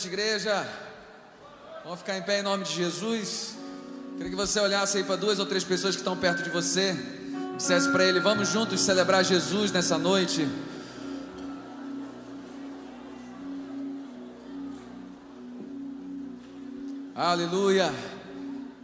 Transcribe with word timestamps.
noite, 0.00 0.06
igreja. 0.08 0.66
Vamos 1.84 1.98
ficar 1.98 2.16
em 2.16 2.22
pé 2.22 2.40
em 2.40 2.42
nome 2.42 2.64
de 2.64 2.72
Jesus. 2.72 3.54
Queria 4.16 4.30
que 4.30 4.36
você 4.36 4.58
olhasse 4.58 4.96
aí 4.96 5.04
para 5.04 5.16
duas 5.16 5.38
ou 5.38 5.44
três 5.44 5.62
pessoas 5.62 5.94
que 5.94 6.00
estão 6.00 6.16
perto 6.16 6.42
de 6.42 6.48
você. 6.48 6.96
Dissesse 7.56 7.90
para 7.90 8.04
ele: 8.04 8.18
Vamos 8.18 8.48
juntos 8.48 8.80
celebrar 8.80 9.22
Jesus 9.22 9.70
nessa 9.70 9.98
noite. 9.98 10.48
Aleluia. 17.14 17.92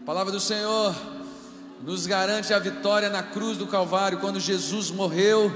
A 0.02 0.05
palavra 0.05 0.30
do 0.30 0.41
Senhor 0.41 0.95
nos 1.83 2.06
garante 2.06 2.52
a 2.52 2.59
vitória 2.59 3.09
na 3.09 3.23
cruz 3.23 3.56
do 3.56 3.66
Calvário, 3.66 4.19
quando 4.19 4.38
Jesus 4.38 4.91
morreu 4.91 5.51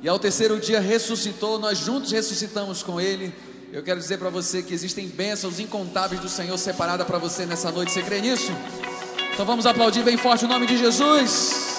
e 0.00 0.08
ao 0.08 0.18
terceiro 0.18 0.58
dia 0.58 0.80
ressuscitou, 0.80 1.58
nós 1.58 1.78
juntos 1.78 2.12
ressuscitamos 2.12 2.82
com 2.82 2.98
Ele. 2.98 3.34
Eu 3.76 3.82
quero 3.82 4.00
dizer 4.00 4.16
para 4.16 4.30
você 4.30 4.62
que 4.62 4.72
existem 4.72 5.06
bênçãos 5.06 5.60
incontáveis 5.60 6.18
do 6.18 6.30
Senhor 6.30 6.56
separada 6.56 7.04
para 7.04 7.18
você 7.18 7.44
nessa 7.44 7.70
noite. 7.70 7.92
Você 7.92 8.02
crê 8.02 8.22
nisso? 8.22 8.50
Então 9.34 9.44
vamos 9.44 9.66
aplaudir 9.66 10.02
bem 10.02 10.16
forte 10.16 10.46
o 10.46 10.48
nome 10.48 10.66
de 10.66 10.78
Jesus. 10.78 11.75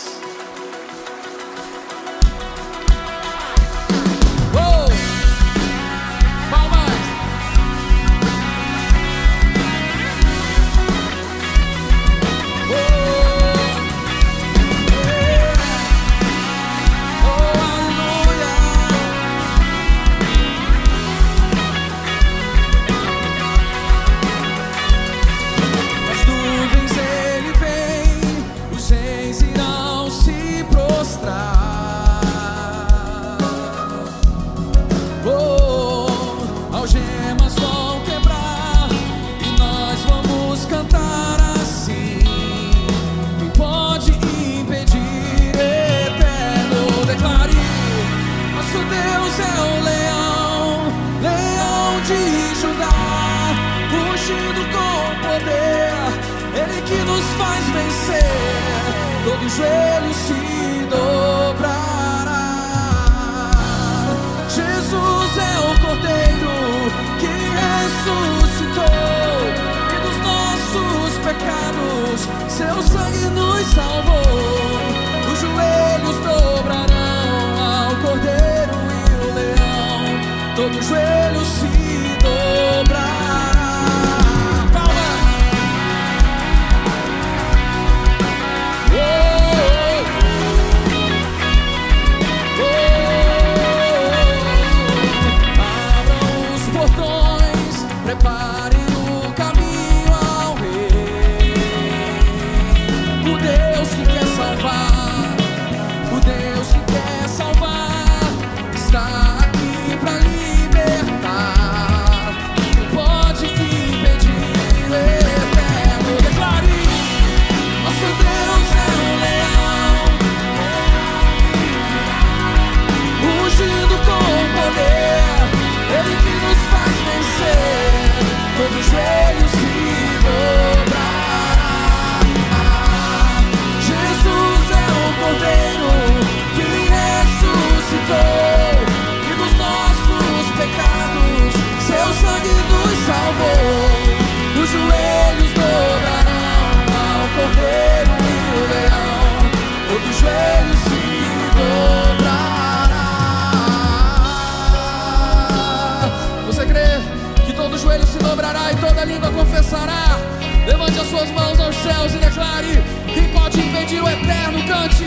Levante 160.77 160.99
as 160.99 161.07
suas 161.07 161.31
mãos 161.31 161.59
aos 161.59 161.75
céus 161.75 162.13
e 162.13 162.17
declare: 162.19 162.83
Quem 163.11 163.27
pode 163.29 163.59
impedir 163.59 163.99
o 163.99 164.07
eterno? 164.07 164.59
Cante. 164.67 165.05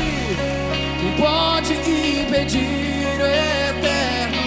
Quem 0.98 1.12
pode 1.16 1.74
impedir 1.74 3.20
o 3.20 3.24
eterno? 3.24 4.42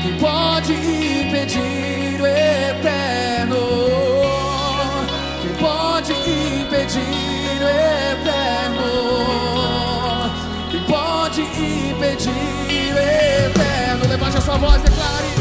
Quem 0.00 0.16
pode 0.20 0.72
impedir 0.74 2.20
o 2.20 2.26
eterno? 2.26 3.56
Quem 5.42 5.54
pode 5.54 6.12
impedir 6.12 7.02
o 7.60 7.68
eterno? 8.14 8.86
Quem 10.70 10.84
pode 10.84 11.40
impedir 11.40 12.94
o 12.94 12.98
eterno? 12.98 14.08
Levante 14.08 14.36
a 14.36 14.40
sua 14.40 14.56
voz, 14.56 14.80
declare. 14.82 15.31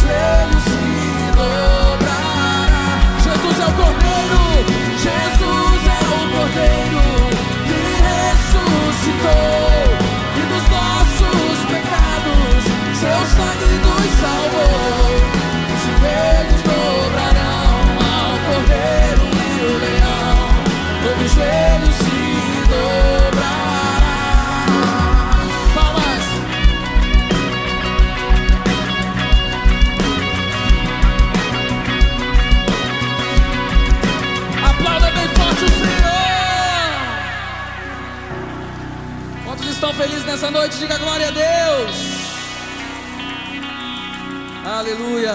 Joelho 0.00 0.60
se 0.60 1.32
dobrará. 1.36 2.80
Jesus 3.22 3.56
é 3.60 3.66
o 3.66 3.72
Cordeiro, 3.72 4.40
Jesus 4.96 5.82
é 5.86 6.00
o 6.08 6.20
Cordeiro 6.36 7.04
que 7.66 7.80
ressuscitou 8.08 9.28
e 10.36 10.42
dos 10.50 10.64
nossos 10.70 11.58
pecados 11.68 12.62
seu 12.98 13.20
sangue 13.36 13.76
nos 13.84 14.10
salvou. 14.20 15.09
Nessa 40.08 40.50
noite, 40.50 40.78
diga 40.78 40.96
glória 40.96 41.28
a 41.28 41.30
Deus. 41.30 41.96
Aleluia. 44.64 45.34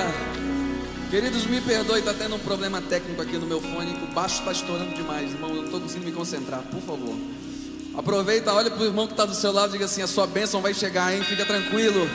Queridos, 1.12 1.46
me 1.46 1.62
perdoe, 1.62 2.00
está 2.00 2.14
tendo 2.16 2.36
um 2.36 2.40
problema 2.40 2.82
técnico 2.82 3.22
aqui 3.22 3.38
no 3.38 3.46
meu 3.46 3.62
fone. 3.62 3.94
O 3.94 4.08
baixo 4.08 4.40
está 4.40 4.52
estourando 4.52 4.96
demais, 4.96 5.32
irmão. 5.32 5.52
Eu 5.52 5.58
não 5.58 5.66
estou 5.66 5.80
conseguindo 5.80 6.08
me 6.08 6.12
concentrar, 6.12 6.62
por 6.64 6.82
favor. 6.82 7.16
Aproveita, 7.96 8.54
olha 8.54 8.72
para 8.72 8.82
o 8.82 8.86
irmão 8.86 9.06
que 9.06 9.14
está 9.14 9.26
do 9.26 9.36
seu 9.36 9.52
lado 9.52 9.72
diga 9.72 9.86
assim: 9.86 10.02
a 10.02 10.08
sua 10.08 10.26
bênção 10.26 10.62
vai 10.62 10.74
chegar, 10.74 11.14
hein? 11.14 11.24
Fica 11.24 11.46
tranquilo. 11.46 12.10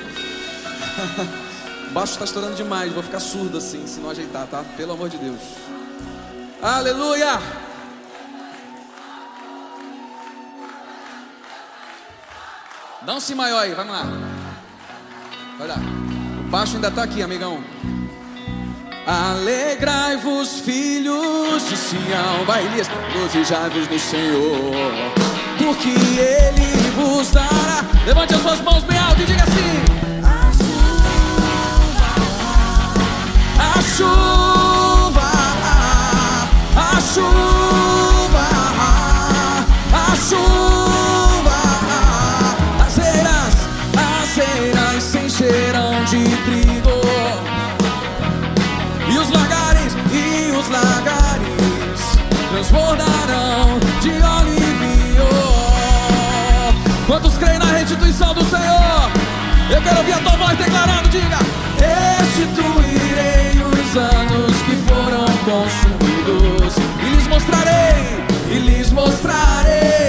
o 1.88 1.92
baixo 1.94 2.14
está 2.14 2.24
estourando 2.24 2.56
demais, 2.56 2.92
vou 2.92 3.02
ficar 3.02 3.20
surdo 3.20 3.58
assim, 3.58 3.86
se 3.86 4.00
não 4.00 4.10
ajeitar, 4.10 4.48
tá? 4.48 4.64
Pelo 4.76 4.92
amor 4.92 5.08
de 5.08 5.18
Deus. 5.18 5.40
Aleluia! 6.60 7.69
Dá 13.02 13.14
um 13.14 13.20
si 13.20 13.34
maior 13.34 13.60
aí, 13.60 13.72
vamos 13.72 13.92
lá. 13.92 14.06
Olha, 15.58 15.74
o 15.74 16.50
baixo 16.50 16.74
ainda 16.74 16.88
está 16.88 17.02
aqui, 17.02 17.22
amigão. 17.22 17.64
Alegrai-vos, 19.06 20.60
filhos 20.60 21.66
de 21.66 21.76
Sião, 21.76 22.44
vai 22.46 22.64
Elias, 22.66 22.88
regozijai-vos 22.88 23.88
Senhor, 23.98 24.74
porque 25.58 25.88
Ele 25.88 26.90
vos 26.90 27.30
dará. 27.30 27.84
Levante 28.06 28.34
as 28.34 28.42
suas 28.42 28.60
mãos 28.60 28.84
quero 59.90 59.98
ouvir 59.98 60.12
a 60.12 60.18
tua 60.18 60.36
voz 60.36 60.56
declarando, 60.56 61.08
diga: 61.08 61.38
Restituirei 61.78 63.62
os 63.62 63.96
anos 63.96 64.62
que 64.62 64.76
foram 64.88 65.24
consumidos 65.44 66.76
e 67.02 67.14
lhes 67.14 67.26
mostrarei, 67.26 68.24
e 68.50 68.58
lhes 68.58 68.92
mostrarei 68.92 69.99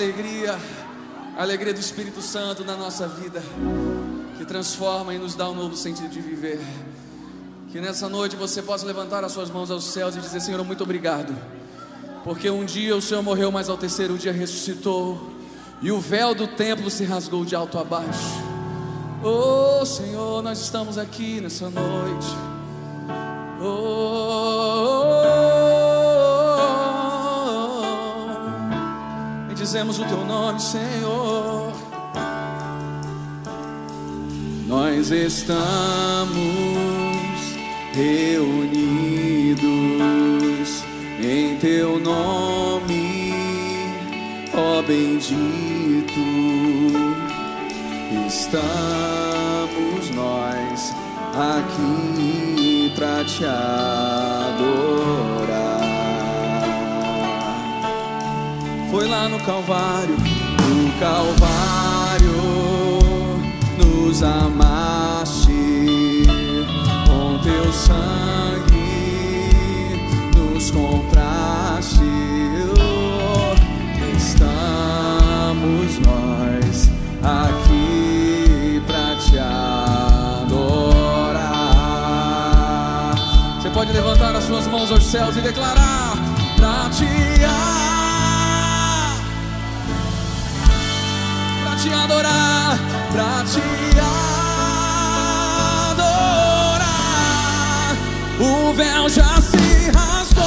alegria, 0.00 0.58
a 1.36 1.42
alegria 1.42 1.74
do 1.74 1.80
Espírito 1.80 2.22
Santo 2.22 2.64
na 2.64 2.74
nossa 2.74 3.06
vida, 3.06 3.42
que 4.38 4.46
transforma 4.46 5.12
e 5.12 5.18
nos 5.18 5.34
dá 5.34 5.46
um 5.50 5.54
novo 5.54 5.76
sentido 5.76 6.08
de 6.08 6.22
viver. 6.22 6.58
Que 7.70 7.82
nessa 7.82 8.08
noite 8.08 8.34
você 8.34 8.62
possa 8.62 8.86
levantar 8.86 9.22
as 9.24 9.32
suas 9.32 9.50
mãos 9.50 9.70
aos 9.70 9.84
céus 9.84 10.16
e 10.16 10.20
dizer: 10.20 10.40
Senhor, 10.40 10.64
muito 10.64 10.82
obrigado. 10.82 11.36
Porque 12.24 12.48
um 12.48 12.64
dia 12.64 12.96
o 12.96 13.02
Senhor 13.02 13.22
morreu, 13.22 13.52
mas 13.52 13.68
ao 13.68 13.76
terceiro 13.76 14.16
dia 14.16 14.32
ressuscitou. 14.32 15.34
E 15.82 15.92
o 15.92 16.00
véu 16.00 16.34
do 16.34 16.46
templo 16.46 16.90
se 16.90 17.04
rasgou 17.04 17.44
de 17.44 17.54
alto 17.54 17.78
a 17.78 17.84
baixo. 17.84 18.42
Oh 19.22 19.84
Senhor, 19.84 20.42
nós 20.42 20.60
estamos 20.60 20.96
aqui 20.96 21.42
nessa 21.42 21.68
noite. 21.68 22.26
Oh, 23.62 24.89
bendizemos 29.70 30.00
o 30.00 30.04
teu 30.04 30.24
nome, 30.24 30.60
Senhor. 30.60 31.72
Nós 34.66 35.12
estamos 35.12 36.36
reunidos 37.92 39.60
em 41.22 41.56
teu 41.58 42.00
nome, 42.00 43.32
ó 44.54 44.82
bendito. 44.82 46.18
Estamos 48.26 50.10
nós 50.16 50.92
aqui 51.36 52.92
para 52.96 53.24
te 53.24 53.44
adorar. 53.44 55.39
foi 58.90 59.06
lá 59.06 59.28
no 59.28 59.38
Calvário, 59.40 60.16
no 60.16 60.90
Calvário 60.98 62.40
nos 63.78 64.20
amaste 64.22 65.52
com 67.06 67.38
teu 67.38 67.72
sangue, 67.72 68.74
nos 70.36 70.70
compraste. 70.72 72.00
Estamos 74.16 75.98
nós 76.00 76.90
aqui 77.22 78.82
para 78.86 79.14
te 79.16 79.38
adorar. 79.38 80.74
Você 83.62 83.70
pode 83.70 83.92
levantar 83.92 84.34
as 84.34 84.44
suas 84.44 84.66
mãos 84.66 84.90
aos 84.90 85.04
céus 85.06 85.36
e 85.36 85.40
declarar 85.40 86.16
para 86.56 86.90
te 86.90 87.04
adorar. 87.04 87.99
adorar, 92.10 92.78
pra 93.12 93.44
te 93.44 93.62
adorar. 95.92 96.86
O 98.40 98.72
véu 98.74 99.08
já 99.08 99.40
se 99.40 99.90
rasgou. 99.94 100.40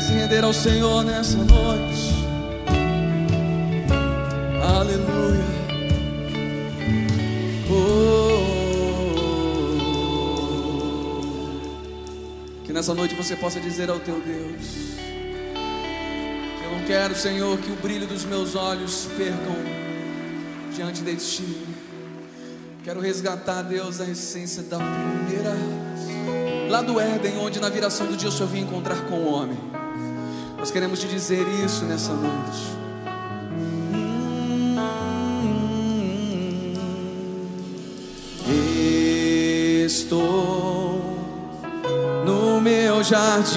Render 0.00 0.44
ao 0.44 0.52
Senhor 0.52 1.02
nessa 1.04 1.36
noite. 1.36 2.12
Aleluia. 4.62 5.44
Oh. 7.70 8.42
Que 12.64 12.72
nessa 12.72 12.94
noite 12.94 13.14
você 13.14 13.36
possa 13.36 13.60
dizer 13.60 13.90
ao 13.90 14.00
teu 14.00 14.20
Deus: 14.20 14.98
Eu 16.64 16.70
não 16.78 16.84
quero, 16.86 17.14
Senhor, 17.14 17.58
que 17.58 17.70
o 17.70 17.76
brilho 17.76 18.06
dos 18.06 18.24
meus 18.24 18.54
olhos 18.54 19.08
percam 19.16 19.56
diante 20.74 21.02
de 21.02 21.16
ti. 21.16 21.66
Quero 22.84 23.00
resgatar, 23.00 23.62
Deus, 23.62 24.00
a 24.00 24.08
essência 24.08 24.62
da 24.62 24.78
primeira 24.78 25.54
lá 26.72 26.80
do 26.80 26.98
Éden, 26.98 27.36
onde 27.36 27.60
na 27.60 27.68
viração 27.68 28.06
do 28.06 28.16
dia 28.16 28.30
o 28.30 28.32
Senhor 28.32 28.48
vinha 28.48 28.64
encontrar 28.64 29.02
com 29.02 29.16
o 29.16 29.30
homem. 29.30 29.81
Nós 30.62 30.70
queremos 30.70 31.00
te 31.00 31.08
dizer 31.08 31.44
isso 31.64 31.84
nessa 31.86 32.12
noite. 32.12 32.70
Estou 39.84 41.02
no 42.24 42.60
meu 42.60 43.02
jardim, 43.02 43.56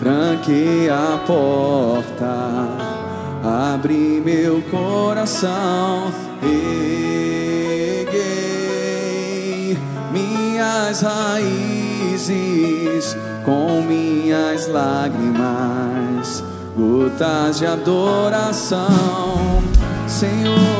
tranquei 0.00 0.90
a 0.90 1.22
porta, 1.24 2.66
abri 3.74 4.20
meu 4.24 4.60
coração, 4.62 6.12
erguei 6.42 8.18
minhas 10.10 11.00
raízes 11.00 11.76
com 13.46 13.80
minhas 13.80 14.66
lágrimas, 14.66 16.42
gotas 16.76 17.60
de 17.60 17.66
adoração. 17.66 19.62
Senhor, 20.08 20.75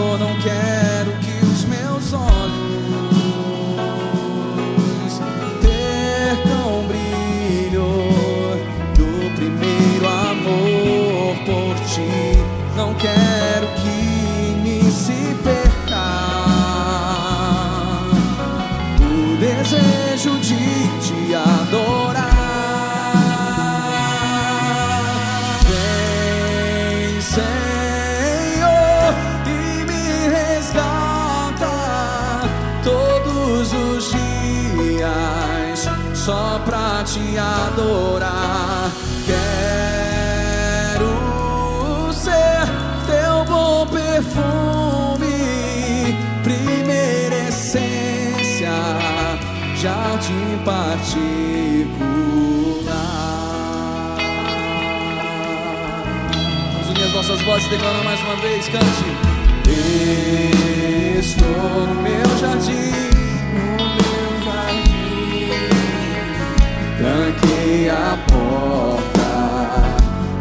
unir 57.46 57.54
as 57.54 57.54
nossas 57.54 57.54
vozes 57.54 57.66
e 57.66 57.70
declarar 57.70 58.04
mais 58.04 58.20
uma 58.20 58.36
vez, 58.36 58.68
cante. 58.68 59.04
Estou 61.18 61.86
no 61.86 62.02
meu 62.02 62.38
jardim. 62.38 63.06
tranquei 66.98 67.88
a 67.88 68.18
porta, 68.26 69.30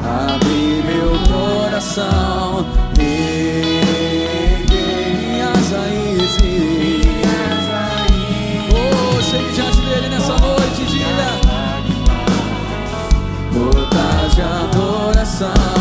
abri 0.03 0.83
meu 0.85 1.11
coração, 1.27 2.65
erguei 2.97 3.85
minhas 5.15 5.71
raízes. 5.71 7.05
Oh, 8.71 9.21
chegue 9.21 9.51
diante 9.53 9.81
dele 9.81 10.09
nessa 10.09 10.35
noite, 10.37 10.85
diga. 10.85 11.29
Gotas 13.53 14.35
de 14.35 14.41
adoração, 14.41 15.74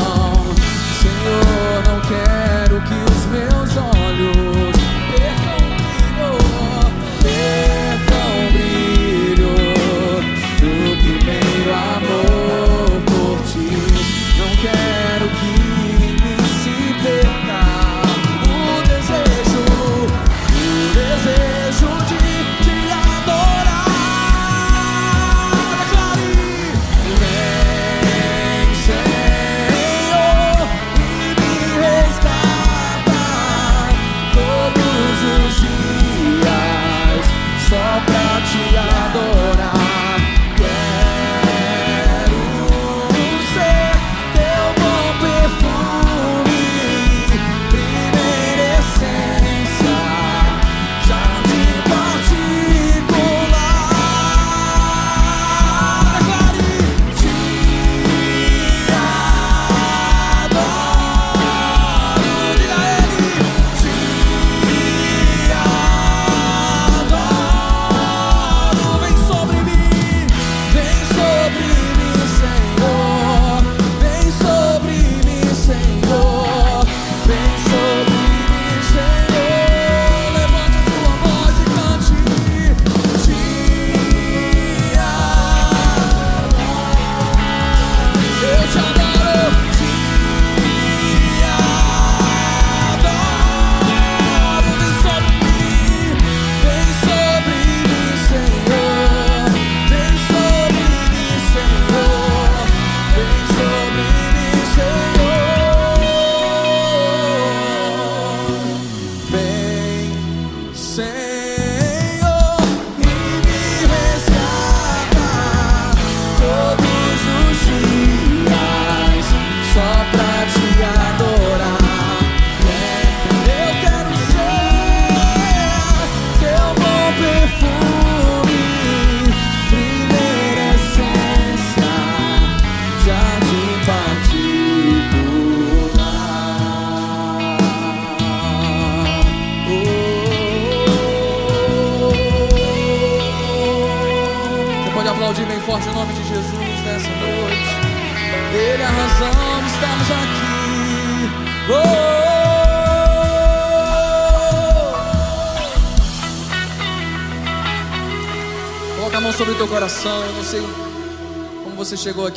quero 2.08 2.80
que 2.82 2.94
os 3.10 3.13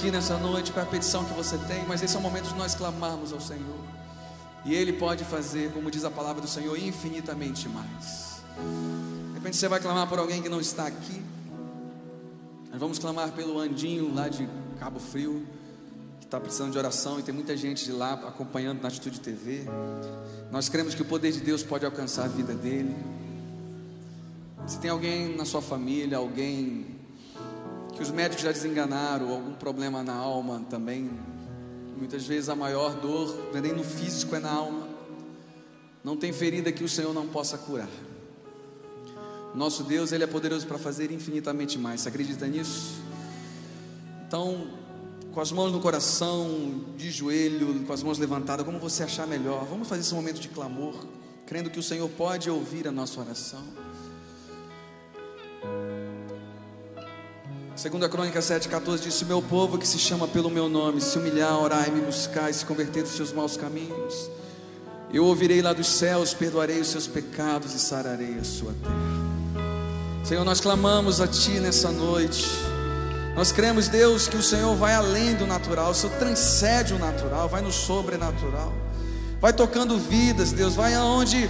aqui 0.07 0.11
nessa 0.15 0.37
noite, 0.37 0.71
é 0.73 0.81
a 0.81 0.85
petição 0.85 1.25
que 1.25 1.33
você 1.33 1.57
tem, 1.57 1.85
mas 1.85 2.01
esse 2.01 2.15
é 2.15 2.19
o 2.19 2.21
momento 2.21 2.47
de 2.47 2.55
nós 2.55 2.73
clamarmos 2.73 3.33
ao 3.33 3.41
Senhor. 3.41 3.77
E 4.63 4.73
Ele 4.73 4.93
pode 4.93 5.25
fazer, 5.25 5.73
como 5.73 5.91
diz 5.91 6.05
a 6.05 6.09
palavra 6.09 6.41
do 6.41 6.47
Senhor, 6.47 6.77
infinitamente 6.79 7.67
mais. 7.67 8.41
De 9.27 9.33
repente 9.33 9.57
você 9.57 9.67
vai 9.67 9.81
clamar 9.81 10.07
por 10.07 10.17
alguém 10.17 10.41
que 10.41 10.47
não 10.47 10.61
está 10.61 10.87
aqui. 10.87 11.21
Nós 12.71 12.79
vamos 12.79 12.97
clamar 12.99 13.33
pelo 13.33 13.59
Andinho 13.59 14.15
lá 14.15 14.29
de 14.29 14.47
Cabo 14.79 14.97
Frio, 14.97 15.45
que 16.21 16.25
está 16.25 16.39
precisando 16.39 16.71
de 16.71 16.77
oração 16.77 17.19
e 17.19 17.23
tem 17.23 17.35
muita 17.35 17.57
gente 17.57 17.83
de 17.83 17.91
lá 17.91 18.13
acompanhando 18.13 18.81
na 18.81 18.87
Atitude 18.87 19.19
TV. 19.19 19.65
Nós 20.49 20.69
cremos 20.69 20.95
que 20.95 21.01
o 21.01 21.05
poder 21.05 21.33
de 21.33 21.41
Deus 21.41 21.63
pode 21.63 21.85
alcançar 21.85 22.23
a 22.23 22.29
vida 22.29 22.53
dele. 22.53 22.95
Se 24.67 24.79
tem 24.79 24.89
alguém 24.89 25.35
na 25.35 25.43
sua 25.43 25.61
família, 25.61 26.17
alguém 26.17 26.96
que 27.97 28.03
os 28.03 28.11
médicos 28.11 28.43
já 28.43 28.51
desenganaram, 28.51 29.31
algum 29.31 29.53
problema 29.53 30.03
na 30.03 30.13
alma 30.13 30.63
também, 30.69 31.09
muitas 31.97 32.25
vezes 32.25 32.47
a 32.47 32.55
maior 32.55 32.93
dor 32.95 33.35
não 33.51 33.57
é 33.57 33.61
nem 33.61 33.73
no 33.73 33.83
físico, 33.83 34.35
é 34.35 34.39
na 34.39 34.51
alma. 34.51 34.87
Não 36.03 36.15
tem 36.15 36.31
ferida 36.31 36.71
que 36.71 36.83
o 36.83 36.87
Senhor 36.87 37.11
não 37.11 37.27
possa 37.27 37.57
curar. 37.57 37.89
Nosso 39.55 39.83
Deus, 39.83 40.11
Ele 40.11 40.23
é 40.23 40.27
poderoso 40.27 40.67
para 40.67 40.77
fazer 40.77 41.11
infinitamente 41.11 41.79
mais. 41.79 42.01
Você 42.01 42.09
acredita 42.09 42.45
nisso? 42.45 43.01
Então, 44.27 44.67
com 45.33 45.41
as 45.41 45.51
mãos 45.51 45.71
no 45.71 45.79
coração, 45.79 46.85
de 46.95 47.09
joelho, 47.09 47.83
com 47.85 47.93
as 47.93 48.03
mãos 48.03 48.19
levantadas, 48.19 48.63
como 48.63 48.77
você 48.77 49.03
achar 49.03 49.25
melhor. 49.25 49.65
Vamos 49.65 49.87
fazer 49.87 50.01
esse 50.01 50.13
momento 50.13 50.39
de 50.39 50.49
clamor, 50.49 50.93
crendo 51.47 51.71
que 51.71 51.79
o 51.79 51.83
Senhor 51.83 52.07
pode 52.09 52.47
ouvir 52.47 52.87
a 52.87 52.91
nossa 52.91 53.19
oração. 53.19 53.86
Segunda 57.87 58.09
Crônica 58.09 58.37
7,14 58.37 58.99
diz: 58.99 59.23
meu 59.23 59.41
povo 59.41 59.77
que 59.77 59.87
se 59.87 59.97
chama 59.97 60.27
pelo 60.27 60.49
meu 60.49 60.67
nome 60.67 60.99
se 60.99 61.17
humilhar, 61.17 61.57
orar 61.57 61.87
e 61.87 61.91
me 61.91 62.01
buscar 62.01 62.49
e 62.49 62.53
se 62.53 62.65
converter 62.65 63.01
dos 63.01 63.13
seus 63.13 63.31
maus 63.31 63.55
caminhos, 63.55 64.29
eu 65.13 65.23
ouvirei 65.23 65.61
lá 65.61 65.71
dos 65.71 65.87
céus, 65.87 66.33
perdoarei 66.33 66.81
os 66.81 66.89
seus 66.89 67.07
pecados 67.07 67.73
e 67.73 67.79
sararei 67.79 68.39
a 68.41 68.43
sua 68.43 68.73
terra. 68.83 69.65
Senhor, 70.21 70.43
nós 70.43 70.59
clamamos 70.59 71.21
a 71.21 71.27
Ti 71.29 71.61
nessa 71.61 71.89
noite. 71.89 72.45
Nós 73.37 73.53
cremos, 73.53 73.87
Deus, 73.87 74.27
que 74.27 74.35
o 74.35 74.43
Senhor 74.43 74.75
vai 74.75 74.93
além 74.93 75.33
do 75.35 75.47
natural, 75.47 75.91
o 75.91 75.95
Senhor 75.95 76.13
transcende 76.17 76.93
o 76.93 76.99
natural, 76.99 77.47
vai 77.47 77.61
no 77.61 77.71
sobrenatural, 77.71 78.73
vai 79.39 79.53
tocando 79.53 79.97
vidas, 79.97 80.51
Deus, 80.51 80.75
vai 80.75 80.93
aonde 80.93 81.49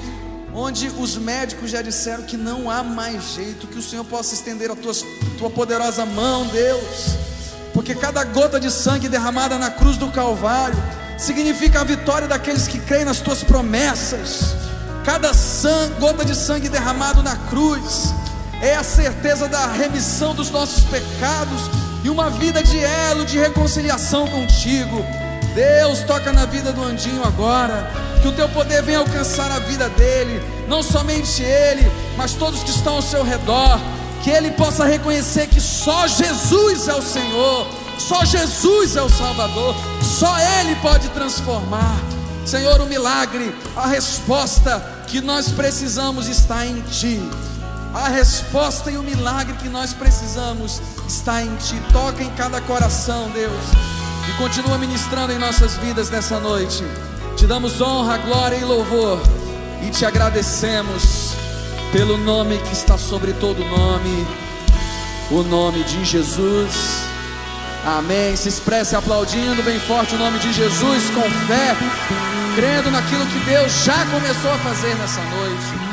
onde 0.54 0.88
os 0.98 1.18
médicos 1.18 1.70
já 1.70 1.82
disseram 1.82 2.24
que 2.24 2.38
não 2.38 2.70
há 2.70 2.84
mais 2.84 3.34
jeito, 3.34 3.68
que 3.68 3.78
o 3.78 3.82
Senhor 3.82 4.04
possa 4.06 4.34
estender 4.34 4.72
a 4.72 4.76
tua, 4.76 4.94
tua 5.38 5.50
poderosa 5.50 6.06
mão, 6.06 6.48
Deus, 6.48 7.16
porque 7.74 7.94
cada 7.94 8.24
gota 8.24 8.60
de 8.60 8.72
sangue 8.72 9.08
derramada 9.08 9.58
na 9.58 9.70
cruz 9.70 9.98
do 9.98 10.12
Calvário 10.12 10.78
significa 11.18 11.82
a 11.82 11.84
vitória 11.84 12.28
daqueles 12.28 12.68
que 12.68 12.80
creem 12.80 13.06
nas 13.06 13.20
tuas 13.20 13.44
promessas. 13.44 14.56
Cada 15.04 15.32
gota 16.00 16.26
de 16.26 16.36
sangue 16.36 16.70
derramado 16.70 17.24
na 17.24 17.36
cruz 17.36 18.14
é 18.62 18.76
a 18.76 18.84
certeza 18.84 19.48
da 19.48 19.68
remissão 19.68 20.34
dos 20.34 20.50
nossos 20.50 20.84
pecados 20.86 21.62
e 22.04 22.10
uma 22.10 22.30
vida 22.30 22.64
de 22.64 22.78
elo, 22.84 23.26
de 23.26 23.38
reconciliação 23.38 24.28
contigo. 24.28 25.04
Deus, 25.58 26.02
toca 26.02 26.32
na 26.32 26.46
vida 26.46 26.72
do 26.72 26.84
Andinho 26.84 27.24
agora, 27.26 27.92
que 28.22 28.28
o 28.28 28.32
teu 28.32 28.48
poder 28.50 28.84
venha 28.84 29.00
alcançar 29.00 29.52
a 29.52 29.58
vida 29.58 29.90
dele, 29.90 30.40
não 30.68 30.84
somente 30.84 31.42
ele, 31.42 31.92
mas 32.16 32.34
todos 32.34 32.62
que 32.62 32.70
estão 32.70 32.98
ao 32.98 33.02
seu 33.02 33.24
redor, 33.24 33.80
que 34.24 34.30
ele 34.30 34.52
possa 34.52 34.86
reconhecer 34.86 35.48
que 35.48 35.60
só 35.60 36.06
Jesus 36.06 36.88
é 36.88 36.94
o 36.94 37.02
Senhor, 37.02 37.68
só 37.98 38.24
Jesus 38.24 38.96
é 38.96 39.02
o 39.02 39.10
Salvador, 39.10 39.74
só 40.04 40.38
ele 40.60 40.76
pode 40.76 41.10
transformar. 41.10 41.98
Senhor, 42.46 42.80
o 42.80 42.86
milagre, 42.86 43.52
a 43.76 43.88
resposta 43.88 44.80
que 45.08 45.22
nós 45.22 45.52
precisamos 45.52 46.28
está 46.28 46.68
em 46.68 46.82
Ti. 46.82 47.20
A 47.96 48.10
resposta 48.10 48.92
e 48.92 48.98
o 48.98 49.02
milagre 49.02 49.56
que 49.56 49.70
nós 49.70 49.92
precisamos 49.92 50.80
está 51.08 51.42
em 51.42 51.56
Ti. 51.56 51.82
Toca 51.92 52.22
em 52.22 52.30
cada 52.36 52.62
coração, 52.62 53.28
Deus, 53.32 53.97
e 54.30 54.38
continua 54.38 54.78
ministrando 54.78 55.32
em 55.32 55.38
nossas 55.38 55.78
vidas 55.78 56.10
nessa 56.10 56.40
noite. 56.40 56.84
Te 57.36 57.46
damos 57.46 57.82
honra, 57.82 58.18
glória 58.18 58.58
e 58.58 58.64
louvor 58.64 59.20
e 59.86 59.90
te 59.90 60.06
agradecemos 60.06 61.36
pelo 61.92 62.18
nome 62.18 62.58
que 62.58 62.74
está 62.74 62.98
sobre 62.98 63.34
todo 63.34 63.64
nome, 63.64 64.28
o 65.32 65.44
nome 65.44 65.84
de 65.84 66.04
Jesus. 66.04 67.04
Amém. 67.86 68.36
Se 68.36 68.50
expresse 68.50 68.96
aplaudindo 68.96 69.64
bem 69.64 69.80
forte 69.80 70.16
o 70.16 70.18
nome 70.18 70.40
de 70.40 70.52
Jesus 70.52 71.10
com 71.12 71.22
fé, 71.48 71.76
crendo 72.56 72.92
naquilo 72.92 73.26
que 73.28 73.40
Deus 73.46 73.72
já 73.86 74.06
começou 74.08 74.52
a 74.52 74.58
fazer 74.58 74.94
nessa 74.96 75.22
noite. 75.22 75.88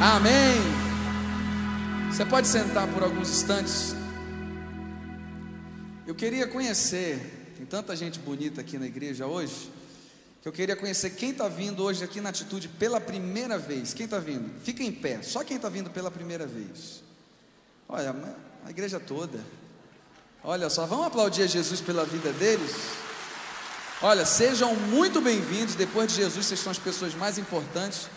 Amém. 0.00 0.88
Você 2.10 2.24
pode 2.24 2.48
sentar 2.48 2.86
por 2.88 3.02
alguns 3.02 3.30
instantes. 3.30 3.94
Eu 6.06 6.14
queria 6.14 6.46
conhecer, 6.46 7.37
tem 7.58 7.66
tanta 7.66 7.96
gente 7.96 8.20
bonita 8.20 8.60
aqui 8.60 8.78
na 8.78 8.86
igreja 8.86 9.26
hoje, 9.26 9.68
que 10.40 10.46
eu 10.48 10.52
queria 10.52 10.76
conhecer 10.76 11.10
quem 11.10 11.30
está 11.30 11.48
vindo 11.48 11.82
hoje 11.82 12.04
aqui 12.04 12.20
na 12.20 12.28
atitude 12.28 12.68
pela 12.68 13.00
primeira 13.00 13.58
vez. 13.58 13.92
Quem 13.92 14.04
está 14.04 14.20
vindo? 14.20 14.48
Fica 14.62 14.84
em 14.84 14.92
pé, 14.92 15.22
só 15.22 15.42
quem 15.42 15.56
está 15.56 15.68
vindo 15.68 15.90
pela 15.90 16.08
primeira 16.08 16.46
vez. 16.46 17.02
Olha, 17.88 18.14
a 18.64 18.70
igreja 18.70 19.00
toda. 19.00 19.40
Olha 20.44 20.70
só, 20.70 20.86
vamos 20.86 21.06
aplaudir 21.06 21.42
a 21.42 21.46
Jesus 21.46 21.80
pela 21.80 22.04
vida 22.04 22.32
deles. 22.34 22.70
Olha, 24.00 24.24
sejam 24.24 24.76
muito 24.76 25.20
bem-vindos. 25.20 25.74
Depois 25.74 26.12
de 26.12 26.22
Jesus, 26.22 26.46
vocês 26.46 26.60
são 26.60 26.70
as 26.70 26.78
pessoas 26.78 27.12
mais 27.12 27.38
importantes. 27.38 28.08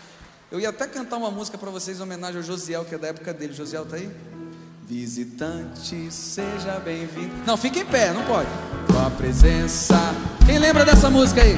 Eu 0.52 0.60
ia 0.60 0.68
até 0.68 0.86
cantar 0.86 1.16
uma 1.16 1.32
música 1.32 1.58
para 1.58 1.68
vocês 1.68 1.98
em 1.98 2.02
homenagem 2.02 2.36
ao 2.36 2.44
Josiel, 2.44 2.84
que 2.84 2.94
é 2.94 2.98
da 2.98 3.08
época 3.08 3.34
dele. 3.34 3.52
Josiel 3.52 3.84
tá 3.86 3.96
aí? 3.96 4.08
Visitante, 4.88 6.10
seja 6.10 6.80
bem-vindo. 6.84 7.30
Não, 7.46 7.56
fica 7.56 7.78
em 7.78 7.84
pé, 7.84 8.12
não 8.12 8.22
pode. 8.24 8.48
Tua 8.88 9.10
presença. 9.10 9.96
Quem 10.44 10.58
lembra 10.58 10.84
dessa 10.84 11.08
música 11.08 11.40
aí? 11.40 11.56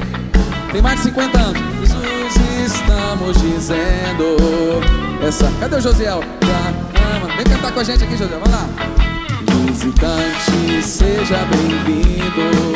Tem 0.71 0.81
mais 0.81 0.97
de 0.97 1.05
50 1.05 1.37
anos. 1.39 1.61
Jesus, 1.89 2.73
estamos 2.75 3.41
dizendo. 3.41 4.37
Essa. 5.27 5.51
Cadê 5.59 5.75
o 5.75 5.81
Josiel? 5.81 6.19
Vem 7.35 7.45
cantar 7.45 7.73
com 7.73 7.79
a 7.79 7.83
gente 7.83 8.03
aqui, 8.03 8.15
Josiel. 8.15 8.39
Vamos 8.39 8.51
lá. 8.51 8.69
Visitante, 9.71 10.83
seja 10.83 11.39
bem-vindo. 11.45 12.75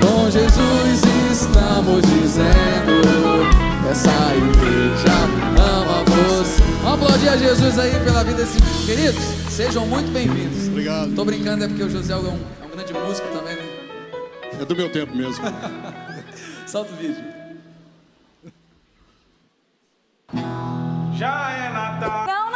Com 0.00 0.30
Jesus 0.30 1.07
Jesus 7.38 7.78
aí 7.78 7.92
pela 8.04 8.24
vida 8.24 8.38
desses 8.38 8.60
queridos. 8.84 9.22
Sejam 9.48 9.86
muito 9.86 10.10
bem-vindos. 10.10 10.68
Obrigado. 10.68 11.14
Tô 11.14 11.24
brincando, 11.24 11.64
é 11.64 11.68
porque 11.68 11.82
o 11.82 11.90
José 11.90 12.12
é 12.12 12.16
um, 12.16 12.38
é 12.62 12.66
um 12.66 12.70
grande 12.70 12.92
músico 12.92 13.28
também, 13.28 13.54
né? 13.54 13.62
É 14.60 14.64
do 14.64 14.74
meu 14.74 14.90
tempo 14.90 15.14
mesmo. 15.14 15.44
Solta 16.66 16.92
o 16.92 16.96
vídeo. 16.96 17.24
Já 21.16 21.50
é 21.50 21.72
Natal. 21.72 22.47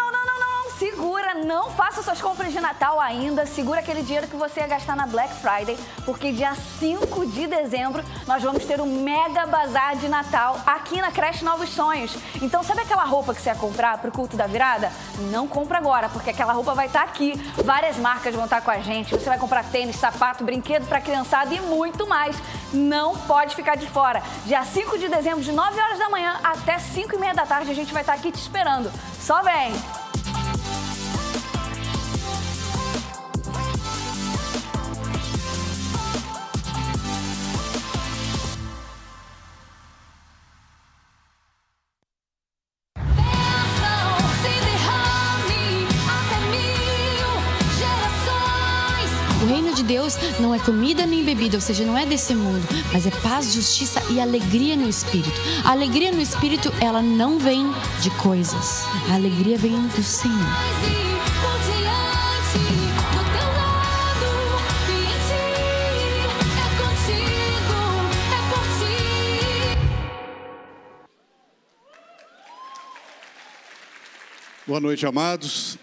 Não 1.45 1.71
faça 1.71 2.03
suas 2.03 2.21
compras 2.21 2.53
de 2.53 2.61
Natal 2.61 3.01
ainda. 3.01 3.45
Segura 3.47 3.81
aquele 3.81 4.03
dinheiro 4.03 4.29
que 4.29 4.37
você 4.37 4.61
ia 4.61 4.67
gastar 4.67 4.97
na 4.97 5.07
Black 5.07 5.35
Friday, 5.35 5.79
porque 6.05 6.33
dia 6.33 6.55
5 6.55 7.27
de 7.27 7.47
dezembro 7.47 8.05
nós 8.27 8.43
vamos 8.43 8.65
ter 8.65 8.81
um 8.81 8.87
mega 8.87 9.47
bazar 9.47 9.97
de 9.97 10.09
Natal 10.09 10.61
aqui 10.67 11.01
na 11.01 11.11
Creche 11.11 11.45
Novos 11.45 11.71
Sonhos. 11.71 12.17
Então, 12.41 12.63
sabe 12.63 12.83
aquela 12.83 13.05
roupa 13.05 13.35
que 13.35 13.41
você 13.41 13.51
ia 13.51 13.55
comprar 13.55 13.99
pro 13.99 14.13
culto 14.13 14.37
da 14.37 14.47
virada? 14.47 14.93
Não 15.31 15.47
compra 15.47 15.79
agora, 15.79 16.09
porque 16.09 16.31
aquela 16.31 16.53
roupa 16.53 16.75
vai 16.75 16.87
estar 16.87 17.03
aqui. 17.03 17.35
Várias 17.65 17.97
marcas 17.97 18.35
vão 18.35 18.45
estar 18.45 18.61
com 18.61 18.71
a 18.71 18.79
gente. 18.79 19.15
Você 19.15 19.29
vai 19.29 19.39
comprar 19.39 19.65
tênis, 19.65 19.97
sapato, 19.97 20.45
brinquedo 20.45 20.87
para 20.87 21.01
criançada 21.01 21.55
e 21.55 21.61
muito 21.61 22.07
mais. 22.07 22.37
Não 22.73 23.17
pode 23.17 23.55
ficar 23.55 23.77
de 23.77 23.87
fora. 23.89 24.23
Dia 24.47 24.65
5 24.65 24.99
de 24.99 25.09
dezembro, 25.09 25.43
de 25.43 25.53
9 25.53 25.81
horas 25.81 25.99
da 25.99 26.09
manhã 26.09 26.39
até 26.43 26.79
5 26.79 27.15
e 27.15 27.19
meia 27.19 27.35
da 27.35 27.47
tarde, 27.47 27.71
a 27.71 27.75
gente 27.75 27.93
vai 27.93 28.03
estar 28.03 28.15
aqui 28.15 28.31
te 28.31 28.41
esperando. 28.41 28.91
Só 29.21 29.43
vem! 29.43 30.02
Deus 50.17 50.39
não 50.41 50.55
é 50.55 50.59
comida 50.59 51.07
nem 51.07 51.25
bebida, 51.25 51.57
ou 51.57 51.61
seja, 51.61 51.85
não 51.85 51.97
é 51.97 52.05
desse 52.05 52.35
mundo, 52.35 52.67
mas 52.93 53.07
é 53.07 53.11
paz, 53.11 53.53
justiça 53.53 54.03
e 54.11 54.21
alegria 54.21 54.77
no 54.77 54.89
espírito. 54.89 55.41
A 55.65 55.71
alegria 55.71 56.13
no 56.13 56.21
espírito, 56.21 56.73
ela 56.81 57.03
não 57.03 57.39
vem 57.39 57.67
de 58.01 58.11
coisas. 58.11 58.85
A 59.11 59.15
alegria 59.15 59.57
vem 59.57 59.87
do 59.89 60.03
Senhor. 60.03 60.37
Boa 74.65 74.81
noite, 74.81 75.05
amados. 75.05 75.77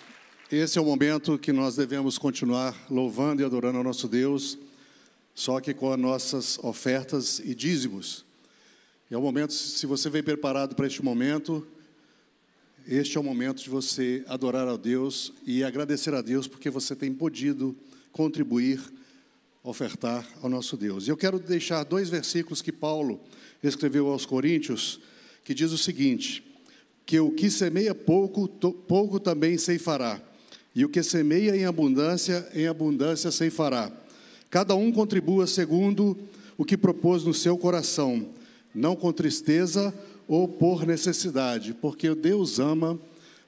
Esse 0.52 0.80
é 0.80 0.82
o 0.82 0.86
momento 0.86 1.38
que 1.38 1.54
nós 1.54 1.76
devemos 1.76 2.18
continuar 2.18 2.76
louvando 2.90 3.44
e 3.44 3.46
adorando 3.46 3.78
ao 3.78 3.84
nosso 3.84 4.08
Deus, 4.08 4.58
só 5.36 5.60
que 5.60 5.76
com 5.76 5.94
as 5.94 6.00
nossas 6.00 6.58
ofertas 6.64 7.38
e 7.38 7.54
dízimos. 7.54 8.26
E 9.12 9.14
é 9.14 9.18
o 9.18 9.22
momento, 9.22 9.54
se 9.54 9.86
você 9.86 10.10
vem 10.10 10.24
preparado 10.24 10.76
para 10.76 10.88
este 10.88 11.04
momento, 11.04 11.68
este 12.88 13.16
é 13.16 13.20
o 13.20 13.24
momento 13.24 13.62
de 13.62 13.70
você 13.70 14.24
adorar 14.28 14.68
a 14.68 14.76
Deus 14.76 15.32
e 15.46 15.64
agradecer 15.64 16.16
a 16.16 16.22
Deus 16.22 16.48
porque 16.48 16.72
você 16.72 16.96
tem 16.96 17.14
podido 17.14 17.78
contribuir, 18.12 18.82
ofertar 19.64 20.28
ao 20.42 20.50
nosso 20.50 20.76
Deus. 20.76 21.06
E 21.06 21.12
eu 21.12 21.18
quero 21.18 21.38
deixar 21.38 21.84
dois 21.84 22.10
versículos 22.10 22.60
que 22.60 22.72
Paulo 22.72 23.22
escreveu 23.62 24.08
aos 24.08 24.26
Coríntios, 24.26 25.00
que 25.44 25.54
diz 25.54 25.72
o 25.72 25.78
seguinte: 25.78 26.44
que 27.06 27.20
o 27.20 27.30
que 27.30 27.52
semeia 27.52 27.94
pouco, 27.94 28.48
pouco 28.48 29.20
também 29.20 29.56
ceifará, 29.56 30.20
e 30.80 30.86
o 30.86 30.88
que 30.88 31.04
semeia 31.04 31.58
em 31.58 31.66
abundância, 31.66 32.48
em 32.56 32.66
abundância 32.66 33.32
ceifará. 33.32 33.92
Cada 34.50 34.74
um 34.76 34.94
contribua 34.94 35.46
segundo 35.46 36.18
o 36.58 36.64
que 36.64 36.78
propôs 36.78 37.26
no 37.26 37.34
seu 37.34 37.58
coração, 37.58 38.26
não 38.74 38.96
com 38.96 39.12
tristeza 39.12 39.94
ou 40.26 40.48
por 40.48 40.88
necessidade, 40.88 41.74
porque 41.74 42.16
Deus 42.16 42.60
ama 42.60 42.98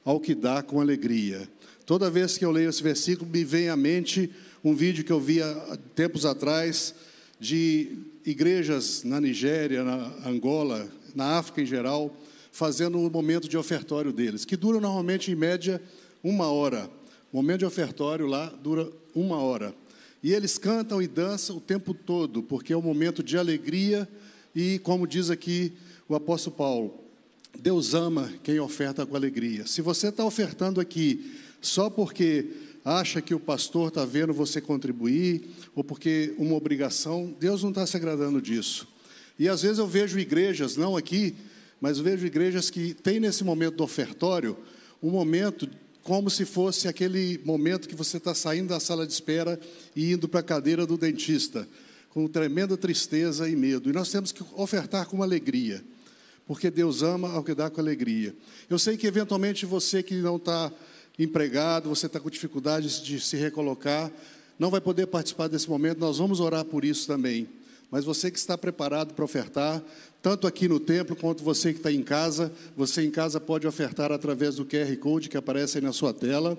ao 0.03 0.19
que 0.19 0.35
dá 0.35 0.61
com 0.61 0.81
alegria. 0.81 1.47
Toda 1.85 2.09
vez 2.09 2.37
que 2.37 2.43
eu 2.43 2.51
leio 2.51 2.69
esse 2.69 2.83
versículo, 2.83 3.31
me 3.31 3.45
vem 3.45 3.69
à 3.69 3.77
mente 3.77 4.29
um 4.61 4.75
vídeo 4.75 5.05
que 5.05 5.13
eu 5.13 5.21
vi 5.21 5.41
há 5.41 5.77
tempos 5.95 6.25
atrás 6.25 6.93
de 7.39 7.97
igrejas 8.25 9.05
na 9.05 9.21
Nigéria, 9.21 9.85
na 9.85 10.11
Angola, 10.25 10.85
na 11.15 11.37
África 11.37 11.61
em 11.61 11.65
geral, 11.65 12.13
fazendo 12.51 12.97
um 12.97 13.09
momento 13.09 13.47
de 13.47 13.57
ofertório 13.57 14.11
deles, 14.11 14.43
que 14.43 14.57
dura 14.57 14.81
normalmente 14.81 15.31
em 15.31 15.35
média 15.35 15.81
uma 16.21 16.51
hora. 16.51 16.99
O 17.31 17.37
momento 17.37 17.59
de 17.59 17.65
ofertório 17.65 18.25
lá 18.25 18.47
dura 18.47 18.91
uma 19.15 19.37
hora. 19.37 19.73
E 20.21 20.33
eles 20.33 20.57
cantam 20.57 21.01
e 21.01 21.07
dançam 21.07 21.57
o 21.57 21.61
tempo 21.61 21.93
todo, 21.93 22.43
porque 22.43 22.73
é 22.73 22.77
um 22.77 22.81
momento 22.81 23.23
de 23.23 23.37
alegria 23.37 24.07
e, 24.53 24.79
como 24.79 25.07
diz 25.07 25.29
aqui 25.29 25.73
o 26.09 26.15
apóstolo 26.15 26.55
Paulo, 26.55 26.99
Deus 27.57 27.93
ama 27.93 28.31
quem 28.43 28.59
oferta 28.59 29.05
com 29.05 29.15
alegria. 29.15 29.65
Se 29.65 29.81
você 29.81 30.09
está 30.09 30.25
ofertando 30.25 30.81
aqui 30.81 31.33
só 31.61 31.89
porque 31.89 32.49
acha 32.83 33.21
que 33.21 33.33
o 33.33 33.39
pastor 33.39 33.89
está 33.89 34.03
vendo 34.03 34.33
você 34.33 34.59
contribuir, 34.59 35.49
ou 35.75 35.83
porque 35.83 36.33
uma 36.37 36.55
obrigação, 36.55 37.33
Deus 37.39 37.63
não 37.63 37.69
está 37.69 37.85
se 37.85 37.95
agradando 37.95 38.41
disso. 38.41 38.87
E 39.37 39.47
às 39.47 39.61
vezes 39.61 39.77
eu 39.77 39.87
vejo 39.87 40.19
igrejas, 40.19 40.75
não 40.75 40.97
aqui, 40.97 41.35
mas 41.79 41.97
vejo 41.97 42.25
igrejas 42.25 42.69
que 42.69 42.93
têm 42.93 43.19
nesse 43.19 43.43
momento 43.43 43.77
do 43.77 43.83
ofertório 43.83 44.57
um 45.01 45.09
momento 45.09 45.67
como 46.03 46.29
se 46.29 46.45
fosse 46.45 46.87
aquele 46.87 47.39
momento 47.45 47.87
que 47.87 47.95
você 47.95 48.17
está 48.17 48.33
saindo 48.33 48.69
da 48.69 48.79
sala 48.79 49.05
de 49.05 49.13
espera 49.13 49.59
e 49.95 50.11
indo 50.11 50.27
para 50.27 50.39
a 50.39 50.43
cadeira 50.43 50.85
do 50.85 50.97
dentista, 50.97 51.67
com 52.09 52.27
tremenda 52.27 52.75
tristeza 52.75 53.47
e 53.47 53.55
medo. 53.55 53.89
E 53.89 53.93
nós 53.93 54.09
temos 54.09 54.31
que 54.31 54.43
ofertar 54.55 55.05
com 55.07 55.21
alegria, 55.21 55.83
porque 56.47 56.71
Deus 56.71 57.03
ama 57.03 57.31
ao 57.31 57.43
que 57.43 57.53
dá 57.53 57.69
com 57.69 57.79
alegria. 57.79 58.35
Eu 58.69 58.79
sei 58.79 58.97
que 58.97 59.07
eventualmente 59.07 59.65
você 59.65 60.01
que 60.01 60.15
não 60.15 60.37
está 60.37 60.71
empregado, 61.19 61.89
você 61.89 62.07
está 62.07 62.19
com 62.19 62.29
dificuldades 62.29 63.01
de 63.01 63.19
se 63.19 63.37
recolocar, 63.37 64.11
não 64.57 64.69
vai 64.69 64.81
poder 64.81 65.07
participar 65.07 65.47
desse 65.47 65.69
momento, 65.69 65.99
nós 65.99 66.17
vamos 66.17 66.39
orar 66.39 66.65
por 66.65 66.83
isso 66.83 67.05
também. 67.07 67.47
Mas 67.91 68.05
você 68.05 68.31
que 68.31 68.39
está 68.39 68.57
preparado 68.57 69.13
para 69.13 69.25
ofertar, 69.25 69.83
tanto 70.21 70.47
aqui 70.47 70.65
no 70.65 70.79
templo 70.79 71.13
quanto 71.13 71.43
você 71.43 71.73
que 71.73 71.79
está 71.79 71.91
em 71.91 72.01
casa, 72.01 72.49
você 72.75 73.03
em 73.03 73.11
casa 73.11 73.37
pode 73.37 73.67
ofertar 73.67 74.13
através 74.13 74.55
do 74.55 74.65
QR 74.65 74.95
Code 74.97 75.27
que 75.27 75.35
aparece 75.35 75.77
aí 75.77 75.83
na 75.83 75.91
sua 75.91 76.13
tela. 76.13 76.57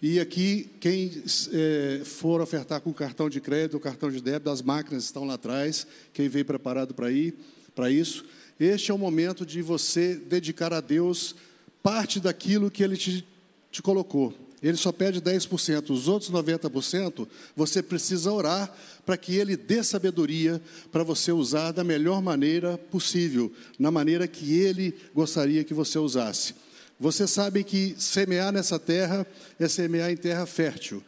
E 0.00 0.20
aqui, 0.20 0.70
quem 0.80 1.22
é, 1.52 2.02
for 2.04 2.40
ofertar 2.40 2.80
com 2.80 2.92
cartão 2.92 3.28
de 3.28 3.40
crédito 3.40 3.78
cartão 3.80 4.10
de 4.10 4.20
débito, 4.20 4.50
as 4.50 4.62
máquinas 4.62 5.04
estão 5.04 5.24
lá 5.24 5.34
atrás, 5.34 5.86
quem 6.12 6.28
veio 6.28 6.44
preparado 6.44 6.94
para 6.94 7.10
ir, 7.10 7.34
para 7.74 7.90
isso. 7.90 8.24
Este 8.58 8.92
é 8.92 8.94
o 8.94 8.98
momento 8.98 9.44
de 9.44 9.62
você 9.62 10.14
dedicar 10.14 10.72
a 10.72 10.80
Deus 10.80 11.34
parte 11.82 12.20
daquilo 12.20 12.70
que 12.70 12.84
Ele 12.84 12.96
te, 12.96 13.26
te 13.70 13.82
colocou. 13.82 14.32
Ele 14.62 14.76
só 14.76 14.92
pede 14.92 15.20
10%, 15.20 15.90
os 15.90 16.06
outros 16.06 16.30
90% 16.30 17.26
você 17.56 17.82
precisa 17.82 18.30
orar 18.30 18.72
para 19.04 19.16
que 19.16 19.36
ele 19.36 19.56
dê 19.56 19.82
sabedoria 19.82 20.62
para 20.92 21.02
você 21.02 21.32
usar 21.32 21.72
da 21.72 21.82
melhor 21.82 22.22
maneira 22.22 22.78
possível, 22.78 23.52
na 23.78 23.90
maneira 23.90 24.28
que 24.28 24.54
ele 24.54 24.94
gostaria 25.12 25.64
que 25.64 25.74
você 25.74 25.98
usasse. 25.98 26.54
Você 27.00 27.26
sabe 27.26 27.64
que 27.64 27.96
semear 27.98 28.52
nessa 28.52 28.78
terra 28.78 29.26
é 29.58 29.66
semear 29.66 30.12
em 30.12 30.16
terra 30.16 30.46
fértil. 30.46 31.02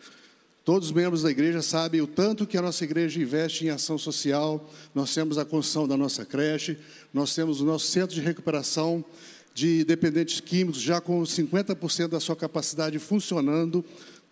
Todos 0.64 0.88
os 0.88 0.94
membros 0.94 1.22
da 1.22 1.30
igreja 1.30 1.60
sabem 1.60 2.00
o 2.00 2.06
tanto 2.06 2.46
que 2.46 2.56
a 2.56 2.62
nossa 2.62 2.82
igreja 2.82 3.20
investe 3.20 3.66
em 3.66 3.68
ação 3.68 3.98
social. 3.98 4.68
Nós 4.94 5.14
temos 5.14 5.36
a 5.36 5.44
construção 5.44 5.86
da 5.86 5.94
nossa 5.94 6.24
creche, 6.24 6.78
nós 7.12 7.34
temos 7.34 7.60
o 7.60 7.64
nosso 7.64 7.86
centro 7.86 8.14
de 8.14 8.22
recuperação 8.22 9.04
de 9.54 9.84
dependentes 9.84 10.40
químicos 10.40 10.80
já 10.82 11.00
com 11.00 11.22
50% 11.22 12.08
da 12.08 12.20
sua 12.20 12.34
capacidade 12.34 12.98
funcionando, 12.98 13.84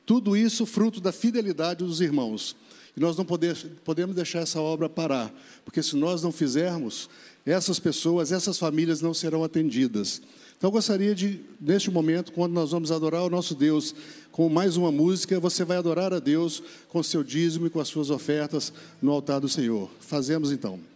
tudo 0.04 0.37
isso 0.37 0.66
fruto 0.66 1.00
da 1.00 1.12
fidelidade 1.12 1.85
dos 1.85 2.00
irmãos. 2.00 2.56
E 2.96 3.00
nós 3.00 3.16
não 3.16 3.24
podemos 3.24 4.14
deixar 4.14 4.40
essa 4.40 4.61
obra 4.61 4.88
parar, 4.88 5.32
porque 5.64 5.82
se 5.82 5.96
nós 5.96 6.22
não 6.22 6.32
fizermos, 6.32 7.08
essas 7.46 7.78
pessoas, 7.78 8.32
essas 8.32 8.58
famílias 8.58 9.00
não 9.00 9.14
serão 9.14 9.42
atendidas. 9.42 10.20
Então 10.58 10.68
eu 10.68 10.72
gostaria 10.72 11.14
de, 11.14 11.40
neste 11.61 11.90
momento, 11.90 12.32
quando 12.32 12.52
nós 12.52 12.70
vamos 12.70 12.92
adorar 12.92 13.24
o 13.24 13.30
nosso 13.30 13.54
Deus 13.54 13.94
com 14.30 14.48
mais 14.48 14.76
uma 14.76 14.92
música, 14.92 15.40
você 15.40 15.64
vai 15.64 15.76
adorar 15.76 16.12
a 16.12 16.18
Deus 16.18 16.62
com 16.88 17.02
seu 17.02 17.24
dízimo 17.24 17.66
e 17.66 17.70
com 17.70 17.80
as 17.80 17.88
suas 17.88 18.11
ofertas 18.11 18.72
no 19.00 19.11
altar 19.11 19.40
do 19.40 19.48
Senhor. 19.48 19.90
Fazemos 20.00 20.52
então. 20.52 20.91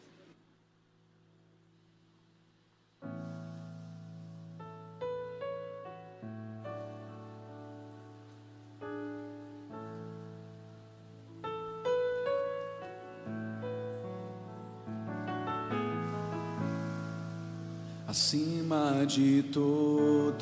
Acima 18.17 19.05
de 19.07 19.43
todos, 19.53 20.41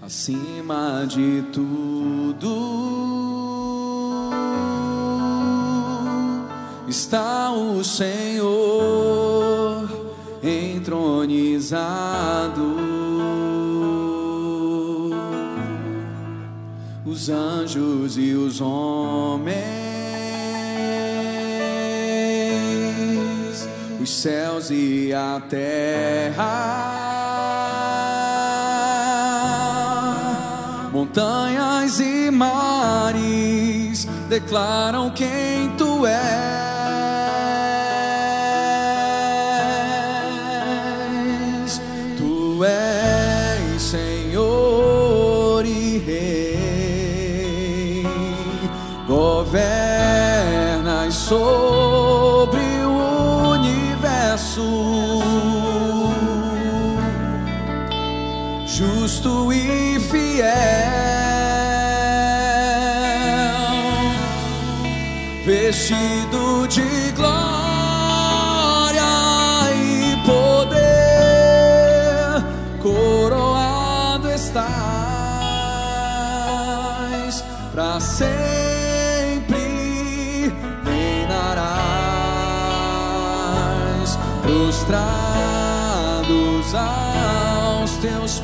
acima 0.00 1.04
de 1.06 1.42
tudo, 1.52 2.48
está 6.88 7.52
o 7.52 7.84
Senhor 7.84 8.46
entronizado. 10.42 11.68
Os 17.04 17.28
anjos 17.28 18.16
e 18.16 18.32
os 18.32 18.62
homens 18.62 19.87
os 24.08 24.22
céus 24.22 24.70
e 24.70 25.12
a 25.12 25.42
terra, 25.50 26.88
montanhas 30.90 32.00
e 32.00 32.30
mares 32.30 34.08
declaram 34.30 35.10
quem 35.10 35.68
tu 35.76 36.06
és. 36.06 36.16
Tu 42.16 42.64
és 42.64 43.82
Senhor 43.82 45.66
e 45.66 45.98
Rei, 45.98 48.06
governas 49.06 49.54
sobre 51.14 51.77
justo 58.66 59.52
e 59.52 59.98
fiel, 59.98 60.46
vestido 65.44 66.66
de 66.68 67.12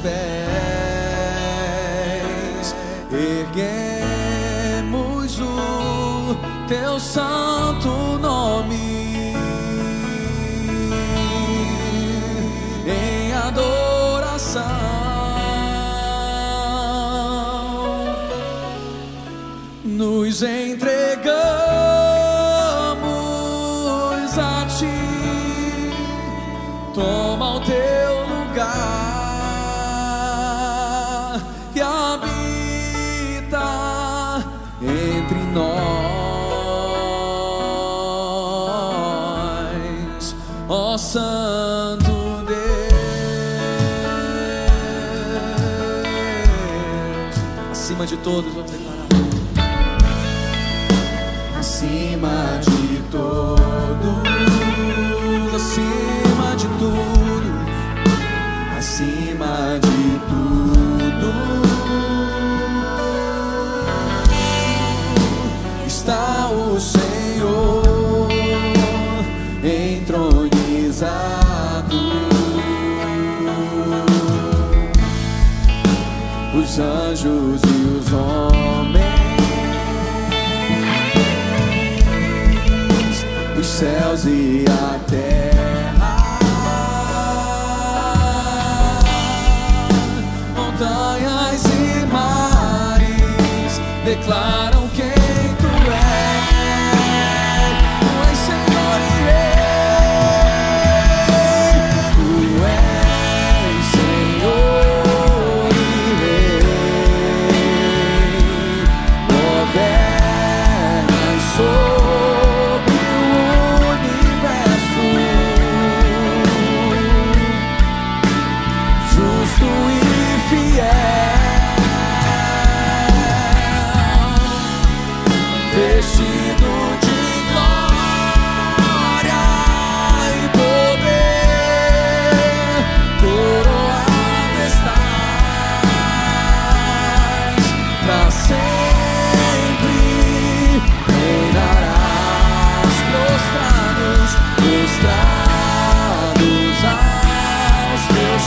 pés, 0.05 0.15
erguemos 3.11 4.61
o 5.41 6.37
teu 6.69 7.01
santo 7.01 8.19
nome 8.21 9.33
em 12.87 13.33
adoração. 13.33 14.63
Nos 19.83 20.43
entregamos 20.43 20.74
todos, 48.25 48.64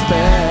teus 0.08 0.47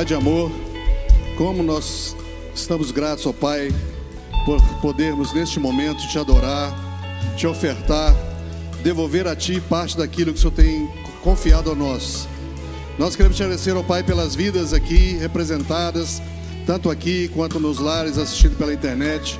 Pai 0.00 0.06
de 0.06 0.14
amor, 0.14 0.50
como 1.36 1.62
nós 1.62 2.16
estamos 2.54 2.90
gratos 2.90 3.26
ao 3.26 3.34
Pai 3.34 3.68
por 4.46 4.58
podermos 4.80 5.34
neste 5.34 5.60
momento 5.60 6.08
te 6.08 6.18
adorar, 6.18 6.72
te 7.36 7.46
ofertar, 7.46 8.16
devolver 8.82 9.28
a 9.28 9.36
Ti 9.36 9.60
parte 9.60 9.98
daquilo 9.98 10.32
que 10.32 10.38
o 10.38 10.40
Senhor 10.40 10.54
tem 10.54 10.88
confiado 11.22 11.70
a 11.70 11.74
nós. 11.74 12.26
Nós 12.98 13.14
queremos 13.14 13.36
te 13.36 13.42
agradecer 13.42 13.76
ao 13.76 13.84
Pai 13.84 14.02
pelas 14.02 14.34
vidas 14.34 14.72
aqui 14.72 15.18
representadas, 15.18 16.22
tanto 16.64 16.88
aqui 16.88 17.28
quanto 17.34 17.60
nos 17.60 17.78
lares 17.78 18.16
assistindo 18.16 18.56
pela 18.56 18.72
internet, 18.72 19.38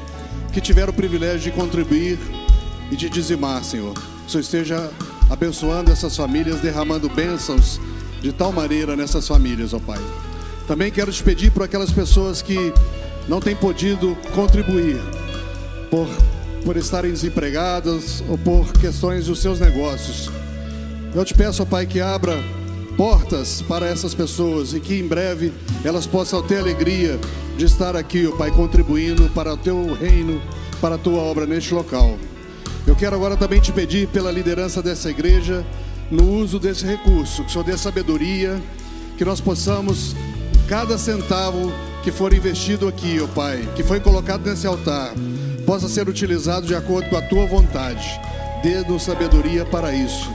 que 0.53 0.61
tiveram 0.61 0.91
o 0.91 0.95
privilégio 0.95 1.41
de 1.41 1.53
contribuir 1.53 2.19
e 2.91 2.97
de 2.97 3.09
dizimar, 3.09 3.65
Senhor. 3.65 3.95
Que 3.95 4.27
o 4.27 4.29
Senhor 4.29 4.43
esteja 4.43 4.93
abençoando 5.31 5.91
essas 5.91 6.15
famílias, 6.15 6.61
derramando 6.61 7.09
bênçãos 7.09 7.81
de 8.21 8.31
tal 8.31 8.53
maneira 8.53 8.95
nessas 8.95 9.27
famílias, 9.27 9.73
ó 9.73 9.79
Pai. 9.79 9.99
Também 10.67 10.91
quero 10.91 11.13
te 11.13 11.23
pedir 11.23 11.51
por 11.51 11.63
aquelas 11.63 11.91
pessoas 11.91 12.43
que 12.43 12.73
não 13.29 13.41
têm 13.41 13.57
podido 13.57 14.17
contribuir, 14.35 15.01
por, 15.91 16.09
por 16.65 16.77
estarem 16.77 17.11
desempregadas 17.11 18.23
ou 18.29 18.39
por 18.39 18.73
questões 18.73 19.27
dos 19.27 19.41
seus 19.41 19.61
negócios. 19.61 20.31
Eu 21.15 21.25
te 21.25 21.35
peço, 21.35 21.63
ó 21.63 21.67
Pai, 21.67 21.87
que 21.87 22.01
abra 22.01 22.43
portas 22.97 23.63
para 23.63 23.87
essas 23.87 24.15
pessoas 24.15 24.75
e 24.75 24.81
que 24.81 24.95
em 24.95 25.07
breve 25.07 25.53
elas 25.85 26.07
possam 26.07 26.43
ter 26.43 26.59
alegria 26.59 27.19
de 27.57 27.65
estar 27.65 27.97
aqui, 27.97 28.27
ó 28.27 28.37
Pai, 28.37 28.51
contribuindo 28.51 29.29
para 29.31 29.55
o 29.55 29.57
teu 29.57 29.95
reino, 29.95 30.41
para 30.81 30.95
a 30.95 30.99
tua 30.99 31.21
obra 31.21 31.47
neste 31.47 31.75
local. 31.75 32.17
Eu 32.87 32.97
quero 32.97 33.15
agora 33.15 33.37
também 33.37 33.61
te 33.61 33.73
pedir 33.73 34.09
pela 34.09 34.31
liderança 34.31 34.83
dessa 34.83 35.11
igreja, 35.11 35.65
no 36.11 36.25
uso 36.43 36.59
desse 36.59 36.85
recurso, 36.85 37.43
que 37.43 37.49
o 37.49 37.53
Senhor 37.53 37.65
dê 37.65 37.77
sabedoria, 37.77 38.61
que 39.17 39.25
nós 39.25 39.41
possamos, 39.41 40.15
cada 40.71 40.97
centavo 40.97 41.73
que 42.01 42.13
for 42.13 42.33
investido 42.33 42.87
aqui, 42.87 43.19
ó 43.21 43.27
Pai, 43.27 43.69
que 43.75 43.83
foi 43.83 43.99
colocado 43.99 44.49
nesse 44.49 44.69
altar, 44.69 45.13
possa 45.67 45.89
ser 45.89 46.09
utilizado 46.09 46.65
de 46.65 46.77
acordo 46.77 47.11
com 47.11 47.17
a 47.17 47.23
tua 47.23 47.45
vontade. 47.45 48.09
Dê-nos 48.63 49.03
sabedoria 49.03 49.67
para 49.67 49.93
isso. 49.93 50.31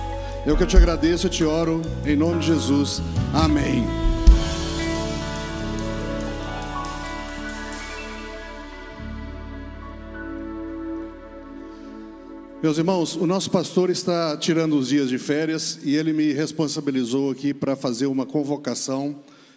É 0.45 0.51
eu 0.51 0.57
que 0.57 0.65
te 0.65 0.75
agradeço, 0.75 1.27
e 1.27 1.29
te 1.29 1.45
oro, 1.45 1.81
em 2.05 2.17
nome 2.17 2.41
de 2.41 2.47
Jesus. 2.47 3.01
Amém. 3.33 3.85
Meus 12.61 12.77
irmãos, 12.77 13.15
o 13.15 13.25
nosso 13.25 13.49
pastor 13.49 13.89
está 13.89 14.35
tirando 14.35 14.77
os 14.77 14.89
dias 14.89 15.07
de 15.07 15.17
férias 15.17 15.79
e 15.81 15.95
ele 15.95 16.11
me 16.11 16.33
responsabilizou 16.33 17.31
aqui 17.31 17.53
para 17.53 17.77
fazer 17.77 18.07
uma 18.07 18.25
convocação 18.25 19.15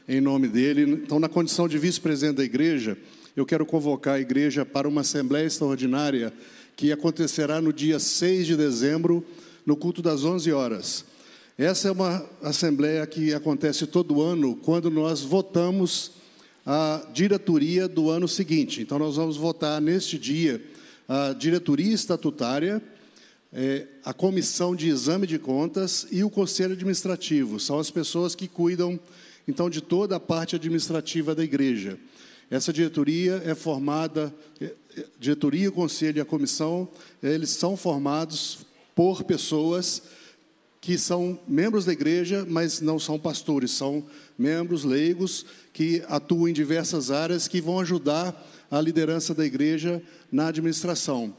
em 0.09 0.21
nome 0.21 0.49
dele. 0.49 0.83
Então, 0.83 1.21
na 1.21 1.29
condição 1.29 1.69
de 1.69 1.77
vice-presidente 1.77 2.37
da 2.37 2.45
igreja, 2.45 2.97
eu 3.37 3.45
quero 3.45 3.67
convocar 3.67 4.15
a 4.15 4.21
igreja 4.21 4.65
para 4.65 4.89
uma 4.89 5.03
assembleia 5.03 5.47
extraordinária 5.47 6.33
que 6.75 6.91
acontecerá 6.91 7.61
no 7.61 7.73
dia 7.73 7.99
6 7.99 8.47
de 8.47 8.57
dezembro, 8.57 9.25
no 9.67 9.77
culto 9.77 10.01
das 10.01 10.25
11 10.25 10.51
horas. 10.53 11.05
Essa 11.59 11.89
é 11.89 11.93
uma 11.93 12.25
assembleia 12.43 13.07
que 13.07 13.35
acontece 13.35 13.87
todo 13.87 14.23
ano 14.23 14.57
quando 14.57 14.91
nós 14.91 15.21
votamos 15.21 16.13
a 16.65 17.07
diretoria 17.13 17.87
do 17.87 18.09
ano 18.09 18.27
seguinte. 18.27 18.81
Então, 18.81 18.99
nós 18.99 19.17
vamos 19.17 19.37
votar 19.37 19.81
neste 19.81 20.19
dia 20.19 20.63
a 21.07 21.33
diretoria 21.33 21.93
estatutária 21.93 22.83
é, 23.53 23.87
a 24.05 24.13
comissão 24.13 24.77
de 24.77 24.89
exame 24.89 25.27
de 25.27 25.39
contas 25.39 26.07
e 26.11 26.23
o 26.23 26.31
conselho 26.31 26.75
administrativo. 26.75 27.59
São 27.59 27.79
as 27.79 27.91
pessoas 27.91 28.35
que 28.35 28.47
cuidam, 28.47 28.99
então, 29.49 29.71
de 29.71 29.81
toda 29.81 30.17
a 30.17 30.21
parte 30.21 30.55
administrativa 30.55 31.35
da 31.35 31.43
igreja. 31.43 31.99
Essa 32.51 32.71
diretoria 32.71 33.43
é 33.47 33.55
formada, 33.55 34.33
é, 34.61 34.75
é, 34.97 35.05
diretoria, 35.19 35.71
conselho 35.71 36.19
e 36.19 36.21
a 36.21 36.25
comissão, 36.25 36.87
eles 37.23 37.51
são 37.51 37.75
formados 37.75 38.59
por 38.95 39.25
pessoas 39.25 40.03
que 40.81 40.99
são 40.99 41.39
membros 41.49 41.87
da 41.87 41.93
igreja, 41.93 42.47
mas 42.49 42.81
não 42.81 42.99
são 42.99 43.19
pastores, 43.19 43.71
são 43.71 44.05
membros 44.39 44.85
leigos 44.85 45.45
que 45.73 46.03
atuam 46.09 46.49
em 46.49 46.53
diversas 46.53 47.11
áreas 47.11 47.49
que 47.49 47.61
vão 47.61 47.81
ajudar 47.81 48.47
a 48.71 48.81
liderança 48.81 49.35
da 49.35 49.45
igreja 49.45 50.03
na 50.31 50.49
administração. 50.49 51.35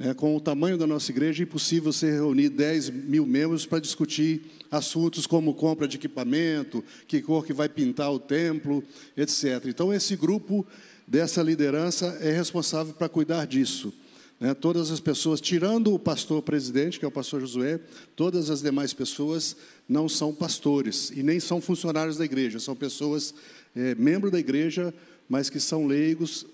É, 0.00 0.14
com 0.14 0.36
o 0.36 0.40
tamanho 0.40 0.78
da 0.78 0.86
nossa 0.86 1.10
igreja, 1.10 1.42
é 1.42 1.44
impossível 1.44 1.92
você 1.92 2.12
reunir 2.12 2.50
10 2.50 2.90
mil 2.90 3.26
membros 3.26 3.66
para 3.66 3.80
discutir 3.80 4.42
assuntos 4.70 5.26
como 5.26 5.54
compra 5.54 5.88
de 5.88 5.96
equipamento, 5.96 6.84
que 7.08 7.20
cor 7.20 7.44
que 7.44 7.52
vai 7.52 7.68
pintar 7.68 8.12
o 8.12 8.20
templo, 8.20 8.84
etc. 9.16 9.64
Então, 9.66 9.92
esse 9.92 10.14
grupo 10.14 10.64
dessa 11.04 11.42
liderança 11.42 12.16
é 12.20 12.30
responsável 12.30 12.94
para 12.94 13.08
cuidar 13.08 13.44
disso. 13.44 13.92
Né? 14.38 14.54
Todas 14.54 14.92
as 14.92 15.00
pessoas, 15.00 15.40
tirando 15.40 15.92
o 15.92 15.98
pastor 15.98 16.42
presidente, 16.42 16.98
que 16.98 17.04
é 17.04 17.08
o 17.08 17.10
pastor 17.10 17.40
Josué, 17.40 17.80
todas 18.14 18.50
as 18.50 18.62
demais 18.62 18.92
pessoas 18.92 19.56
não 19.88 20.08
são 20.08 20.32
pastores 20.32 21.10
e 21.10 21.24
nem 21.24 21.40
são 21.40 21.60
funcionários 21.60 22.16
da 22.16 22.24
igreja, 22.24 22.60
são 22.60 22.76
pessoas, 22.76 23.34
é, 23.74 23.96
membros 23.96 24.30
da 24.30 24.38
igreja, 24.38 24.94
mas 25.28 25.50
que 25.50 25.58
são 25.58 25.86
leigos, 25.86 26.46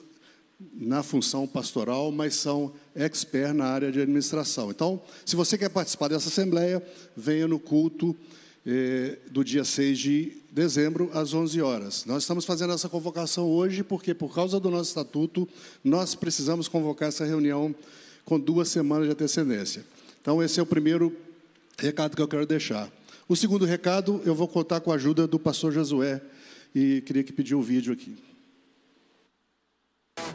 na 0.73 1.03
função 1.03 1.47
pastoral, 1.47 2.11
mas 2.11 2.35
são 2.35 2.73
expert 2.95 3.55
na 3.55 3.67
área 3.67 3.93
de 3.93 4.01
administração. 4.01 4.71
Então, 4.71 5.01
se 5.25 5.37
você 5.37 5.59
quer 5.59 5.69
participar 5.69 6.09
dessa 6.09 6.29
assembleia, 6.29 6.83
venha 7.17 7.47
no 7.47 7.59
culto 7.59 8.17
eh, 8.67 9.19
do 9.31 9.45
dia 9.45 9.65
6 9.65 9.99
de 9.99 10.33
dezembro, 10.51 11.11
às 11.13 11.35
11 11.35 11.61
horas. 11.61 12.05
Nós 12.07 12.23
estamos 12.23 12.45
fazendo 12.45 12.73
essa 12.73 12.89
convocação 12.89 13.51
hoje 13.51 13.83
porque, 13.83 14.15
por 14.15 14.35
causa 14.35 14.61
do 14.61 14.71
nosso 14.71 14.91
estatuto, 14.91 15.49
nós 15.83 16.15
precisamos 16.15 16.69
convocar 16.69 17.09
essa 17.09 17.25
reunião 17.25 17.75
com 18.25 18.39
duas 18.39 18.69
semanas 18.69 19.07
de 19.07 19.13
antecedência. 19.13 19.85
Então, 20.21 20.43
esse 20.43 20.61
é 20.61 20.63
o 20.63 20.67
primeiro 20.67 21.15
recado 21.77 22.17
que 22.17 22.23
eu 22.23 22.29
quero 22.29 22.47
deixar. 22.47 22.91
O 23.29 23.35
segundo 23.35 23.65
recado, 23.65 24.23
eu 24.25 24.35
vou 24.35 24.47
contar 24.47 24.81
com 24.81 24.93
a 24.93 24.95
ajuda 24.95 25.27
do 25.27 25.39
pastor 25.39 25.73
Josué, 25.73 26.23
e 26.75 27.01
queria 27.03 27.23
que 27.23 27.33
pedir 27.33 27.55
o 27.55 27.61
um 27.61 27.63
vídeo 27.63 27.93
aqui. 27.93 28.17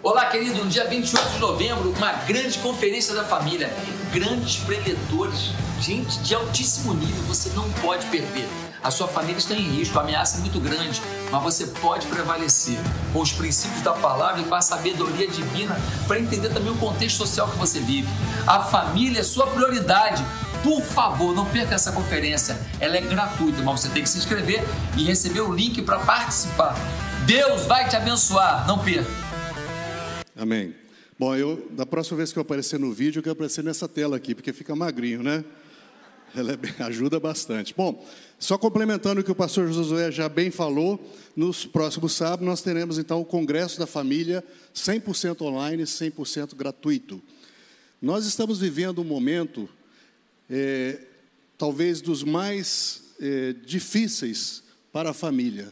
Olá, 0.02 0.28
querido. 0.28 0.64
No 0.64 0.70
dia 0.70 0.86
28 0.86 1.30
de 1.34 1.40
novembro, 1.40 1.92
uma 1.92 2.14
grande 2.14 2.58
conferência 2.60 3.14
da 3.14 3.24
família. 3.26 3.70
Grandes 4.14 4.62
empreendedores, 4.62 5.52
gente 5.82 6.20
de 6.20 6.34
altíssimo 6.34 6.94
nível, 6.94 7.22
você 7.24 7.50
não 7.50 7.70
pode 7.74 8.06
perder. 8.08 8.48
A 8.82 8.90
sua 8.92 9.10
família 9.10 9.38
está 9.38 9.54
em 9.54 9.62
risco, 9.62 10.00
a 10.00 10.02
ameaça 10.02 10.38
é 10.38 10.40
muito 10.40 10.60
grande, 10.60 11.02
mas 11.30 11.44
você 11.44 11.68
pode 11.68 12.08
prevalecer 12.08 12.80
com 13.12 13.20
os 13.20 13.34
princípios 13.34 13.82
da 13.82 13.92
palavra 13.92 14.42
e 14.42 14.46
com 14.46 14.56
a 14.56 14.62
sabedoria 14.62 15.28
divina 15.28 15.78
para 16.08 16.20
entender 16.20 16.50
também 16.50 16.72
o 16.72 16.78
contexto 16.78 17.18
social 17.18 17.50
que 17.50 17.58
você 17.58 17.80
vive. 17.82 18.08
A 18.48 18.62
família 18.62 19.20
é 19.20 19.24
sua 19.24 19.48
prioridade. 19.48 20.24
Por 20.64 20.82
favor, 20.82 21.36
não 21.36 21.46
perca 21.46 21.76
essa 21.76 21.92
conferência. 21.92 22.58
Ela 22.80 22.98
é 22.98 23.02
gratuita, 23.02 23.62
mas 23.62 23.82
você 23.82 23.90
tem 23.90 24.02
que 24.02 24.10
se 24.10 24.18
inscrever 24.18 24.66
e 24.98 25.04
receber 25.04 25.42
o 25.42 25.54
link 25.54 25.82
para 25.82 26.00
participar. 26.00 26.76
Deus 27.26 27.66
vai 27.66 27.88
te 27.88 27.96
abençoar. 27.96 28.66
Não 28.66 28.80
perca. 28.80 29.29
Amém. 30.40 30.74
Bom, 31.20 31.36
eu, 31.36 31.68
da 31.72 31.86
próxima 31.86 32.16
vez 32.16 32.32
que 32.32 32.40
eu 32.40 32.44
aparecer 32.44 32.80
no 32.80 32.94
vídeo, 32.94 33.20
eu 33.20 33.24
quero 33.24 33.34
aparecer 33.34 33.62
nessa 33.62 33.90
tela 33.90 34.16
aqui, 34.16 34.34
porque 34.34 34.54
fica 34.54 34.74
magrinho, 34.74 35.22
né? 35.22 35.44
Ela 36.34 36.54
é, 36.54 36.58
ajuda 36.84 37.20
bastante. 37.20 37.74
Bom, 37.76 38.08
só 38.40 38.58
complementando 38.58 39.20
o 39.20 39.24
que 39.24 39.30
o 39.30 39.36
pastor 39.36 39.70
Josué 39.70 40.10
já 40.14 40.30
bem 40.30 40.50
falou, 40.50 40.98
nos 41.36 41.66
próximos 41.66 42.14
sábados 42.14 42.46
nós 42.46 42.62
teremos 42.62 42.98
então 42.98 43.20
o 43.20 43.26
Congresso 43.26 43.78
da 43.78 43.86
Família 43.86 44.42
100% 44.74 45.42
online, 45.42 45.84
100% 45.84 46.56
gratuito. 46.56 47.22
Nós 48.02 48.26
estamos 48.26 48.60
vivendo 48.60 49.02
um 49.02 49.04
momento, 49.04 49.68
é, 50.50 51.02
talvez 51.58 52.00
dos 52.00 52.24
mais 52.24 53.14
é, 53.20 53.52
difíceis 53.66 54.64
para 54.94 55.10
a 55.10 55.14
família. 55.14 55.68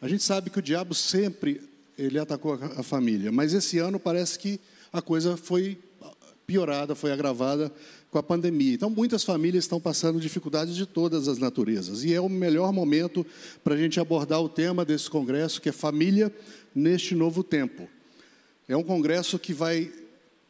A 0.00 0.08
gente 0.08 0.22
sabe 0.22 0.48
que 0.48 0.60
o 0.60 0.62
diabo 0.62 0.94
sempre 0.94 1.67
ele 1.98 2.18
atacou 2.18 2.54
a 2.54 2.82
família. 2.82 3.32
Mas 3.32 3.52
esse 3.52 3.78
ano 3.78 3.98
parece 3.98 4.38
que 4.38 4.60
a 4.92 5.02
coisa 5.02 5.36
foi 5.36 5.76
piorada, 6.46 6.94
foi 6.94 7.12
agravada 7.12 7.70
com 8.10 8.16
a 8.18 8.22
pandemia. 8.22 8.72
Então, 8.72 8.88
muitas 8.88 9.22
famílias 9.22 9.64
estão 9.64 9.78
passando 9.78 10.18
dificuldades 10.18 10.74
de 10.74 10.86
todas 10.86 11.28
as 11.28 11.36
naturezas. 11.36 12.04
E 12.04 12.14
é 12.14 12.20
o 12.20 12.28
melhor 12.28 12.72
momento 12.72 13.26
para 13.62 13.74
a 13.74 13.76
gente 13.76 14.00
abordar 14.00 14.40
o 14.40 14.48
tema 14.48 14.84
desse 14.84 15.10
congresso, 15.10 15.60
que 15.60 15.68
é 15.68 15.72
família 15.72 16.34
neste 16.74 17.14
novo 17.14 17.42
tempo. 17.42 17.86
É 18.66 18.76
um 18.76 18.82
congresso 18.82 19.38
que 19.38 19.52
vai 19.52 19.92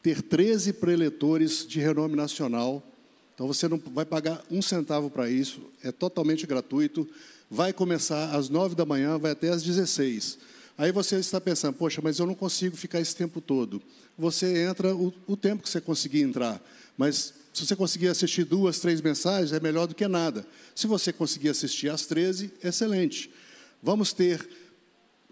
ter 0.03 0.23
13 0.23 0.75
preletores 0.75 1.67
de 1.67 1.81
renome 1.81 2.15
nacional. 2.15 2.81
Então, 3.35 3.47
você 3.47 3.67
não 3.67 3.81
vai 3.93 4.05
pagar 4.05 4.45
um 4.51 4.63
centavo 4.63 5.11
para 5.11 5.29
isso, 5.29 5.63
é 5.83 5.91
totalmente 5.91 6.47
gratuito. 6.47 7.09
Vai 7.51 7.73
começar 7.73 8.37
às 8.37 8.49
9 8.49 8.77
da 8.77 8.85
manhã, 8.85 9.19
vai 9.19 9.33
até 9.33 9.49
às 9.49 9.63
16 9.63 10.39
Aí 10.79 10.93
você 10.93 11.17
está 11.17 11.41
pensando, 11.41 11.75
poxa, 11.75 12.01
mas 12.01 12.21
eu 12.21 12.27
não 12.27 12.37
consigo 12.37 12.77
ficar 12.77 13.01
esse 13.01 13.15
tempo 13.15 13.41
todo. 13.41 13.83
Você 14.17 14.63
entra 14.63 14.95
o, 14.95 15.13
o 15.27 15.37
tempo 15.37 15.65
que 15.65 15.69
você 15.69 15.81
conseguir 15.81 16.23
entrar. 16.23 16.63
Mas 16.97 17.35
se 17.53 17.67
você 17.67 17.75
conseguir 17.75 18.07
assistir 18.07 18.45
duas, 18.45 18.79
três 18.79 19.01
mensagens, 19.01 19.53
é 19.53 19.59
melhor 19.59 19.89
do 19.89 19.95
que 19.97 20.07
nada. 20.07 20.47
Se 20.77 20.87
você 20.87 21.13
conseguir 21.13 21.49
assistir 21.49 21.89
às 21.91 22.07
13, 22.07 22.53
excelente. 22.63 23.29
Vamos 23.83 24.13
ter, 24.13 24.49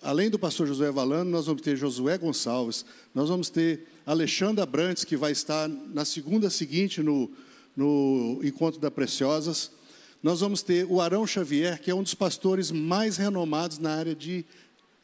além 0.02 0.28
do 0.28 0.36
pastor 0.36 0.66
Josué 0.66 0.90
Valano, 0.90 1.30
nós 1.30 1.46
vamos 1.46 1.62
ter 1.62 1.76
Josué 1.76 2.18
Gonçalves, 2.18 2.84
nós 3.14 3.28
vamos 3.28 3.48
ter 3.48 3.86
Alexandra 4.04 4.66
Brantes, 4.66 5.04
que 5.04 5.16
vai 5.16 5.30
estar 5.30 5.68
na 5.68 6.04
segunda 6.04 6.50
seguinte 6.50 7.04
no, 7.04 7.30
no 7.76 8.40
Encontro 8.42 8.80
da 8.80 8.90
Preciosas. 8.90 9.70
Nós 10.20 10.40
vamos 10.40 10.60
ter 10.60 10.84
o 10.90 11.00
Arão 11.00 11.24
Xavier, 11.24 11.80
que 11.80 11.88
é 11.88 11.94
um 11.94 12.02
dos 12.02 12.14
pastores 12.14 12.72
mais 12.72 13.16
renomados 13.16 13.78
na 13.78 13.94
área 13.94 14.14
de 14.14 14.44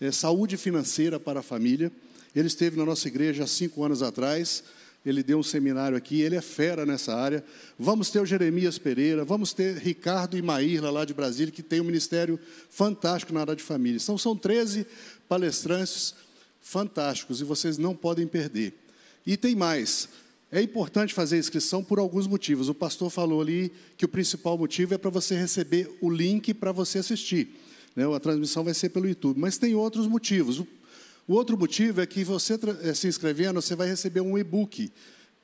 é, 0.03 0.11
saúde 0.11 0.57
financeira 0.57 1.21
para 1.21 1.41
a 1.41 1.43
família. 1.45 1.93
Ele 2.35 2.49
esteve 2.49 2.77
na 2.77 2.85
nossa 2.85 3.07
igreja 3.07 3.45
há 3.45 3.47
cinco 3.47 3.85
anos 3.85 4.03
atrás. 4.03 4.65
Ele 5.07 5.23
deu 5.23 5.39
um 5.39 5.43
seminário 5.43 5.97
aqui, 5.97 6.21
ele 6.21 6.35
é 6.35 6.41
fera 6.41 6.85
nessa 6.85 7.15
área. 7.15 7.45
Vamos 7.79 8.11
ter 8.11 8.21
o 8.21 8.27
Jeremias 8.27 8.79
Pereira, 8.79 9.25
vamos 9.25 9.53
ter 9.53 9.77
Ricardo 9.77 10.37
e 10.37 10.43
Maírla, 10.43 10.91
lá 10.91 11.05
de 11.05 11.15
Brasília, 11.15 11.53
que 11.53 11.63
tem 11.63 11.81
um 11.81 11.85
ministério 11.85 12.39
fantástico 12.69 13.33
na 13.33 13.41
área 13.41 13.55
de 13.55 13.63
família. 13.63 13.99
Então, 14.03 14.19
são 14.19 14.37
13 14.37 14.87
palestrantes 15.29 16.15
fantásticos 16.61 17.41
e 17.41 17.45
vocês 17.45 17.79
não 17.79 17.95
podem 17.95 18.27
perder. 18.27 18.75
E 19.25 19.37
tem 19.37 19.55
mais. 19.55 20.09
É 20.51 20.61
importante 20.61 21.15
fazer 21.15 21.37
a 21.37 21.41
inscrição 21.41 21.83
por 21.83 21.99
alguns 21.99 22.27
motivos. 22.27 22.69
O 22.69 22.75
pastor 22.75 23.09
falou 23.09 23.41
ali 23.41 23.73
que 23.97 24.05
o 24.05 24.09
principal 24.09 24.59
motivo 24.59 24.95
é 24.95 24.99
para 24.99 25.11
você 25.11 25.37
receber 25.37 25.91
o 26.01 26.11
link 26.11 26.55
para 26.55 26.73
você 26.73 26.99
assistir. 26.99 27.62
Né? 27.95 28.05
A 28.15 28.21
transmissão 28.21 28.65
vai 28.65 28.75
ser 28.75 28.89
pelo 28.89 29.09
YouTube. 29.09 29.39
Mas 29.39 29.59
tem 29.59 29.75
outros 29.75 30.07
motivos. 30.07 30.59
O, 30.59 30.67
o 31.29 31.35
outro 31.35 31.57
motivo 31.57 32.01
é 32.01 32.07
que 32.07 32.25
você 32.25 32.59
eh, 32.83 32.95
se 32.95 33.07
inscrevendo, 33.07 33.61
você 33.61 33.75
vai 33.75 33.89
receber 33.89 34.21
um 34.21 34.37
e-book 34.37 34.91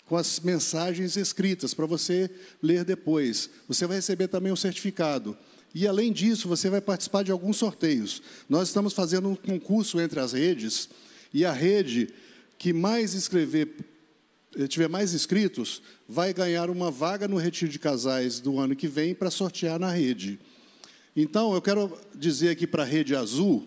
com 0.06 0.16
as 0.16 0.40
mensagens 0.40 1.16
escritas 1.16 1.74
para 1.74 1.86
você 1.86 2.30
ler 2.62 2.84
depois. 2.84 3.50
Você 3.68 3.86
vai 3.86 3.96
receber 3.96 4.28
também 4.28 4.50
um 4.50 4.56
certificado. 4.56 5.36
E, 5.74 5.86
além 5.86 6.12
disso, 6.12 6.48
você 6.48 6.70
vai 6.70 6.80
participar 6.80 7.22
de 7.22 7.30
alguns 7.30 7.58
sorteios. 7.58 8.22
Nós 8.48 8.68
estamos 8.68 8.94
fazendo 8.94 9.28
um 9.28 9.36
concurso 9.36 10.00
entre 10.00 10.18
as 10.18 10.32
redes, 10.32 10.88
e 11.32 11.44
a 11.44 11.52
rede 11.52 12.08
que 12.58 12.72
mais 12.72 13.14
escrever, 13.14 13.68
eh, 14.56 14.66
tiver 14.66 14.88
mais 14.88 15.12
inscritos, 15.12 15.82
vai 16.08 16.32
ganhar 16.32 16.70
uma 16.70 16.90
vaga 16.90 17.28
no 17.28 17.36
retiro 17.36 17.70
de 17.70 17.78
casais 17.78 18.40
do 18.40 18.58
ano 18.58 18.74
que 18.74 18.88
vem 18.88 19.14
para 19.14 19.30
sortear 19.30 19.78
na 19.78 19.90
rede. 19.90 20.40
Então, 21.20 21.52
eu 21.52 21.60
quero 21.60 21.98
dizer 22.14 22.50
aqui 22.50 22.64
para 22.64 22.84
a 22.84 22.86
Rede 22.86 23.16
Azul. 23.16 23.66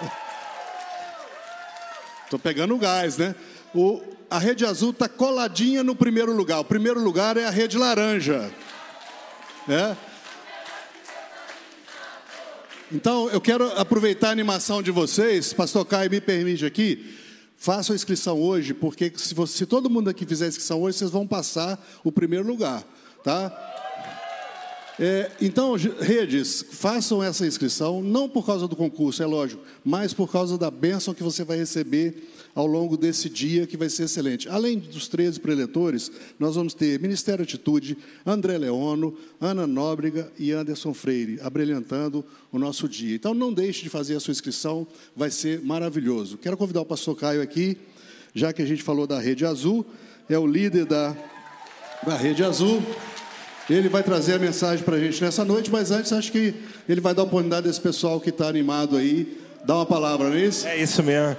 Estou 2.24 2.38
pegando 2.38 2.78
gás, 2.78 3.18
né? 3.18 3.34
O, 3.74 4.00
a 4.30 4.38
rede 4.38 4.64
azul 4.64 4.92
está 4.92 5.06
coladinha 5.06 5.84
no 5.84 5.94
primeiro 5.94 6.32
lugar. 6.32 6.60
O 6.60 6.64
primeiro 6.64 6.98
lugar 6.98 7.36
é 7.36 7.44
a 7.44 7.50
rede 7.50 7.76
laranja. 7.76 8.50
É? 9.68 9.94
Então, 12.90 13.28
eu 13.28 13.40
quero 13.42 13.70
aproveitar 13.78 14.28
a 14.28 14.32
animação 14.32 14.82
de 14.82 14.90
vocês. 14.90 15.52
Pastor 15.52 15.84
Caio, 15.84 16.10
me 16.10 16.22
permite 16.22 16.64
aqui. 16.64 17.18
Façam 17.58 17.92
a 17.92 17.96
inscrição 17.96 18.40
hoje, 18.40 18.72
porque 18.72 19.12
se, 19.14 19.34
você, 19.34 19.58
se 19.58 19.66
todo 19.66 19.90
mundo 19.90 20.08
aqui 20.08 20.24
fizer 20.24 20.46
a 20.46 20.48
inscrição 20.48 20.80
hoje, 20.80 20.96
vocês 20.96 21.10
vão 21.10 21.26
passar 21.26 21.78
o 22.02 22.10
primeiro 22.10 22.46
lugar. 22.46 22.82
Tá? 23.22 23.75
É, 24.98 25.30
então, 25.42 25.74
redes, 26.00 26.64
façam 26.70 27.22
essa 27.22 27.46
inscrição, 27.46 28.02
não 28.02 28.26
por 28.26 28.46
causa 28.46 28.66
do 28.66 28.74
concurso, 28.74 29.22
é 29.22 29.26
lógico, 29.26 29.62
mas 29.84 30.14
por 30.14 30.30
causa 30.32 30.56
da 30.56 30.70
bênção 30.70 31.12
que 31.12 31.22
você 31.22 31.44
vai 31.44 31.58
receber 31.58 32.30
ao 32.54 32.66
longo 32.66 32.96
desse 32.96 33.28
dia, 33.28 33.66
que 33.66 33.76
vai 33.76 33.90
ser 33.90 34.04
excelente. 34.04 34.48
Além 34.48 34.78
dos 34.78 35.06
13 35.06 35.38
preletores, 35.40 36.10
nós 36.38 36.54
vamos 36.54 36.72
ter 36.72 36.98
Ministério 36.98 37.42
Atitude, 37.42 37.98
André 38.24 38.56
Leono, 38.56 39.14
Ana 39.38 39.66
Nóbrega 39.66 40.32
e 40.38 40.52
Anderson 40.52 40.94
Freire, 40.94 41.38
abrilhantando 41.42 42.24
o 42.50 42.58
nosso 42.58 42.88
dia. 42.88 43.14
Então, 43.14 43.34
não 43.34 43.52
deixe 43.52 43.82
de 43.82 43.90
fazer 43.90 44.16
a 44.16 44.20
sua 44.20 44.32
inscrição, 44.32 44.86
vai 45.14 45.30
ser 45.30 45.60
maravilhoso. 45.60 46.38
Quero 46.38 46.56
convidar 46.56 46.80
o 46.80 46.86
pastor 46.86 47.14
Caio 47.14 47.42
aqui, 47.42 47.76
já 48.34 48.50
que 48.50 48.62
a 48.62 48.66
gente 48.66 48.82
falou 48.82 49.06
da 49.06 49.20
Rede 49.20 49.44
Azul, 49.44 49.84
é 50.26 50.38
o 50.38 50.46
líder 50.46 50.86
da, 50.86 51.14
da 52.06 52.16
Rede 52.16 52.42
Azul. 52.42 52.82
Ele 53.68 53.88
vai 53.88 54.02
trazer 54.02 54.34
a 54.34 54.38
mensagem 54.38 54.84
para 54.84 54.96
a 54.96 55.00
gente 55.00 55.22
nessa 55.22 55.44
noite, 55.44 55.70
mas 55.70 55.90
antes 55.90 56.12
acho 56.12 56.30
que 56.30 56.54
ele 56.88 57.00
vai 57.00 57.14
dar 57.14 57.22
a 57.22 57.24
oportunidade 57.24 57.66
desse 57.66 57.80
pessoal 57.80 58.20
que 58.20 58.30
está 58.30 58.46
animado 58.46 58.96
aí, 58.96 59.45
dar 59.66 59.74
uma 59.74 59.86
palavra, 59.86 60.28
não 60.28 60.36
é 60.36 60.40
isso? 60.40 60.68
É 60.68 60.76
isso 60.76 61.02
mesmo. 61.02 61.36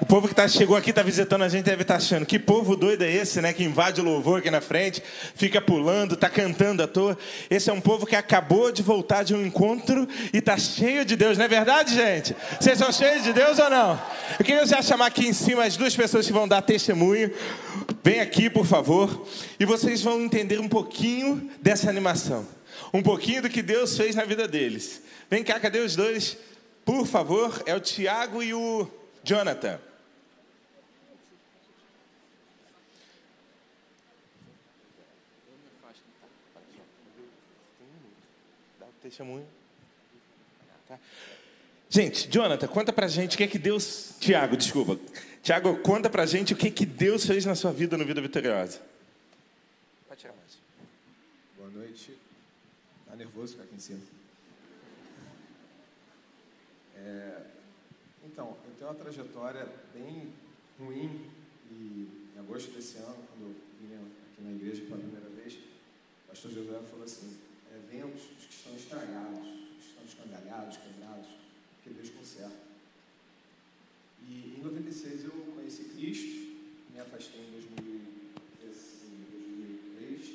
O 0.00 0.06
povo 0.06 0.26
que 0.26 0.34
tá, 0.34 0.48
chegou 0.48 0.76
aqui, 0.76 0.90
está 0.90 1.04
visitando 1.04 1.42
a 1.42 1.48
gente, 1.48 1.66
deve 1.66 1.82
estar 1.82 1.94
tá 1.94 1.98
achando 1.98 2.26
que 2.26 2.36
povo 2.36 2.74
doido 2.74 3.02
é 3.04 3.12
esse, 3.12 3.40
né? 3.40 3.52
Que 3.52 3.62
invade 3.62 4.00
o 4.00 4.04
louvor 4.04 4.40
aqui 4.40 4.50
na 4.50 4.60
frente, 4.60 5.00
fica 5.36 5.60
pulando, 5.60 6.14
está 6.14 6.28
cantando 6.28 6.82
à 6.82 6.88
toa. 6.88 7.16
Esse 7.48 7.70
é 7.70 7.72
um 7.72 7.80
povo 7.80 8.06
que 8.06 8.16
acabou 8.16 8.72
de 8.72 8.82
voltar 8.82 9.22
de 9.22 9.36
um 9.36 9.46
encontro 9.46 10.08
e 10.32 10.38
está 10.38 10.58
cheio 10.58 11.04
de 11.04 11.14
Deus, 11.14 11.38
não 11.38 11.44
é 11.44 11.48
verdade, 11.48 11.94
gente? 11.94 12.34
Vocês 12.58 12.76
são 12.76 12.90
cheios 12.90 13.22
de 13.22 13.32
Deus 13.32 13.56
ou 13.60 13.70
não? 13.70 14.02
Eu 14.36 14.44
queria 14.44 14.66
já 14.66 14.82
chamar 14.82 15.06
aqui 15.06 15.28
em 15.28 15.32
cima 15.32 15.62
as 15.62 15.76
duas 15.76 15.94
pessoas 15.94 16.26
que 16.26 16.32
vão 16.32 16.48
dar 16.48 16.62
testemunho. 16.62 17.30
Vem 18.02 18.18
aqui, 18.18 18.50
por 18.50 18.66
favor, 18.66 19.28
e 19.60 19.64
vocês 19.64 20.02
vão 20.02 20.20
entender 20.20 20.58
um 20.58 20.68
pouquinho 20.68 21.48
dessa 21.62 21.88
animação. 21.88 22.44
Um 22.92 23.02
pouquinho 23.02 23.42
do 23.42 23.48
que 23.48 23.62
Deus 23.62 23.96
fez 23.96 24.16
na 24.16 24.24
vida 24.24 24.48
deles. 24.48 25.02
Vem 25.30 25.44
cá, 25.44 25.60
cadê 25.60 25.78
os 25.78 25.94
dois? 25.94 26.36
Por 26.90 27.06
favor, 27.06 27.62
é 27.66 27.72
o 27.72 27.78
Tiago 27.78 28.42
e 28.42 28.52
o 28.52 28.90
Jonathan. 29.22 29.78
Testemunho. 39.00 39.46
Tá. 40.88 40.98
Gente, 41.88 42.28
Jonathan, 42.28 42.66
conta 42.66 42.92
pra 42.92 43.06
gente 43.06 43.36
o 43.36 43.38
que 43.38 43.44
é 43.44 43.46
que 43.46 43.56
Deus. 43.56 44.16
Tiago, 44.18 44.56
desculpa. 44.56 44.98
Tiago, 45.44 45.76
conta 45.82 46.10
pra 46.10 46.26
gente 46.26 46.54
o 46.54 46.56
que 46.56 46.66
é 46.66 46.70
que 46.72 46.84
Deus 46.84 47.24
fez 47.24 47.44
na 47.44 47.54
sua 47.54 47.72
vida 47.72 47.96
no 47.96 48.04
Vida 48.04 48.20
Vitoriosa. 48.20 48.82
Pode 50.08 50.22
tirar 50.22 50.34
mais. 50.34 50.58
Boa 51.56 51.70
noite. 51.70 52.18
Tá 53.06 53.14
nervoso 53.14 53.52
ficar 53.52 53.62
aqui 53.62 53.76
em 53.76 53.78
cima? 53.78 54.19
É... 57.04 57.46
Então, 58.24 58.56
eu 58.64 58.72
tenho 58.78 58.90
uma 58.90 58.96
trajetória 58.96 59.68
bem 59.94 60.32
ruim 60.78 61.30
e 61.70 62.30
em 62.34 62.38
agosto 62.38 62.72
desse 62.72 62.98
ano, 62.98 63.16
quando 63.28 63.48
eu 63.48 63.54
vim 63.80 63.94
aqui 63.94 64.42
na 64.42 64.50
igreja 64.52 64.82
pela 64.82 64.98
primeira 64.98 65.30
vez, 65.30 65.54
o 65.54 66.28
pastor 66.28 66.50
José 66.50 66.78
falou 66.90 67.04
assim: 67.04 67.38
é, 67.72 67.78
venhamos 67.90 68.20
os 68.22 68.46
que 68.46 68.52
estão 68.52 68.76
estragados, 68.76 69.38
os 69.38 69.84
que 69.84 69.88
estão 69.88 70.04
escangalhados, 70.04 70.76
quebrados, 70.76 71.28
que 71.82 71.88
Deus 71.90 72.10
conserta. 72.10 72.68
E 74.22 74.56
em 74.58 74.62
96 74.62 75.24
eu 75.24 75.30
conheci 75.54 75.84
Cristo, 75.84 76.60
me 76.92 77.00
afastei 77.00 77.40
em 77.40 77.52
2003. 77.52 80.26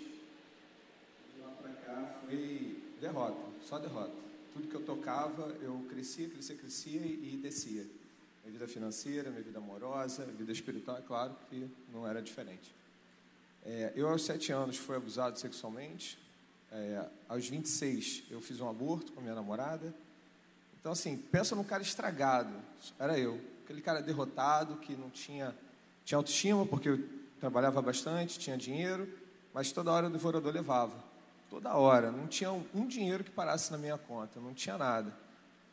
De 1.35 1.41
lá 1.41 1.51
para 1.61 1.73
cá 1.73 2.19
foi 2.25 2.81
derrota, 2.99 3.51
só 3.61 3.77
derrota. 3.77 4.24
Tudo 4.55 4.69
que 4.69 4.75
eu 4.75 4.83
tocava, 4.83 5.53
eu 5.61 5.85
crescia, 5.89 6.29
crescia, 6.29 6.55
crescia 6.55 7.01
e 7.01 7.37
descia. 7.43 7.85
Minha 8.41 8.53
vida 8.53 8.65
financeira, 8.69 9.29
minha 9.29 9.43
vida 9.43 9.57
amorosa, 9.57 10.23
minha 10.23 10.37
vida 10.37 10.53
espiritual, 10.53 10.97
é 10.97 11.01
claro 11.01 11.35
que 11.49 11.69
não 11.91 12.07
era 12.07 12.21
diferente. 12.21 12.73
É, 13.65 13.91
eu, 13.97 14.07
aos 14.07 14.23
sete 14.23 14.53
anos, 14.53 14.77
fui 14.77 14.95
abusado 14.95 15.37
sexualmente. 15.37 16.17
É, 16.71 17.05
aos 17.27 17.49
26, 17.49 18.23
eu 18.31 18.39
fiz 18.39 18.61
um 18.61 18.69
aborto 18.69 19.11
com 19.11 19.19
minha 19.19 19.35
namorada. 19.35 19.93
Então, 20.79 20.93
assim, 20.93 21.17
pensa 21.17 21.53
num 21.53 21.65
cara 21.65 21.83
estragado. 21.83 22.55
Era 22.97 23.19
eu. 23.19 23.37
Aquele 23.65 23.81
cara 23.81 24.01
derrotado, 24.01 24.77
que 24.77 24.95
não 24.95 25.09
tinha, 25.09 25.53
tinha 26.05 26.17
autoestima, 26.17 26.65
porque 26.65 26.87
eu 26.87 27.09
trabalhava 27.41 27.81
bastante, 27.81 28.39
tinha 28.39 28.57
dinheiro, 28.57 29.05
mas 29.53 29.73
toda 29.73 29.91
hora 29.91 30.07
o 30.07 30.09
devorador 30.09 30.53
levava. 30.53 31.03
Toda 31.55 31.73
hora. 31.73 32.11
Não 32.11 32.27
tinha 32.27 32.51
um, 32.51 32.85
dinheiro 32.85 33.23
que 33.23 33.31
parasse 33.31 33.71
na 33.71 33.77
minha 33.77 33.97
conta, 33.97 34.41
não 34.41 34.53
tinha 34.53 34.77
nada. 34.77 35.15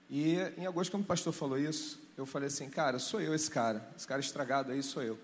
E 0.09 0.37
em 0.57 0.65
agosto, 0.65 0.93
quando 0.93 1.03
o 1.03 1.07
pastor 1.07 1.33
falou 1.33 1.59
isso, 1.59 1.99
eu 2.17 2.25
falei 2.25 2.47
assim, 2.47 2.71
cara, 2.71 3.01
sou 3.01 3.21
eu 3.21 3.35
esse 3.35 3.51
cara. 3.51 3.85
Esse 3.97 4.07
cara 4.07 4.21
estragado 4.21 4.71
aí 4.71 4.81
sou 4.81 5.03
eu. 5.03 5.19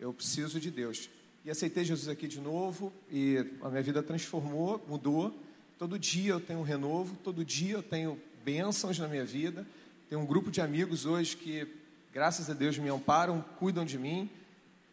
Eu 0.00 0.10
preciso 0.14 0.58
de 0.58 0.70
Deus. 0.70 1.10
E 1.44 1.50
aceitei 1.50 1.84
Jesus 1.84 2.08
aqui 2.08 2.26
de 2.26 2.40
novo 2.40 2.90
e 3.10 3.36
a 3.60 3.68
minha 3.68 3.82
vida 3.82 4.02
transformou, 4.02 4.82
mudou. 4.88 5.38
Todo 5.78 5.98
dia 5.98 6.32
eu 6.32 6.40
tenho 6.40 6.60
um 6.60 6.62
renovo, 6.62 7.14
todo 7.22 7.44
dia 7.44 7.74
eu 7.74 7.82
tenho 7.82 8.18
bênçãos 8.42 8.98
na 8.98 9.08
minha 9.08 9.26
vida. 9.26 9.66
Tenho 10.08 10.22
um 10.22 10.26
grupo 10.26 10.50
de 10.50 10.62
amigos 10.62 11.04
hoje 11.04 11.36
que, 11.36 11.68
graças 12.14 12.48
a 12.48 12.54
Deus, 12.54 12.78
me 12.78 12.88
amparam, 12.88 13.44
cuidam 13.58 13.84
de 13.84 13.98
mim. 13.98 14.30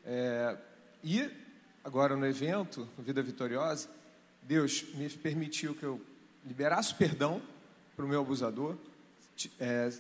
É, 0.04 0.58
e 1.02 1.32
agora 1.86 2.18
no 2.18 2.26
evento, 2.26 2.86
Vida 3.00 3.24
Vitoriosa, 3.24 3.95
Deus 4.48 4.86
me 4.94 5.10
permitiu 5.10 5.74
que 5.74 5.84
eu 5.84 6.00
liberasse 6.46 6.94
perdão 6.94 7.42
para 7.96 8.06
o 8.06 8.08
meu 8.08 8.22
abusador, 8.22 8.76
é, 9.60 9.92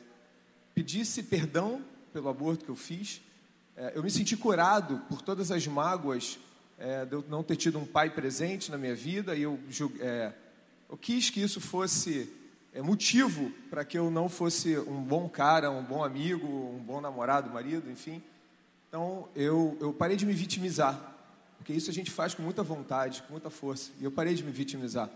pedisse 0.74 1.24
perdão 1.24 1.82
pelo 2.14 2.30
aborto 2.30 2.64
que 2.64 2.72
eu 2.72 2.76
fiz. 2.76 3.22
É, 3.76 3.93
eu 3.96 4.04
me 4.04 4.12
senti 4.12 4.38
curado 4.38 5.02
por 5.10 5.22
todas 5.22 5.52
as 5.52 5.66
mágoas 5.66 6.38
é, 6.78 7.06
de 7.06 7.14
eu 7.14 7.26
não 7.28 7.43
ter 7.43 7.56
tido 7.56 7.80
um 7.80 7.86
pai 7.86 8.10
presente 8.10 8.70
na 8.70 8.78
minha 8.78 8.96
vida 8.96 9.36
e 9.36 9.41
eu 9.41 9.60
é, 10.00 10.32
eu 10.89 10.98
quis 10.98 11.30
que 11.30 11.41
isso 11.41 11.60
fosse 11.60 12.32
é, 12.72 12.82
motivo 12.82 13.52
para 13.70 13.84
que 13.84 13.98
eu 13.98 14.12
não 14.12 14.30
fosse 14.30 14.78
um 14.78 15.02
bom 15.02 15.28
cara, 15.28 15.72
um 15.72 15.84
bom 15.84 16.04
amigo, 16.04 16.48
um 16.48 16.84
bom 16.84 17.02
namorado, 17.02 17.50
marido, 17.50 17.89
enfim. 17.89 18.22
Então 18.88 19.28
eu, 19.36 19.76
eu 19.82 19.91
parei 19.91 20.16
de 20.16 20.26
me 20.26 20.34
vitimizar, 20.34 21.14
porque 21.66 21.74
isso 21.74 21.89
a 21.89 21.93
gente 21.93 22.11
faz 22.11 22.36
com 22.36 22.43
muita 22.43 22.61
vontade, 22.61 23.24
com 23.24 23.32
muita 23.32 23.49
força. 23.49 23.89
E 23.99 24.03
eu 24.03 24.11
parei 24.11 24.36
de 24.36 24.43
me 24.43 24.51
vitimizar. 24.51 25.09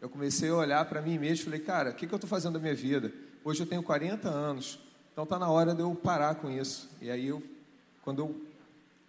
Eu 0.00 0.08
comecei 0.08 0.48
a 0.48 0.54
olhar 0.54 0.82
para 0.86 1.02
mim 1.02 1.18
mesmo 1.18 1.42
e 1.42 1.44
falei, 1.44 1.60
cara, 1.60 1.90
o 1.90 1.94
que, 1.94 2.06
que 2.06 2.14
eu 2.14 2.16
estou 2.16 2.28
fazendo 2.28 2.54
da 2.54 2.58
minha 2.58 2.74
vida? 2.74 3.12
Hoje 3.44 3.62
eu 3.62 3.66
tenho 3.66 3.82
40 3.82 4.26
anos, 4.26 4.78
então 5.12 5.24
está 5.24 5.38
na 5.38 5.50
hora 5.50 5.74
de 5.74 5.82
eu 5.82 5.94
parar 5.94 6.36
com 6.36 6.50
isso. 6.50 6.88
E 7.02 7.10
aí 7.10 7.26
eu, 7.28 7.42
quando 8.00 8.20
eu 8.20 8.40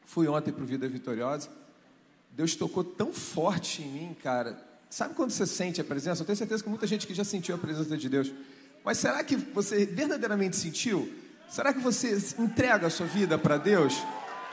fui 0.05 0.27
ontem 0.27 0.51
para 0.51 0.61
o 0.61 0.67
Vida 0.67 0.85
Vitoriosa, 0.89 1.49
Deus 2.29 2.55
tocou 2.55 2.83
tão 2.83 3.13
forte 3.13 3.81
em 3.81 3.87
mim, 3.87 4.17
cara, 4.21 4.69
Sabe 4.89 5.15
quando 5.15 5.31
você 5.31 5.47
sente 5.47 5.79
a 5.79 5.85
presença? 5.85 6.21
Eu 6.21 6.25
tenho 6.25 6.35
certeza 6.35 6.61
que 6.61 6.67
muita 6.67 6.85
gente 6.85 7.07
que 7.07 7.13
já 7.13 7.23
sentiu 7.23 7.55
a 7.55 7.57
presença 7.57 7.95
de 7.95 8.09
Deus. 8.09 8.29
Mas 8.83 8.97
será 8.97 9.23
que 9.23 9.37
você 9.37 9.85
verdadeiramente 9.85 10.57
sentiu? 10.57 11.09
Será 11.47 11.73
que 11.73 11.79
você 11.79 12.17
entrega 12.37 12.87
a 12.87 12.89
sua 12.89 13.05
vida 13.05 13.37
para 13.37 13.55
Deus? 13.55 13.93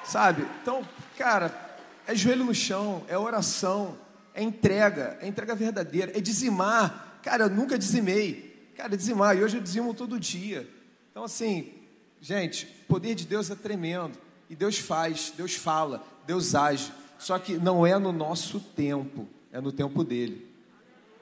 Sabe? 0.05 0.47
Então, 0.63 0.87
cara, 1.17 1.68
é 2.09 2.15
joelho 2.15 2.43
no 2.43 2.55
chão, 2.55 3.05
é 3.07 3.19
oração, 3.19 3.99
é 4.35 4.43
entrega, 4.43 5.19
é 5.21 5.29
entrega 5.29 5.55
verdadeira, 5.55 6.17
é 6.17 6.21
dizimar. 6.21 7.21
Cara, 7.23 7.45
eu 7.45 7.51
nunca 7.51 7.79
dizimei. 7.79 8.73
Cara, 8.75 8.95
é 8.95 8.97
dizimar, 8.97 9.37
e 9.37 9.45
hoje 9.45 9.59
eu 9.59 9.63
dizimo 9.63 9.93
todo 9.93 10.19
dia. 10.19 10.67
Então, 11.11 11.23
assim, 11.23 11.71
gente, 12.19 12.65
o 12.85 12.87
poder 12.87 13.15
de 13.15 13.27
Deus 13.27 13.51
é 13.51 13.55
tremendo. 13.55 14.19
E 14.49 14.57
Deus 14.57 14.79
faz, 14.79 15.35
Deus 15.37 15.55
fala, 15.55 16.03
Deus 16.27 16.55
age. 16.55 16.91
Só 17.19 17.39
que 17.39 17.59
não 17.59 17.87
é 17.87 17.99
no 17.99 18.11
nosso 18.11 18.59
tempo 18.59 19.29
é 19.53 19.61
no 19.61 19.73
tempo 19.73 20.05
dele. 20.05 20.47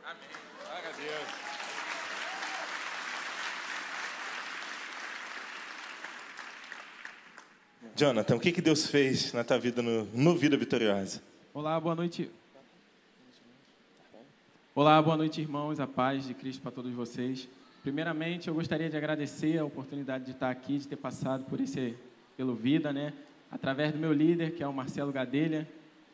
Amém. 0.04 0.28
Glória 0.62 0.88
a 0.88 0.92
Deus. 0.92 1.36
Jonathan, 7.96 8.36
o 8.36 8.40
que, 8.40 8.52
que 8.52 8.60
Deus 8.60 8.86
fez 8.86 9.32
na 9.32 9.42
tua 9.42 9.58
vida 9.58 9.80
no, 9.80 10.04
no 10.12 10.36
Vida 10.36 10.54
Vitoriosa? 10.54 11.22
Olá, 11.54 11.80
boa 11.80 11.94
noite. 11.94 12.30
Olá, 14.74 15.00
boa 15.00 15.16
noite, 15.16 15.40
irmãos. 15.40 15.80
A 15.80 15.86
paz 15.86 16.26
de 16.26 16.34
Cristo 16.34 16.60
para 16.60 16.72
todos 16.72 16.92
vocês. 16.92 17.48
Primeiramente, 17.82 18.48
eu 18.48 18.54
gostaria 18.54 18.90
de 18.90 18.98
agradecer 18.98 19.56
a 19.56 19.64
oportunidade 19.64 20.26
de 20.26 20.32
estar 20.32 20.50
aqui, 20.50 20.76
de 20.76 20.86
ter 20.86 20.96
passado 20.96 21.44
por 21.44 21.58
esse 21.58 21.96
pelo 22.36 22.54
Vida, 22.54 22.92
né? 22.92 23.14
através 23.50 23.92
do 23.92 23.98
meu 23.98 24.12
líder, 24.12 24.52
que 24.52 24.62
é 24.62 24.68
o 24.68 24.74
Marcelo 24.74 25.10
Gadelha. 25.10 25.66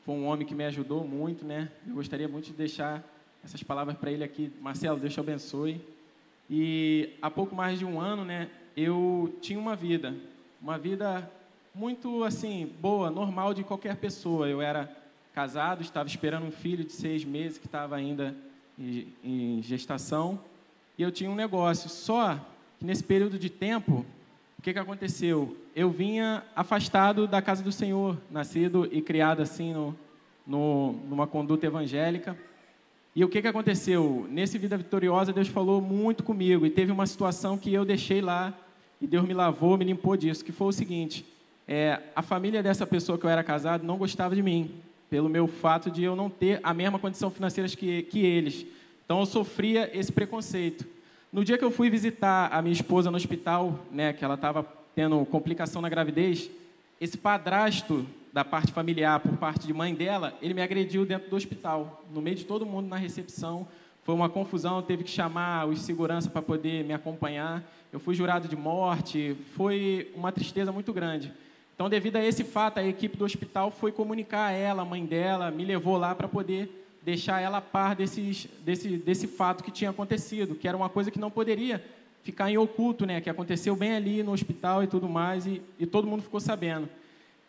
Foi 0.05 0.15
um 0.15 0.27
homem 0.27 0.47
que 0.47 0.55
me 0.55 0.65
ajudou 0.65 1.05
muito, 1.05 1.45
né? 1.45 1.69
Eu 1.85 1.95
gostaria 1.95 2.29
muito 2.29 2.47
de 2.47 2.53
deixar 2.53 3.03
essas 3.45 3.61
palavras 3.65 3.97
para 3.97 4.13
ele 4.13 4.23
aqui. 4.23 4.53
Marcelo, 4.61 5.01
Deus 5.01 5.13
te 5.13 5.19
abençoe. 5.19 5.81
E 6.49 7.11
há 7.21 7.29
pouco 7.29 7.57
mais 7.57 7.81
de 7.81 7.85
um 7.85 8.01
ano, 8.01 8.25
né, 8.25 8.49
eu 8.77 9.37
tinha 9.41 9.59
uma 9.59 9.75
vida, 9.75 10.15
uma 10.61 10.79
vida 10.79 11.29
muito 11.75 12.25
assim 12.25 12.71
boa, 12.81 13.11
normal 13.11 13.55
de 13.55 13.65
qualquer 13.65 13.97
pessoa. 13.97 14.49
Eu 14.49 14.61
era 14.61 14.91
casado, 15.35 15.83
estava 15.83 16.09
esperando 16.09 16.47
um 16.47 16.51
filho 16.53 16.85
de 16.85 16.93
seis 16.93 17.25
meses 17.25 17.59
que 17.59 17.67
estava 17.67 17.97
ainda 17.97 18.35
em 18.79 19.61
gestação 19.63 20.39
e 20.97 21.03
eu 21.03 21.11
tinha 21.11 21.31
um 21.31 21.35
negócio. 21.35 21.89
Só 21.89 22.39
que 22.79 22.85
nesse 22.85 23.03
período 23.03 23.39
de 23.39 23.51
tempo, 23.51 24.05
o 24.59 24.63
que, 24.63 24.73
que 24.73 24.79
aconteceu? 24.79 25.57
Eu 25.75 25.91
vinha 25.91 26.45
afastado 26.55 27.27
da 27.27 27.41
casa 27.41 27.63
do 27.63 27.73
Senhor, 27.73 28.17
nascido 28.31 28.89
e 28.93 29.01
criado 29.01 29.41
assim 29.41 29.73
no, 29.73 29.97
no, 30.47 30.93
numa 31.09 31.27
conduta 31.27 31.67
evangélica. 31.67 32.37
E 33.15 33.25
o 33.25 33.29
que, 33.29 33.43
que 33.43 33.49
aconteceu? 33.49 34.27
Nesse 34.31 34.57
Vida 34.59 34.77
Vitoriosa, 34.77 35.33
Deus 35.33 35.49
falou 35.49 35.81
muito 35.81 36.23
comigo. 36.23 36.65
E 36.65 36.71
teve 36.71 36.93
uma 36.93 37.07
situação 37.07 37.59
que 37.59 37.73
eu 37.73 37.85
deixei 37.85 38.21
lá. 38.21 38.55
E 39.01 39.07
Deus 39.07 39.27
me 39.27 39.35
lavou, 39.35 39.77
me 39.77 39.85
limpou 39.85 40.17
disso. 40.17 40.45
Que 40.45 40.53
foi 40.53 40.69
o 40.69 40.73
seguinte: 40.73 41.27
é, 41.67 42.01
a 42.15 42.23
família 42.23 42.63
dessa 42.63 42.87
pessoa 42.87 43.19
que 43.19 43.25
eu 43.25 43.31
era 43.31 43.43
casado 43.45 43.85
não 43.85 43.97
gostava 43.97 44.35
de 44.35 44.43
mim. 44.43 44.71
Pelo 45.09 45.29
meu 45.29 45.47
fato 45.47 45.91
de 45.91 46.03
eu 46.03 46.17
não 46.17 46.31
ter 46.31 46.61
a 46.63 46.73
mesma 46.73 46.99
condição 46.99 47.31
financeira 47.31 47.69
que, 47.69 48.03
que 48.05 48.21
eles. 48.21 48.67
Então 49.05 49.21
eu 49.21 49.27
sofria 49.27 49.91
esse 49.97 50.11
preconceito. 50.11 50.87
No 51.33 51.45
dia 51.45 51.57
que 51.57 51.65
eu 51.65 51.71
fui 51.71 51.89
visitar 51.89 52.49
a 52.53 52.61
minha 52.63 52.73
esposa 52.73 53.11
no 53.11 53.17
hospital, 53.17 53.79
né, 53.91 54.13
que 54.13 54.25
ela 54.25 54.35
estava 54.35 54.67
tendo 54.95 55.25
complicação 55.27 55.81
na 55.81 55.89
gravidez, 55.89 56.51
esse 57.01 57.17
padrasto 57.17 58.07
da 58.33 58.45
parte 58.45 58.73
familiar, 58.73 59.21
por 59.21 59.37
parte 59.37 59.67
de 59.67 59.75
mãe 59.75 59.95
dela, 59.95 60.37
ele 60.41 60.55
me 60.55 60.63
agrediu 60.63 61.05
dentro 61.05 61.29
do 61.29 61.37
hospital, 61.37 62.03
no 62.13 62.23
meio 62.23 62.37
de 62.37 62.45
todo 62.45 62.65
mundo 62.65 62.89
na 62.89 62.97
recepção. 62.97 63.67
Foi 64.03 64.15
uma 64.15 64.29
confusão, 64.29 64.83
teve 64.83 65.05
que 65.05 65.11
chamar 65.11 65.67
os 65.67 65.81
segurança 65.81 66.31
para 66.31 66.41
poder 66.41 66.85
me 66.85 66.93
acompanhar. 66.93 67.63
Eu 67.93 68.01
fui 68.01 68.15
jurado 68.15 68.49
de 68.49 68.57
morte, 68.57 69.37
foi 69.55 70.11
uma 70.15 70.33
tristeza 70.33 70.73
muito 70.73 70.93
grande. 70.93 71.33
Então, 71.75 71.89
devido 71.89 72.17
a 72.17 72.25
esse 72.25 72.45
fato, 72.45 72.79
a 72.79 72.85
equipe 72.85 73.17
do 73.17 73.25
hospital 73.25 73.71
foi 73.71 73.91
comunicar 73.93 74.47
a 74.47 74.53
ela, 74.53 74.83
a 74.83 74.85
mãe 74.85 75.05
dela, 75.05 75.51
me 75.51 75.65
levou 75.65 75.97
lá 75.97 76.15
para 76.15 76.29
poder 76.29 76.83
deixar 77.03 77.41
ela 77.41 77.59
a 77.59 77.63
par 77.63 77.95
desses, 77.97 78.47
desse, 78.65 78.97
desse 78.97 79.27
fato 79.27 79.65
que 79.65 79.71
tinha 79.71 79.91
acontecido, 79.91 80.55
que 80.55 80.69
era 80.69 80.77
uma 80.77 80.89
coisa 80.89 81.11
que 81.11 81.19
não 81.19 81.31
poderia 81.31 81.83
ficar 82.23 82.51
em 82.51 82.57
oculto, 82.57 83.05
né? 83.05 83.21
Que 83.21 83.29
aconteceu 83.29 83.75
bem 83.75 83.95
ali 83.95 84.23
no 84.23 84.33
hospital 84.33 84.83
e 84.83 84.87
tudo 84.87 85.09
mais, 85.09 85.47
e, 85.47 85.61
e 85.79 85.87
todo 85.87 86.07
mundo 86.07 86.23
ficou 86.23 86.41
sabendo. 86.41 86.89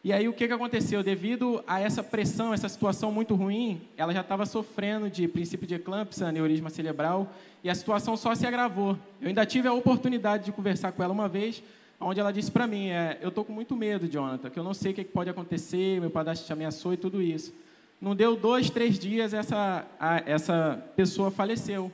E 0.03 0.11
aí 0.11 0.28
o 0.28 0.34
que, 0.34 0.47
que 0.47 0.53
aconteceu? 0.53 1.01
Devido 1.01 1.63
a 1.65 1.80
essa 1.80 2.03
pressão, 2.03 2.53
essa 2.53 2.67
situação 2.67 3.09
muito 3.09 3.36
ruim, 3.36 3.82
ela 3.95 4.13
já 4.13 4.19
estava 4.19 4.45
sofrendo 4.45 5.09
de 5.09 5.30
princípio 5.30 5.65
de 5.65 5.76
eclâmpsia, 5.76 6.28
aneurisma 6.28 6.69
cerebral, 6.69 7.32
e 7.63 7.69
a 7.69 7.76
situação 7.76 8.17
só 8.17 8.36
se 8.36 8.45
agravou. 8.45 8.97
Eu 9.21 9.30
ainda 9.30 9.45
tive 9.45 9.67
a 9.67 9.74
oportunidade 9.74 10.43
de 10.43 10.51
conversar 10.51 10.91
com 10.91 11.01
ela 11.01 11.13
uma 11.13 11.30
vez, 11.30 11.63
onde 12.04 12.20
ela 12.20 12.32
disse 12.32 12.51
para 12.51 12.68
mim, 12.68 12.89
é, 12.89 13.18
eu 13.22 13.30
estou 13.30 13.43
com 13.43 13.54
muito 13.54 13.76
medo, 13.76 14.08
Jonathan, 14.08 14.49
que 14.49 14.60
eu 14.60 14.64
não 14.64 14.74
sei 14.74 14.91
o 14.91 14.95
que 14.95 15.04
pode 15.04 15.30
acontecer, 15.30 15.99
meu 15.99 16.10
padrasto 16.10 16.45
te 16.45 16.54
ameaçou 16.54 16.93
e 16.93 16.97
tudo 16.97 17.22
isso. 17.22 17.54
Não 18.01 18.16
deu 18.16 18.36
dois, 18.36 18.70
três 18.70 18.99
dias, 18.99 19.34
essa, 19.34 19.86
a, 19.99 20.18
essa 20.26 20.84
pessoa 20.95 21.32
faleceu. 21.32 21.91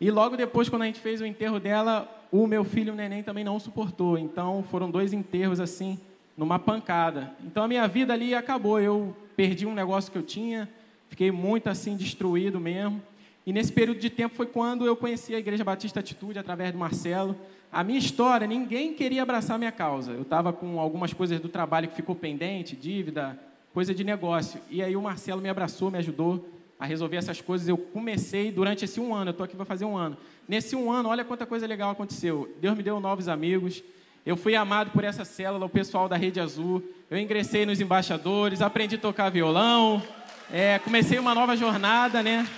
E 0.00 0.10
logo 0.10 0.36
depois, 0.36 0.68
quando 0.68 0.82
a 0.82 0.86
gente 0.86 1.00
fez 1.00 1.20
o 1.20 1.26
enterro 1.26 1.60
dela, 1.60 2.08
o 2.30 2.46
meu 2.46 2.64
filho, 2.64 2.92
o 2.92 2.96
neném, 2.96 3.22
também 3.22 3.44
não 3.44 3.58
suportou. 3.58 4.16
Então, 4.16 4.64
foram 4.70 4.90
dois 4.90 5.12
enterros 5.12 5.60
assim, 5.60 5.98
numa 6.38 6.58
pancada. 6.58 7.32
Então 7.44 7.64
a 7.64 7.68
minha 7.68 7.86
vida 7.88 8.12
ali 8.12 8.32
acabou. 8.32 8.80
Eu 8.80 9.14
perdi 9.36 9.66
um 9.66 9.74
negócio 9.74 10.10
que 10.12 10.16
eu 10.16 10.22
tinha, 10.22 10.68
fiquei 11.08 11.32
muito 11.32 11.68
assim 11.68 11.96
destruído 11.96 12.60
mesmo. 12.60 13.02
E 13.44 13.52
nesse 13.52 13.72
período 13.72 13.98
de 13.98 14.08
tempo 14.08 14.36
foi 14.36 14.46
quando 14.46 14.86
eu 14.86 14.94
conheci 14.94 15.34
a 15.34 15.38
Igreja 15.38 15.64
Batista 15.64 15.98
Atitude 15.98 16.38
através 16.38 16.70
do 16.70 16.78
Marcelo. 16.78 17.34
A 17.70 17.84
minha 17.84 17.98
história, 17.98 18.46
ninguém 18.46 18.94
queria 18.94 19.22
abraçar 19.22 19.58
minha 19.58 19.72
causa. 19.72 20.12
Eu 20.12 20.22
estava 20.22 20.52
com 20.52 20.80
algumas 20.80 21.12
coisas 21.12 21.38
do 21.38 21.48
trabalho 21.48 21.88
que 21.88 21.96
ficou 21.96 22.14
pendente, 22.14 22.74
dívida, 22.74 23.38
coisa 23.74 23.94
de 23.94 24.02
negócio. 24.02 24.60
E 24.70 24.82
aí 24.82 24.96
o 24.96 25.02
Marcelo 25.02 25.42
me 25.42 25.48
abraçou, 25.48 25.90
me 25.90 25.98
ajudou 25.98 26.48
a 26.80 26.86
resolver 26.86 27.16
essas 27.16 27.40
coisas. 27.40 27.68
Eu 27.68 27.76
comecei 27.76 28.50
durante 28.50 28.84
esse 28.84 28.98
um 28.98 29.14
ano, 29.14 29.28
eu 29.28 29.32
estou 29.32 29.44
aqui 29.44 29.54
para 29.54 29.66
fazer 29.66 29.84
um 29.84 29.96
ano. 29.96 30.16
Nesse 30.48 30.74
um 30.74 30.90
ano, 30.90 31.10
olha 31.10 31.24
quanta 31.24 31.44
coisa 31.44 31.66
legal 31.66 31.90
aconteceu. 31.90 32.54
Deus 32.60 32.76
me 32.76 32.82
deu 32.82 32.98
novos 33.00 33.28
amigos, 33.28 33.82
eu 34.24 34.36
fui 34.36 34.54
amado 34.54 34.90
por 34.90 35.04
essa 35.04 35.24
célula, 35.24 35.66
o 35.66 35.70
pessoal 35.70 36.08
da 36.08 36.16
Rede 36.16 36.40
Azul. 36.40 36.82
Eu 37.10 37.18
ingressei 37.18 37.66
nos 37.66 37.80
embaixadores, 37.80 38.62
aprendi 38.62 38.94
a 38.94 38.98
tocar 38.98 39.30
violão, 39.30 40.02
é, 40.50 40.78
comecei 40.78 41.18
uma 41.18 41.34
nova 41.34 41.54
jornada, 41.56 42.22
né? 42.22 42.48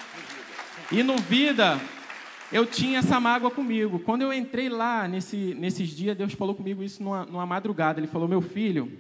E 0.93 1.03
no 1.03 1.17
Vida, 1.17 1.81
eu 2.53 2.67
tinha 2.67 2.99
essa 2.99 3.21
mágoa 3.21 3.51
comigo. 3.51 4.01
Quando 4.01 4.23
eu 4.23 4.33
entrei 4.33 4.69
lá 4.69 5.07
nesse, 5.07 5.55
nesses 5.59 5.89
dias, 5.89 6.17
Deus 6.17 6.33
falou 6.33 6.55
comigo 6.55 6.83
isso 6.83 7.03
numa, 7.03 7.25
numa 7.25 7.47
madrugada. 7.47 8.01
Ele 8.01 8.07
falou: 8.07 8.27
Meu 8.27 8.41
filho, 8.41 8.91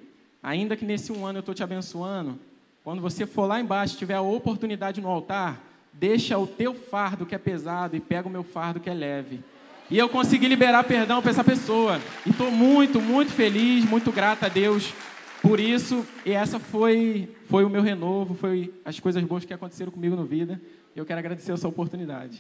ainda 0.43 0.77
que 0.77 0.85
nesse 0.85 1.13
um 1.13 1.27
ano 1.27 1.39
eu 1.39 1.41
estou 1.41 1.55
te 1.55 1.63
abençoando, 1.63 2.39
quando 2.85 3.03
você 3.03 3.27
for 3.27 3.47
lá 3.47 3.61
embaixo, 3.61 3.97
tiver 3.97 4.15
a 4.15 4.23
oportunidade 4.23 5.01
no 5.01 5.09
altar, 5.09 5.61
deixa 5.93 6.39
o 6.39 6.47
teu 6.47 6.75
fardo 6.75 7.27
que 7.27 7.35
é 7.35 7.39
pesado 7.39 7.97
e 7.97 8.01
pega 8.01 8.29
o 8.29 8.31
meu 8.31 8.43
fardo 8.43 8.81
que 8.81 8.89
é 8.89 8.95
leve. 8.95 9.41
E 9.91 9.99
eu 9.99 10.09
consegui 10.09 10.47
liberar 10.47 10.85
perdão 10.85 11.21
para 11.21 11.33
essa 11.33 11.43
pessoa. 11.43 12.01
E 12.25 12.31
estou 12.31 12.51
muito, 12.51 13.01
muito 13.01 13.33
feliz, 13.33 13.85
muito 13.85 14.13
grata 14.13 14.47
a 14.47 14.49
Deus 14.49 14.95
por 15.43 15.59
isso. 15.59 16.07
E 16.25 16.31
essa 16.31 16.61
foi, 16.61 17.29
foi 17.47 17.65
o 17.65 17.69
meu 17.69 17.83
renovo, 17.83 18.35
foi 18.35 18.73
as 18.85 19.01
coisas 19.01 19.23
boas 19.25 19.45
que 19.45 19.53
aconteceram 19.53 19.91
comigo 19.91 20.15
no 20.15 20.25
vida. 20.25 20.61
Eu 20.95 21.05
quero 21.05 21.19
agradecer 21.19 21.51
essa 21.51 21.67
oportunidade. 21.67 22.39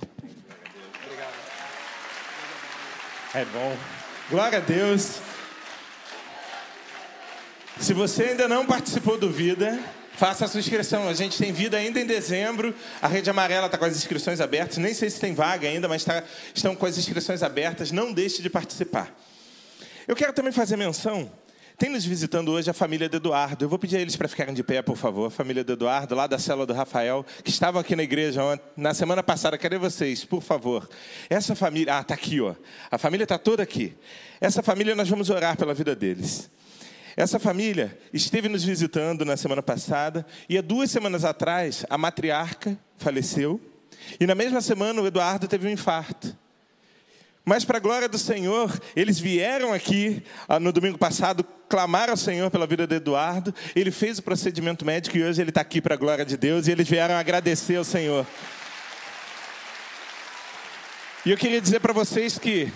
É 3.33 3.45
bom. 3.45 3.76
Glória 4.28 4.59
a 4.59 4.61
Deus. 4.61 5.20
Se 7.78 7.95
você 7.95 8.24
ainda 8.24 8.49
não 8.49 8.66
participou 8.66 9.16
do 9.16 9.31
Vida, 9.31 9.78
Faça 10.20 10.45
a 10.45 10.49
sua 10.49 10.61
inscrição. 10.61 11.09
A 11.09 11.14
gente 11.14 11.39
tem 11.39 11.51
vida 11.51 11.78
ainda 11.78 11.99
em 11.99 12.05
dezembro. 12.05 12.74
A 13.01 13.09
Rede 13.09 13.31
Amarela 13.31 13.64
está 13.64 13.78
com 13.78 13.87
as 13.87 13.97
inscrições 13.97 14.39
abertas. 14.39 14.76
Nem 14.76 14.93
sei 14.93 15.09
se 15.09 15.18
tem 15.18 15.33
vaga 15.33 15.66
ainda, 15.66 15.89
mas 15.89 16.05
tá, 16.05 16.22
estão 16.55 16.76
com 16.76 16.85
as 16.85 16.99
inscrições 16.99 17.43
abertas. 17.43 17.91
Não 17.91 18.12
deixe 18.12 18.43
de 18.43 18.51
participar. 18.51 19.11
Eu 20.07 20.14
quero 20.14 20.35
também 20.35 20.53
fazer 20.53 20.76
menção. 20.76 21.33
Tem 21.81 21.89
nos 21.89 22.05
visitando 22.05 22.53
hoje 22.53 22.68
a 22.68 22.74
família 22.74 23.09
do 23.09 23.16
Eduardo. 23.16 23.64
Eu 23.64 23.68
vou 23.70 23.78
pedir 23.78 23.97
a 23.97 24.01
eles 24.01 24.14
para 24.14 24.28
ficarem 24.28 24.53
de 24.53 24.62
pé, 24.62 24.83
por 24.83 24.99
favor. 24.99 25.28
A 25.28 25.31
família 25.31 25.64
do 25.64 25.72
Eduardo, 25.72 26.14
lá 26.14 26.26
da 26.26 26.39
célula 26.39 26.66
do 26.66 26.74
Rafael, 26.74 27.24
que 27.43 27.49
estavam 27.49 27.81
aqui 27.81 27.97
na 27.97 28.03
igreja 28.03 28.43
na 28.76 28.93
semana 28.93 29.22
passada. 29.22 29.57
Cadê 29.57 29.78
vocês, 29.78 30.22
por 30.22 30.43
favor? 30.43 30.87
Essa 31.31 31.55
família. 31.55 31.97
Ah, 31.97 32.03
está 32.03 32.12
aqui, 32.12 32.39
ó. 32.39 32.55
A 32.91 32.99
família 32.99 33.24
está 33.24 33.39
toda 33.39 33.62
aqui. 33.62 33.95
Essa 34.43 34.62
família, 34.62 34.95
nós 34.95 35.09
vamos 35.09 35.31
orar 35.31 35.57
pela 35.57 35.72
vida 35.72 35.97
deles. 35.97 36.51
Essa 37.16 37.39
família 37.39 37.99
esteve 38.12 38.51
nos 38.51 38.62
visitando 38.62 39.24
na 39.24 39.39
semana 39.39 39.62
passada 39.62 40.26
e 40.51 40.59
há 40.59 40.61
duas 40.61 40.91
semanas 40.91 41.24
atrás 41.24 41.87
a 41.89 41.97
matriarca 41.97 42.78
faleceu 42.99 43.59
e 44.20 44.26
na 44.26 44.35
mesma 44.35 44.61
semana 44.61 45.01
o 45.01 45.07
Eduardo 45.07 45.49
teve 45.49 45.66
um 45.66 45.70
infarto. 45.70 46.37
Mas, 47.51 47.64
para 47.64 47.78
a 47.78 47.80
glória 47.80 48.09
do 48.09 48.16
Senhor, 48.16 48.80
eles 48.94 49.18
vieram 49.18 49.72
aqui 49.72 50.22
ah, 50.46 50.61
no 50.61 50.70
domingo 50.72 50.96
passado 50.96 51.44
clamar 51.68 52.09
ao 52.09 52.16
Senhor 52.16 52.48
pela 52.48 52.64
vida 52.64 52.86
do 52.86 52.94
Eduardo. 52.94 53.53
Ele 53.74 53.90
fez 53.90 54.20
o 54.20 54.22
procedimento 54.22 54.84
médico 54.84 55.16
e 55.16 55.24
hoje 55.24 55.42
ele 55.42 55.48
está 55.48 55.61
aqui 55.61 55.80
para 55.80 55.96
a 55.96 55.98
glória 55.98 56.24
de 56.24 56.36
Deus 56.36 56.68
e 56.68 56.70
eles 56.70 56.88
vieram 56.88 57.16
agradecer 57.16 57.74
ao 57.74 57.82
Senhor. 57.82 58.24
E 61.26 61.32
eu 61.32 61.36
queria 61.36 61.61
dizer 61.61 61.80
para 61.80 61.92
vocês 61.92 62.38
que 62.38 62.72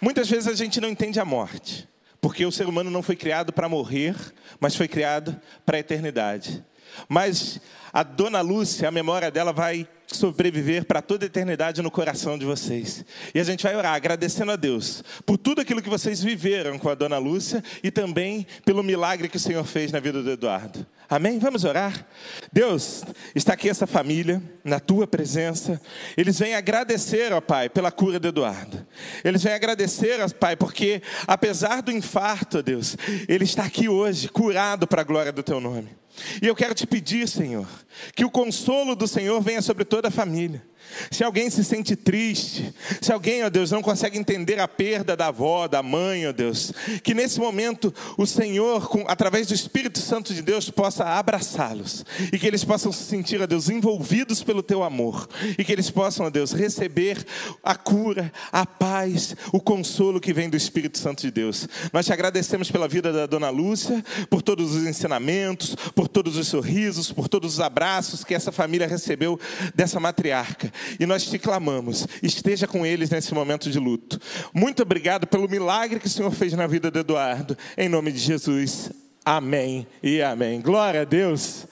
muitas 0.00 0.30
vezes 0.30 0.46
a 0.46 0.54
gente 0.54 0.80
não 0.80 0.88
entende 0.88 1.18
a 1.18 1.24
morte. 1.24 1.88
Porque 2.20 2.46
o 2.46 2.52
ser 2.52 2.68
humano 2.68 2.92
não 2.92 3.02
foi 3.02 3.16
criado 3.16 3.52
para 3.52 3.68
morrer, 3.68 4.14
mas 4.60 4.76
foi 4.76 4.86
criado 4.86 5.36
para 5.66 5.76
a 5.76 5.80
eternidade. 5.80 6.64
Mas 7.08 7.60
a 7.98 8.04
dona 8.04 8.40
Lúcia, 8.40 8.86
a 8.86 8.92
memória 8.92 9.28
dela 9.28 9.52
vai 9.52 9.84
sobreviver 10.06 10.84
para 10.84 11.02
toda 11.02 11.24
a 11.24 11.26
eternidade 11.26 11.82
no 11.82 11.90
coração 11.90 12.38
de 12.38 12.46
vocês. 12.46 13.04
E 13.34 13.40
a 13.40 13.42
gente 13.42 13.64
vai 13.64 13.74
orar 13.74 13.92
agradecendo 13.92 14.52
a 14.52 14.56
Deus 14.56 15.02
por 15.26 15.36
tudo 15.36 15.62
aquilo 15.62 15.82
que 15.82 15.88
vocês 15.88 16.22
viveram 16.22 16.78
com 16.78 16.88
a 16.88 16.94
dona 16.94 17.18
Lúcia 17.18 17.60
e 17.82 17.90
também 17.90 18.46
pelo 18.64 18.84
milagre 18.84 19.28
que 19.28 19.36
o 19.36 19.40
Senhor 19.40 19.64
fez 19.64 19.90
na 19.90 19.98
vida 19.98 20.22
do 20.22 20.30
Eduardo. 20.30 20.86
Amém? 21.10 21.40
Vamos 21.40 21.64
orar? 21.64 22.06
Deus, 22.52 23.02
está 23.34 23.54
aqui 23.54 23.68
essa 23.68 23.86
família, 23.86 24.40
na 24.62 24.78
tua 24.78 25.04
presença. 25.04 25.80
Eles 26.16 26.38
vêm 26.38 26.54
agradecer, 26.54 27.32
ó 27.32 27.40
Pai, 27.40 27.68
pela 27.68 27.90
cura 27.90 28.20
do 28.20 28.28
Eduardo. 28.28 28.86
Eles 29.24 29.42
vêm 29.42 29.54
agradecer, 29.54 30.20
ó 30.22 30.28
Pai, 30.28 30.54
porque 30.54 31.02
apesar 31.26 31.82
do 31.82 31.90
infarto, 31.90 32.62
Deus, 32.62 32.96
ele 33.28 33.42
está 33.42 33.64
aqui 33.64 33.88
hoje, 33.88 34.28
curado 34.28 34.86
para 34.86 35.00
a 35.00 35.04
glória 35.04 35.32
do 35.32 35.42
teu 35.42 35.60
nome. 35.60 35.98
E 36.42 36.46
eu 36.46 36.54
quero 36.54 36.74
te 36.74 36.86
pedir, 36.86 37.28
Senhor, 37.28 37.66
que 38.14 38.24
o 38.24 38.30
consolo 38.30 38.94
do 38.94 39.08
Senhor 39.08 39.40
venha 39.40 39.62
sobre 39.62 39.84
toda 39.84 40.08
a 40.08 40.10
família. 40.10 40.67
Se 41.10 41.24
alguém 41.24 41.50
se 41.50 41.64
sente 41.64 41.96
triste, 41.96 42.72
se 43.00 43.12
alguém, 43.12 43.44
ó 43.44 43.50
Deus, 43.50 43.70
não 43.70 43.82
consegue 43.82 44.18
entender 44.18 44.58
a 44.58 44.68
perda 44.68 45.16
da 45.16 45.28
avó, 45.28 45.66
da 45.68 45.82
mãe, 45.82 46.26
ó 46.26 46.32
Deus, 46.32 46.72
que 47.02 47.14
nesse 47.14 47.38
momento 47.40 47.92
o 48.16 48.26
Senhor, 48.26 48.88
com, 48.88 49.04
através 49.08 49.46
do 49.46 49.54
Espírito 49.54 49.98
Santo 49.98 50.34
de 50.34 50.42
Deus, 50.42 50.70
possa 50.70 51.04
abraçá-los 51.04 52.04
e 52.32 52.38
que 52.38 52.46
eles 52.46 52.64
possam 52.64 52.92
se 52.92 53.04
sentir, 53.04 53.40
ó 53.40 53.46
Deus, 53.46 53.68
envolvidos 53.68 54.42
pelo 54.42 54.62
teu 54.62 54.82
amor 54.82 55.28
e 55.58 55.64
que 55.64 55.72
eles 55.72 55.90
possam, 55.90 56.26
ó 56.26 56.30
Deus, 56.30 56.52
receber 56.52 57.24
a 57.62 57.74
cura, 57.74 58.32
a 58.52 58.66
paz, 58.66 59.34
o 59.52 59.60
consolo 59.60 60.20
que 60.20 60.32
vem 60.32 60.48
do 60.48 60.56
Espírito 60.56 60.98
Santo 60.98 61.22
de 61.22 61.30
Deus. 61.30 61.68
Nós 61.92 62.06
te 62.06 62.12
agradecemos 62.12 62.70
pela 62.70 62.88
vida 62.88 63.12
da 63.12 63.26
dona 63.26 63.50
Lúcia, 63.50 64.04
por 64.28 64.42
todos 64.42 64.74
os 64.74 64.86
ensinamentos, 64.86 65.74
por 65.94 66.08
todos 66.08 66.36
os 66.36 66.48
sorrisos, 66.48 67.12
por 67.12 67.28
todos 67.28 67.54
os 67.54 67.60
abraços 67.60 68.24
que 68.24 68.34
essa 68.34 68.52
família 68.52 68.86
recebeu 68.86 69.38
dessa 69.74 70.00
matriarca. 70.00 70.72
E 70.98 71.06
nós 71.06 71.24
te 71.24 71.38
clamamos, 71.38 72.06
esteja 72.22 72.66
com 72.66 72.84
eles 72.84 73.10
nesse 73.10 73.32
momento 73.34 73.70
de 73.70 73.78
luto. 73.78 74.20
Muito 74.52 74.82
obrigado 74.82 75.26
pelo 75.26 75.48
milagre 75.48 76.00
que 76.00 76.06
o 76.06 76.10
Senhor 76.10 76.30
fez 76.32 76.52
na 76.52 76.66
vida 76.66 76.90
do 76.90 76.98
Eduardo. 76.98 77.56
Em 77.76 77.88
nome 77.88 78.12
de 78.12 78.18
Jesus. 78.18 78.90
Amém 79.24 79.86
e 80.02 80.22
amém. 80.22 80.60
Glória 80.60 81.02
a 81.02 81.04
Deus. 81.04 81.66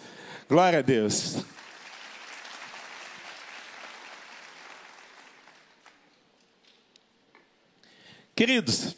Glória 0.48 0.78
a 0.80 0.82
Deus. 0.82 1.38
Queridos, 8.34 8.94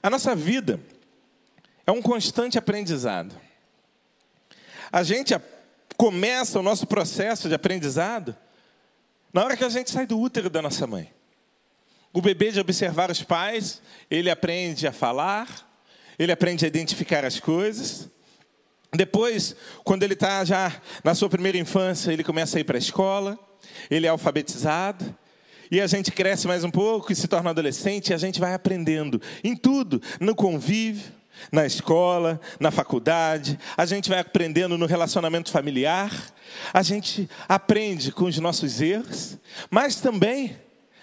a 0.00 0.08
nossa 0.08 0.36
vida 0.36 0.80
é 1.84 1.90
um 1.90 2.00
constante 2.00 2.56
aprendizado. 2.56 3.34
A 4.92 5.02
gente 5.02 5.34
começa 5.96 6.60
o 6.60 6.62
nosso 6.62 6.86
processo 6.86 7.48
de 7.48 7.54
aprendizado 7.54 8.36
na 9.32 9.44
hora 9.44 9.56
que 9.56 9.64
a 9.64 9.68
gente 9.68 9.90
sai 9.90 10.06
do 10.06 10.18
útero 10.18 10.48
da 10.48 10.62
nossa 10.62 10.86
mãe. 10.86 11.12
O 12.12 12.22
bebê 12.22 12.50
de 12.50 12.60
observar 12.60 13.10
os 13.10 13.22
pais, 13.22 13.82
ele 14.10 14.30
aprende 14.30 14.86
a 14.86 14.92
falar, 14.92 15.68
ele 16.18 16.32
aprende 16.32 16.64
a 16.64 16.68
identificar 16.68 17.24
as 17.24 17.38
coisas. 17.38 18.08
Depois, 18.92 19.54
quando 19.84 20.02
ele 20.02 20.14
está 20.14 20.44
já 20.44 20.80
na 21.04 21.14
sua 21.14 21.28
primeira 21.28 21.58
infância, 21.58 22.10
ele 22.10 22.24
começa 22.24 22.56
a 22.56 22.60
ir 22.60 22.64
para 22.64 22.76
a 22.76 22.80
escola, 22.80 23.38
ele 23.90 24.06
é 24.06 24.08
alfabetizado, 24.08 25.14
e 25.70 25.80
a 25.80 25.86
gente 25.86 26.10
cresce 26.10 26.46
mais 26.46 26.64
um 26.64 26.70
pouco 26.70 27.12
e 27.12 27.14
se 27.14 27.28
torna 27.28 27.50
adolescente, 27.50 28.08
e 28.08 28.14
a 28.14 28.18
gente 28.18 28.40
vai 28.40 28.54
aprendendo 28.54 29.20
em 29.44 29.54
tudo, 29.54 30.00
no 30.18 30.34
convívio, 30.34 31.17
na 31.50 31.66
escola, 31.66 32.40
na 32.58 32.70
faculdade, 32.70 33.58
a 33.76 33.86
gente 33.86 34.08
vai 34.08 34.18
aprendendo 34.18 34.78
no 34.78 34.86
relacionamento 34.86 35.50
familiar, 35.50 36.12
a 36.72 36.82
gente 36.82 37.28
aprende 37.48 38.12
com 38.12 38.24
os 38.24 38.38
nossos 38.38 38.80
erros, 38.80 39.38
mas 39.70 39.96
também 39.96 40.56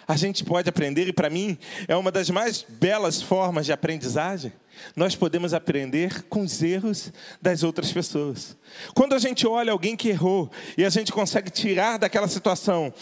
a 0.08 0.16
gente 0.16 0.44
pode 0.44 0.70
aprender, 0.70 1.08
e 1.08 1.14
para 1.14 1.30
mim 1.30 1.58
é 1.88 1.96
uma 1.96 2.12
das 2.12 2.30
mais 2.30 2.66
belas 2.68 3.22
formas 3.22 3.66
de 3.66 3.72
aprendizagem. 3.72 4.52
Nós 4.96 5.16
podemos 5.16 5.54
aprender 5.54 6.24
com 6.24 6.42
os 6.42 6.62
erros 6.62 7.12
das 7.42 7.64
outras 7.64 7.92
pessoas. 7.92 8.58
Quando 8.94 9.14
a 9.14 9.20
gente 9.20 9.48
olha 9.48 9.72
alguém 9.72 9.96
que 9.96 10.10
errou 10.10 10.52
e 10.78 10.84
a 10.84 10.90
gente 10.90 11.12
consegue 11.12 11.50
tirar 11.50 11.98
daquela 11.98 12.28
situação 12.28 12.94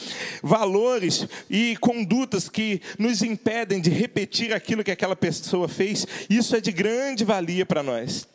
valores 0.41 1.27
e 1.49 1.75
condutas 1.77 2.47
que 2.47 2.81
nos 2.97 3.21
impedem 3.21 3.81
de 3.81 3.89
repetir 3.89 4.53
aquilo 4.53 4.83
que 4.83 4.91
aquela 4.91 5.15
pessoa 5.15 5.67
fez, 5.67 6.05
isso 6.29 6.55
é 6.55 6.61
de 6.61 6.71
grande 6.71 7.23
valia 7.23 7.65
para 7.65 7.83
nós. 7.83 8.27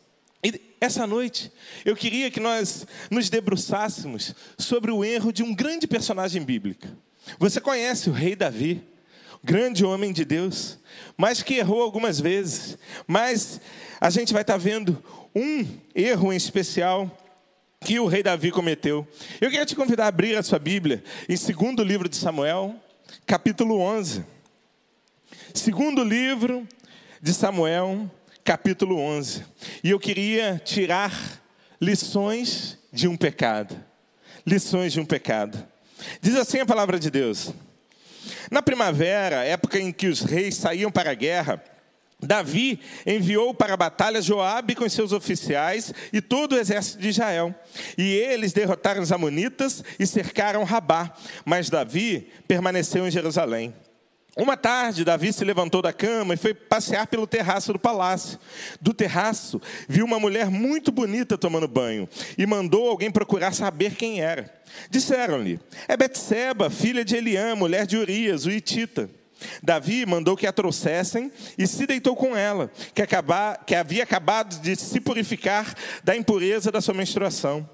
E 0.43 0.61
essa 0.81 1.07
noite 1.07 1.51
eu 1.85 1.97
queria 1.97 2.31
que 2.31 2.41
nós 2.41 2.87
nos 3.11 3.31
debruçássemos 3.31 4.35
sobre 4.57 4.91
o 4.91 5.05
erro 5.05 5.33
de 5.33 5.43
um 5.43 5.55
grande 5.55 5.87
personagem 5.87 6.43
bíblico. 6.45 6.87
Você 7.39 7.61
conhece 7.61 8.09
o 8.09 8.13
rei 8.13 8.37
Davi, 8.37 8.83
grande 9.43 9.85
homem 9.85 10.13
de 10.13 10.25
Deus, 10.25 10.79
mas 11.17 11.43
que 11.43 11.55
errou 11.55 11.83
algumas 11.83 12.21
vezes. 12.21 12.79
Mas 13.07 13.61
a 14.01 14.11
gente 14.11 14.33
vai 14.33 14.43
estar 14.43 14.57
vendo 14.57 15.03
um 15.35 15.67
erro 15.95 16.33
em 16.33 16.37
especial 16.37 17.11
que 17.81 17.99
o 18.01 18.07
rei 18.07 18.23
Davi 18.23 18.51
cometeu. 18.51 19.07
Eu 19.41 19.51
queria 19.51 19.67
te 19.67 19.77
convidar 19.77 20.05
a 20.05 20.09
abrir 20.09 20.37
a 20.37 20.43
sua 20.43 20.59
Bíblia 20.59 21.03
em 21.29 21.37
segundo 21.37 21.83
livro 21.83 22.09
de 22.09 22.17
Samuel, 22.17 22.75
capítulo 23.27 23.79
11. 23.79 24.25
Segundo 25.55 26.03
livro 26.03 26.67
de 27.21 27.33
Samuel, 27.33 28.11
capítulo 28.45 28.99
11. 28.99 29.45
E 29.85 29.91
eu 29.91 30.01
queria 30.01 30.61
tirar 30.65 31.43
lições 31.81 32.79
de 32.93 33.07
um 33.07 33.17
pecado. 33.17 33.77
Lições 34.47 34.93
de 34.93 35.01
um 35.01 35.05
pecado. 35.05 35.67
Diz 36.21 36.37
assim 36.37 36.61
a 36.61 36.67
palavra 36.67 36.99
de 36.99 37.11
Deus: 37.11 37.53
Na 38.51 38.63
primavera, 38.63 39.45
época 39.45 39.79
em 39.79 39.93
que 39.93 40.07
os 40.07 40.21
reis 40.21 40.57
saíam 40.57 40.91
para 40.91 41.11
a 41.11 41.15
guerra, 41.15 41.63
Davi 42.21 42.81
enviou 43.07 43.55
para 43.55 43.75
a 43.75 43.77
batalha 43.77 44.21
Joabe 44.21 44.75
com 44.75 44.89
seus 44.89 45.13
oficiais 45.13 45.93
e 46.13 46.21
todo 46.21 46.55
o 46.55 46.59
exército 46.59 47.01
de 47.01 47.09
Israel. 47.11 47.55
E 47.97 48.13
eles 48.13 48.53
derrotaram 48.53 49.01
os 49.01 49.13
amonitas 49.13 49.85
e 49.99 50.07
cercaram 50.07 50.65
Rabá, 50.65 51.15
mas 51.45 51.71
Davi 51.71 52.29
permaneceu 52.49 53.07
em 53.07 53.11
Jerusalém. 53.11 53.73
Uma 54.39 54.57
tarde, 54.57 55.05
Davi 55.05 55.33
se 55.33 55.45
levantou 55.45 55.83
da 55.83 55.93
cama 55.93 56.33
e 56.33 56.37
foi 56.37 56.55
passear 56.55 57.09
pelo 57.09 57.27
terraço 57.27 57.73
do 57.73 57.79
palácio. 57.79 58.39
Do 58.81 58.95
terraço, 58.95 59.61
viu 59.89 60.05
uma 60.05 60.21
mulher 60.21 60.49
muito 60.49 60.93
bonita 60.93 61.37
tomando 61.37 61.67
banho 61.67 62.09
e 62.39 62.47
mandou 62.47 62.89
alguém 62.89 63.11
procurar 63.11 63.53
saber 63.53 63.97
quem 63.97 64.21
era. 64.21 64.49
Disseram-lhe: 64.89 65.59
É 65.89 65.97
Betseba, 65.97 66.71
filha 66.71 67.05
de 67.05 67.17
Eliã, 67.17 67.57
mulher 67.57 67.85
de 67.85 67.97
Urias, 67.97 68.47
o 68.47 68.51
Itita. 68.53 69.11
Davi 69.61 70.07
mandou 70.07 70.37
que 70.37 70.47
a 70.47 70.53
trouxessem 70.53 71.33
e 71.57 71.67
se 71.67 71.85
deitou 71.85 72.15
com 72.15 72.37
ela, 72.37 72.71
que, 72.95 73.03
que 73.67 73.75
havia 73.75 74.05
acabado 74.05 74.61
de 74.61 74.77
se 74.77 75.01
purificar 75.01 75.75
da 76.05 76.17
impureza 76.17 76.71
da 76.71 76.81
sua 76.81 76.95
menstruação. 76.95 77.69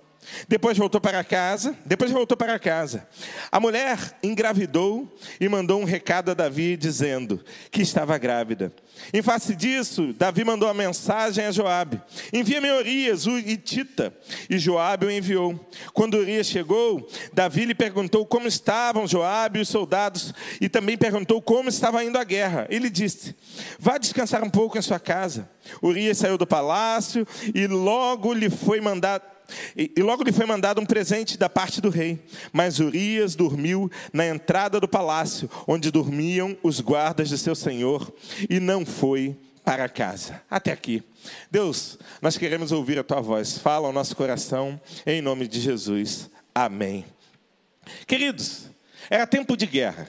Depois 0.49 0.77
voltou 0.77 1.01
para 1.01 1.23
casa, 1.23 1.77
depois 1.85 2.11
voltou 2.11 2.37
para 2.37 2.59
casa. 2.59 3.07
A 3.51 3.61
mulher 3.61 3.99
engravidou 4.23 5.15
e 5.41 5.49
mandou 5.49 5.81
um 5.81 5.85
recado 5.85 6.31
a 6.31 6.35
Davi 6.35 6.77
dizendo 6.77 7.43
que 7.71 7.83
estava 7.83 8.17
grávida. 8.19 8.73
Em 9.13 9.23
face 9.23 9.55
disso, 9.55 10.13
Davi 10.13 10.45
mandou 10.45 10.69
a 10.69 10.75
mensagem 10.75 11.45
a 11.45 11.51
Joabe: 11.51 12.01
Envia-me 12.33 12.71
Urias, 12.71 13.27
o 13.27 13.39
Itita. 13.39 14.15
E 14.49 14.59
Joabe 14.59 15.07
o 15.07 15.11
enviou. 15.11 15.59
Quando 15.93 16.15
Urias 16.15 16.47
chegou, 16.47 17.09
Davi 17.33 17.65
lhe 17.65 17.75
perguntou 17.75 18.25
como 18.25 18.47
estavam 18.47 19.07
Joabe 19.07 19.59
e 19.59 19.63
os 19.63 19.69
soldados 19.69 20.33
e 20.61 20.69
também 20.69 20.97
perguntou 20.97 21.41
como 21.43 21.69
estava 21.69 22.05
indo 22.05 22.19
a 22.19 22.25
guerra. 22.25 22.67
Ele 22.71 22.89
disse: 22.89 23.35
Vá 23.79 23.99
descansar 23.99 24.43
um 24.43 24.51
pouco 24.51 24.79
em 24.79 24.83
sua 24.83 24.99
casa. 24.99 25.49
Urias 25.83 26.19
saiu 26.19 26.39
do 26.39 26.47
palácio 26.47 27.27
e 27.55 27.67
logo 27.67 28.33
lhe 28.33 28.51
foi 28.51 28.81
mandado 28.81 29.34
e, 29.77 29.93
e 29.97 30.03
logo 30.03 30.23
lhe 30.23 30.33
foi 30.33 30.47
mandado 30.47 30.81
um 30.81 30.87
presente 30.87 31.37
da 31.39 31.49
parte 31.49 31.81
do 31.81 31.91
rei. 31.91 32.19
Mas 32.53 32.81
Urias 32.81 33.35
dormiu 33.35 33.91
na 34.13 34.27
entrada 34.27 34.81
do 34.81 34.89
palácio, 34.89 35.51
onde 35.67 35.91
dormiam 35.91 36.57
os 36.63 36.81
guardas 36.81 37.29
de 37.29 37.39
seu 37.39 37.55
senhor, 37.55 38.13
e 38.49 38.61
não 38.61 38.85
foi 38.85 39.37
para 39.65 39.89
casa. 39.89 40.43
Até 40.51 40.73
aqui. 40.73 41.03
Deus, 41.51 41.99
nós 42.21 42.37
queremos 42.37 42.71
ouvir 42.71 42.99
a 42.99 43.05
tua 43.05 43.21
voz. 43.21 43.57
Fala 43.57 43.87
ao 43.87 43.93
nosso 43.93 44.15
coração, 44.15 44.81
em 45.07 45.23
nome 45.23 45.49
de 45.49 45.61
Jesus. 45.61 46.31
Amém. 46.55 47.05
Queridos, 48.07 48.69
era 49.11 49.27
tempo 49.27 49.57
de 49.57 49.67
guerra. 49.67 50.09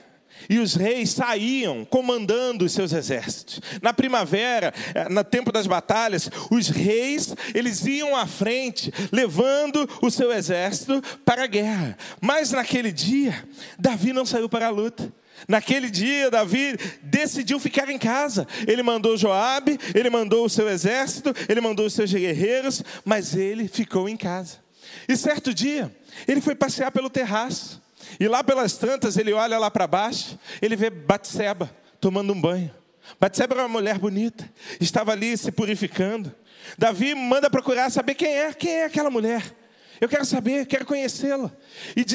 E 0.49 0.59
os 0.59 0.75
reis 0.75 1.11
saíam 1.11 1.85
comandando 1.85 2.65
os 2.65 2.71
seus 2.71 2.93
exércitos. 2.93 3.59
Na 3.81 3.93
primavera, 3.93 4.73
eh, 4.93 5.09
no 5.09 5.23
tempo 5.23 5.51
das 5.51 5.67
batalhas, 5.67 6.29
os 6.49 6.69
reis, 6.69 7.35
eles 7.53 7.85
iam 7.85 8.15
à 8.15 8.25
frente, 8.25 8.91
levando 9.11 9.89
o 10.01 10.09
seu 10.09 10.31
exército 10.31 11.01
para 11.23 11.43
a 11.43 11.47
guerra. 11.47 11.97
Mas 12.21 12.51
naquele 12.51 12.91
dia, 12.91 13.43
Davi 13.77 14.13
não 14.13 14.25
saiu 14.25 14.49
para 14.49 14.67
a 14.67 14.71
luta. 14.71 15.11
Naquele 15.47 15.89
dia, 15.89 16.31
Davi 16.31 16.77
decidiu 17.01 17.59
ficar 17.59 17.89
em 17.89 17.97
casa. 17.97 18.47
Ele 18.67 18.81
mandou 18.81 19.17
Joabe, 19.17 19.77
ele 19.93 20.09
mandou 20.09 20.45
o 20.45 20.49
seu 20.49 20.69
exército, 20.69 21.33
ele 21.49 21.61
mandou 21.61 21.85
os 21.85 21.93
seus 21.93 22.11
guerreiros, 22.11 22.83
mas 23.03 23.35
ele 23.35 23.67
ficou 23.67 24.07
em 24.07 24.17
casa. 24.17 24.57
E 25.07 25.15
certo 25.15 25.53
dia, 25.53 25.93
ele 26.27 26.41
foi 26.41 26.55
passear 26.55 26.91
pelo 26.91 27.09
terraço. 27.09 27.83
E 28.19 28.27
lá 28.27 28.43
pelas 28.43 28.77
tantas, 28.77 29.17
ele 29.17 29.33
olha 29.33 29.57
lá 29.57 29.69
para 29.69 29.87
baixo, 29.87 30.37
ele 30.61 30.75
vê 30.75 30.89
Batseba 30.89 31.69
tomando 31.99 32.33
um 32.33 32.39
banho. 32.39 32.71
Batseba 33.19 33.53
era 33.55 33.63
uma 33.63 33.69
mulher 33.69 33.99
bonita, 33.99 34.49
estava 34.79 35.11
ali 35.11 35.37
se 35.37 35.51
purificando. 35.51 36.33
Davi 36.77 37.13
manda 37.13 37.49
procurar 37.49 37.89
saber 37.91 38.15
quem 38.15 38.33
é, 38.35 38.53
quem 38.53 38.71
é 38.71 38.85
aquela 38.85 39.09
mulher. 39.09 39.43
Eu 40.01 40.09
quero 40.09 40.25
saber, 40.25 40.65
quero 40.65 40.85
conhecê-la. 40.85 41.51
E, 41.95 42.05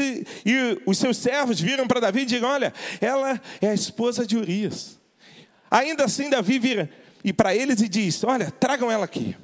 e, 0.45 0.83
os 0.85 0.99
seus 0.99 1.17
servos 1.17 1.61
viram 1.61 1.87
para 1.87 2.01
Davi 2.01 2.23
e 2.23 2.25
dizem: 2.25 2.45
Olha, 2.45 2.73
ela 3.01 3.41
é 3.61 3.69
a 3.69 3.75
esposa 3.75 4.27
de 4.27 4.37
Urias. 4.37 4.99
Ainda 5.71 6.05
assim, 6.05 6.29
Davi 6.29 6.59
vira 6.59 6.91
e 7.25 7.33
para 7.33 7.55
eles 7.55 7.81
e 7.81 7.89
diz: 7.89 8.23
Olha, 8.25 8.51
tragam 8.51 8.91
ela 8.91 9.05
aqui. 9.05 9.37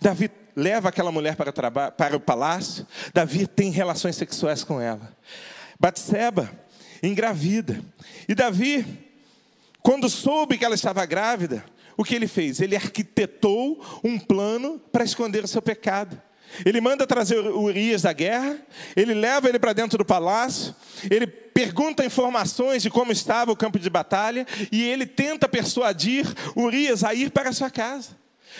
Davi 0.00 0.30
leva 0.56 0.88
aquela 0.88 1.12
mulher 1.12 1.36
para, 1.36 1.52
para 1.90 2.16
o 2.16 2.20
palácio. 2.20 2.86
Davi 3.12 3.46
tem 3.46 3.70
relações 3.70 4.16
sexuais 4.16 4.64
com 4.64 4.80
ela. 4.80 5.14
Batseba 5.78 6.50
engravida. 7.02 7.80
E 8.28 8.34
Davi, 8.34 8.84
quando 9.82 10.08
soube 10.08 10.56
que 10.56 10.64
ela 10.64 10.74
estava 10.74 11.04
grávida, 11.04 11.64
o 11.96 12.04
que 12.04 12.14
ele 12.14 12.26
fez? 12.26 12.60
Ele 12.60 12.76
arquitetou 12.76 13.80
um 14.02 14.18
plano 14.18 14.80
para 14.90 15.04
esconder 15.04 15.44
o 15.44 15.48
seu 15.48 15.62
pecado. 15.62 16.20
Ele 16.64 16.80
manda 16.80 17.06
trazer 17.06 17.38
Urias 17.38 18.02
da 18.02 18.12
guerra, 18.12 18.58
ele 18.94 19.14
leva 19.14 19.48
ele 19.48 19.58
para 19.58 19.72
dentro 19.72 19.98
do 19.98 20.04
palácio, 20.04 20.74
ele 21.10 21.26
pergunta 21.26 22.04
informações 22.04 22.82
de 22.82 22.90
como 22.90 23.10
estava 23.10 23.50
o 23.50 23.56
campo 23.56 23.78
de 23.78 23.90
batalha 23.90 24.46
e 24.70 24.82
ele 24.82 25.06
tenta 25.06 25.48
persuadir 25.48 26.26
Urias 26.54 27.02
a 27.02 27.14
ir 27.14 27.30
para 27.30 27.50
a 27.50 27.52
sua 27.52 27.70
casa. 27.70 28.10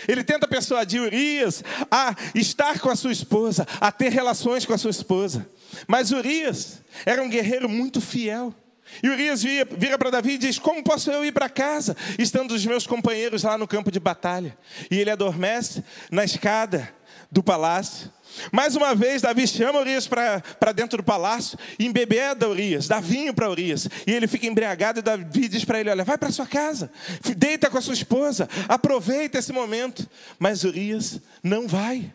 Ele 0.07 0.23
tenta 0.23 0.47
persuadir 0.47 1.01
Urias 1.01 1.63
a 1.89 2.15
estar 2.33 2.79
com 2.79 2.89
a 2.89 2.95
sua 2.95 3.13
esposa, 3.13 3.65
a 3.79 3.91
ter 3.91 4.09
relações 4.09 4.65
com 4.65 4.73
a 4.73 4.77
sua 4.77 4.91
esposa. 4.91 5.47
Mas 5.87 6.11
Urias 6.11 6.81
era 7.05 7.21
um 7.21 7.29
guerreiro 7.29 7.69
muito 7.69 7.99
fiel. 8.01 8.53
E 9.01 9.09
Urias 9.09 9.43
vira, 9.43 9.67
vira 9.77 9.97
para 9.97 10.09
Davi 10.09 10.33
e 10.33 10.37
diz: 10.37 10.59
Como 10.59 10.83
posso 10.83 11.11
eu 11.11 11.25
ir 11.25 11.31
para 11.31 11.49
casa, 11.49 11.95
estando 12.19 12.51
os 12.51 12.65
meus 12.65 12.85
companheiros 12.85 13.43
lá 13.43 13.57
no 13.57 13.67
campo 13.67 13.91
de 13.91 13.99
batalha? 13.99 14.57
E 14.89 14.99
ele 14.99 15.09
adormece 15.09 15.83
na 16.11 16.23
escada 16.23 16.93
do 17.31 17.41
palácio. 17.43 18.11
Mais 18.51 18.75
uma 18.75 18.93
vez, 18.93 19.21
Davi 19.21 19.47
chama 19.47 19.79
Urias 19.79 20.07
para 20.07 20.71
dentro 20.73 20.97
do 20.97 21.03
palácio 21.03 21.57
e 21.79 21.85
embebeda 21.85 22.49
Urias, 22.49 22.87
dá 22.87 22.99
vinho 22.99 23.33
para 23.33 23.49
Urias. 23.49 23.87
E 24.05 24.11
ele 24.11 24.27
fica 24.27 24.45
embriagado 24.45 24.99
e 24.99 25.01
Davi 25.01 25.47
diz 25.47 25.65
para 25.65 25.79
ele: 25.79 25.89
Olha, 25.89 26.03
vai 26.03 26.17
para 26.17 26.31
sua 26.31 26.45
casa, 26.45 26.91
deita 27.35 27.69
com 27.69 27.77
a 27.77 27.81
sua 27.81 27.93
esposa, 27.93 28.47
aproveita 28.67 29.39
esse 29.39 29.51
momento. 29.51 30.07
Mas 30.37 30.63
Urias 30.63 31.19
não 31.43 31.67
vai. 31.67 32.13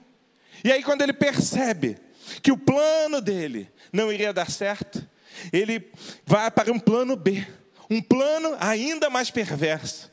E 0.62 0.70
aí, 0.70 0.82
quando 0.82 1.02
ele 1.02 1.12
percebe 1.12 1.96
que 2.42 2.52
o 2.52 2.56
plano 2.56 3.20
dele 3.20 3.68
não 3.92 4.12
iria 4.12 4.32
dar 4.32 4.50
certo, 4.50 5.06
ele 5.52 5.90
vai 6.24 6.50
para 6.50 6.72
um 6.72 6.78
plano 6.78 7.16
B, 7.16 7.46
um 7.88 8.00
plano 8.00 8.56
ainda 8.60 9.10
mais 9.10 9.30
perverso. 9.30 10.10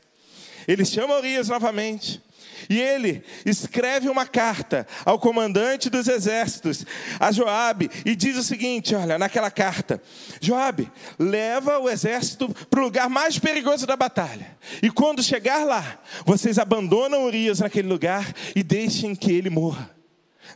Ele 0.66 0.84
chama 0.84 1.16
Urias 1.16 1.48
novamente. 1.48 2.22
E 2.68 2.80
ele 2.80 3.22
escreve 3.46 4.08
uma 4.08 4.26
carta 4.26 4.86
ao 5.04 5.18
comandante 5.18 5.88
dos 5.88 6.08
exércitos, 6.08 6.84
a 7.20 7.30
Joabe, 7.30 7.90
e 8.04 8.16
diz 8.16 8.36
o 8.36 8.42
seguinte: 8.42 8.94
olha, 8.94 9.18
naquela 9.18 9.50
carta, 9.50 10.02
Joabe, 10.40 10.90
leva 11.18 11.78
o 11.78 11.88
exército 11.88 12.48
para 12.68 12.80
o 12.80 12.82
lugar 12.82 13.08
mais 13.08 13.38
perigoso 13.38 13.86
da 13.86 13.96
batalha. 13.96 14.56
E 14.82 14.90
quando 14.90 15.22
chegar 15.22 15.64
lá, 15.64 16.00
vocês 16.26 16.58
abandonam 16.58 17.24
Urias 17.24 17.60
naquele 17.60 17.88
lugar 17.88 18.34
e 18.56 18.62
deixem 18.62 19.14
que 19.14 19.32
ele 19.32 19.50
morra. 19.50 19.97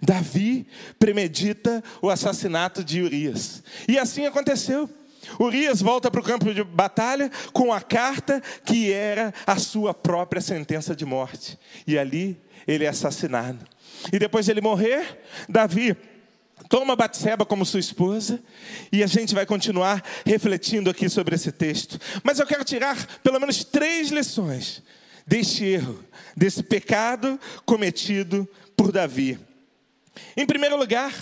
Davi 0.01 0.67
premedita 0.99 1.83
o 2.01 2.09
assassinato 2.09 2.83
de 2.83 3.03
Urias. 3.03 3.63
E 3.89 3.99
assim 3.99 4.27
aconteceu. 4.27 4.89
Urias 5.39 5.81
volta 5.81 6.11
para 6.11 6.21
o 6.21 6.25
campo 6.25 6.53
de 6.53 6.65
batalha 6.65 7.31
com 7.53 7.73
a 7.73 7.81
carta 7.81 8.43
que 8.65 8.93
era 8.93 9.33
a 9.47 9.57
sua 9.57 9.95
própria 9.95 10.41
sentença 10.41 10.95
de 10.97 11.05
morte. 11.05 11.59
E 11.87 11.99
ali 11.99 12.41
ele 12.67 12.85
é 12.85 12.89
assassinado. 12.89 13.65
E 14.13 14.19
depois 14.19 14.47
de 14.47 14.51
ele 14.51 14.61
morrer, 14.61 15.21
Davi 15.49 15.97
toma 16.69 16.97
Batseba 16.97 17.45
como 17.45 17.67
sua 17.67 17.81
esposa, 17.81 18.43
e 18.91 19.03
a 19.03 19.07
gente 19.07 19.35
vai 19.35 19.45
continuar 19.45 20.03
refletindo 20.25 20.91
aqui 20.91 21.09
sobre 21.09 21.35
esse 21.35 21.53
texto. 21.53 21.99
Mas 22.23 22.39
eu 22.39 22.47
quero 22.47 22.65
tirar 22.65 22.97
pelo 23.23 23.39
menos 23.39 23.65
três 23.65 24.09
lições 24.11 24.83
deste 25.27 25.65
erro, 25.65 26.03
desse 26.37 26.63
pecado 26.63 27.39
cometido 27.65 28.49
por 28.77 28.91
Davi. 28.91 29.39
Em 30.37 30.47
primeiro 30.47 30.77
lugar, 30.77 31.13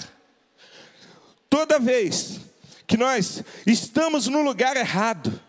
toda 1.48 1.78
vez 1.78 2.40
que 2.86 2.96
nós 2.96 3.42
estamos 3.66 4.26
no 4.26 4.42
lugar 4.42 4.76
errado, 4.76 5.40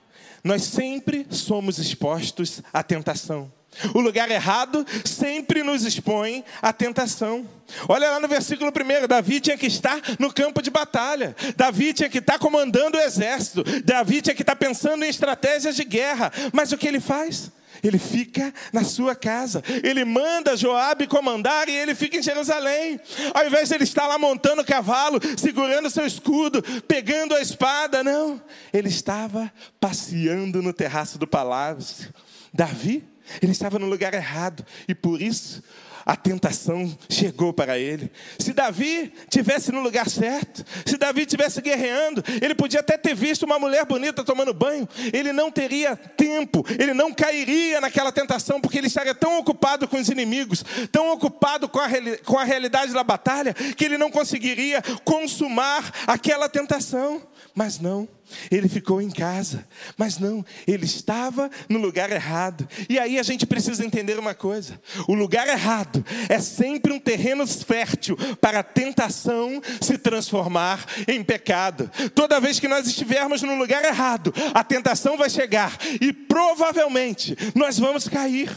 nós 0.43 0.63
sempre 0.63 1.27
somos 1.29 1.77
expostos 1.79 2.61
à 2.73 2.83
tentação. 2.83 3.51
O 3.93 4.01
lugar 4.01 4.29
errado 4.29 4.85
sempre 5.05 5.63
nos 5.63 5.85
expõe 5.85 6.43
à 6.61 6.73
tentação. 6.73 7.47
Olha 7.87 8.11
lá 8.11 8.19
no 8.19 8.27
versículo 8.27 8.69
1, 8.69 9.07
Davi 9.07 9.39
tinha 9.39 9.57
que 9.57 9.65
estar 9.65 10.01
no 10.19 10.31
campo 10.33 10.61
de 10.61 10.69
batalha, 10.69 11.35
Davi 11.55 11.93
tinha 11.93 12.09
que 12.09 12.17
estar 12.17 12.37
comandando 12.37 12.97
o 12.97 13.01
exército, 13.01 13.63
Davi 13.81 14.21
tinha 14.21 14.35
que 14.35 14.43
estar 14.43 14.57
pensando 14.57 15.05
em 15.05 15.09
estratégias 15.09 15.75
de 15.75 15.85
guerra, 15.85 16.31
mas 16.51 16.71
o 16.71 16.77
que 16.77 16.87
ele 16.87 16.99
faz? 16.99 17.49
Ele 17.83 17.97
fica 17.97 18.53
na 18.71 18.83
sua 18.83 19.15
casa. 19.15 19.63
Ele 19.83 20.05
manda 20.05 20.57
Joabe 20.57 21.07
comandar 21.07 21.67
e 21.67 21.71
ele 21.71 21.95
fica 21.95 22.17
em 22.17 22.23
Jerusalém. 22.23 22.99
Ao 23.33 23.45
invés 23.45 23.69
de 23.69 23.75
ele 23.75 23.83
estar 23.83 24.07
lá 24.07 24.17
montando 24.17 24.61
o 24.61 24.65
cavalo, 24.65 25.19
segurando 25.37 25.89
seu 25.89 26.05
escudo, 26.05 26.61
pegando 26.87 27.35
a 27.35 27.41
espada, 27.41 28.03
não. 28.03 28.41
Ele 28.73 28.89
estava 28.89 29.51
passeando 29.79 30.61
no 30.61 30.73
terraço 30.73 31.17
do 31.17 31.27
palácio. 31.27 32.13
Davi, 32.53 33.03
ele 33.41 33.51
estava 33.51 33.79
no 33.79 33.85
lugar 33.85 34.13
errado 34.13 34.65
e 34.87 34.93
por 34.93 35.21
isso 35.21 35.63
a 36.05 36.15
tentação 36.15 36.95
chegou 37.09 37.53
para 37.53 37.77
ele. 37.77 38.11
Se 38.39 38.53
Davi 38.53 39.13
tivesse 39.29 39.71
no 39.71 39.81
lugar 39.81 40.09
certo, 40.09 40.63
se 40.85 40.97
Davi 40.97 41.25
tivesse 41.25 41.61
guerreando, 41.61 42.23
ele 42.41 42.55
podia 42.55 42.79
até 42.79 42.97
ter 42.97 43.15
visto 43.15 43.43
uma 43.43 43.59
mulher 43.59 43.85
bonita 43.85 44.23
tomando 44.23 44.53
banho, 44.53 44.87
ele 45.13 45.31
não 45.31 45.51
teria 45.51 45.95
tempo, 45.95 46.65
ele 46.79 46.93
não 46.93 47.13
cairia 47.13 47.81
naquela 47.81 48.11
tentação, 48.11 48.59
porque 48.59 48.77
ele 48.77 48.87
estaria 48.87 49.15
tão 49.15 49.39
ocupado 49.39 49.87
com 49.87 49.97
os 49.97 50.09
inimigos, 50.09 50.63
tão 50.91 51.11
ocupado 51.11 51.67
com 51.67 51.79
a, 51.79 51.87
com 52.25 52.37
a 52.37 52.43
realidade 52.43 52.93
da 52.93 53.03
batalha, 53.03 53.53
que 53.53 53.85
ele 53.85 53.97
não 53.97 54.11
conseguiria 54.11 54.81
consumar 55.03 55.91
aquela 56.07 56.49
tentação. 56.49 57.21
Mas 57.53 57.79
não, 57.79 58.07
ele 58.49 58.69
ficou 58.69 59.01
em 59.01 59.09
casa. 59.09 59.67
Mas 59.97 60.17
não, 60.17 60.45
ele 60.65 60.85
estava 60.85 61.51
no 61.67 61.79
lugar 61.79 62.09
errado. 62.11 62.67
E 62.87 62.97
aí 62.97 63.19
a 63.19 63.23
gente 63.23 63.45
precisa 63.45 63.85
entender 63.85 64.17
uma 64.17 64.33
coisa: 64.33 64.79
o 65.07 65.13
lugar 65.13 65.47
errado 65.47 66.03
é 66.29 66.39
sempre 66.39 66.93
um 66.93 66.99
terreno 66.99 67.45
fértil 67.45 68.17
para 68.39 68.59
a 68.59 68.63
tentação 68.63 69.61
se 69.81 69.97
transformar 69.97 70.85
em 71.07 71.23
pecado. 71.23 71.91
Toda 72.15 72.39
vez 72.39 72.59
que 72.59 72.69
nós 72.69 72.87
estivermos 72.87 73.41
no 73.41 73.55
lugar 73.55 73.83
errado, 73.83 74.33
a 74.53 74.63
tentação 74.63 75.17
vai 75.17 75.29
chegar 75.29 75.77
e 75.99 76.13
provavelmente 76.13 77.35
nós 77.53 77.77
vamos 77.77 78.07
cair. 78.07 78.49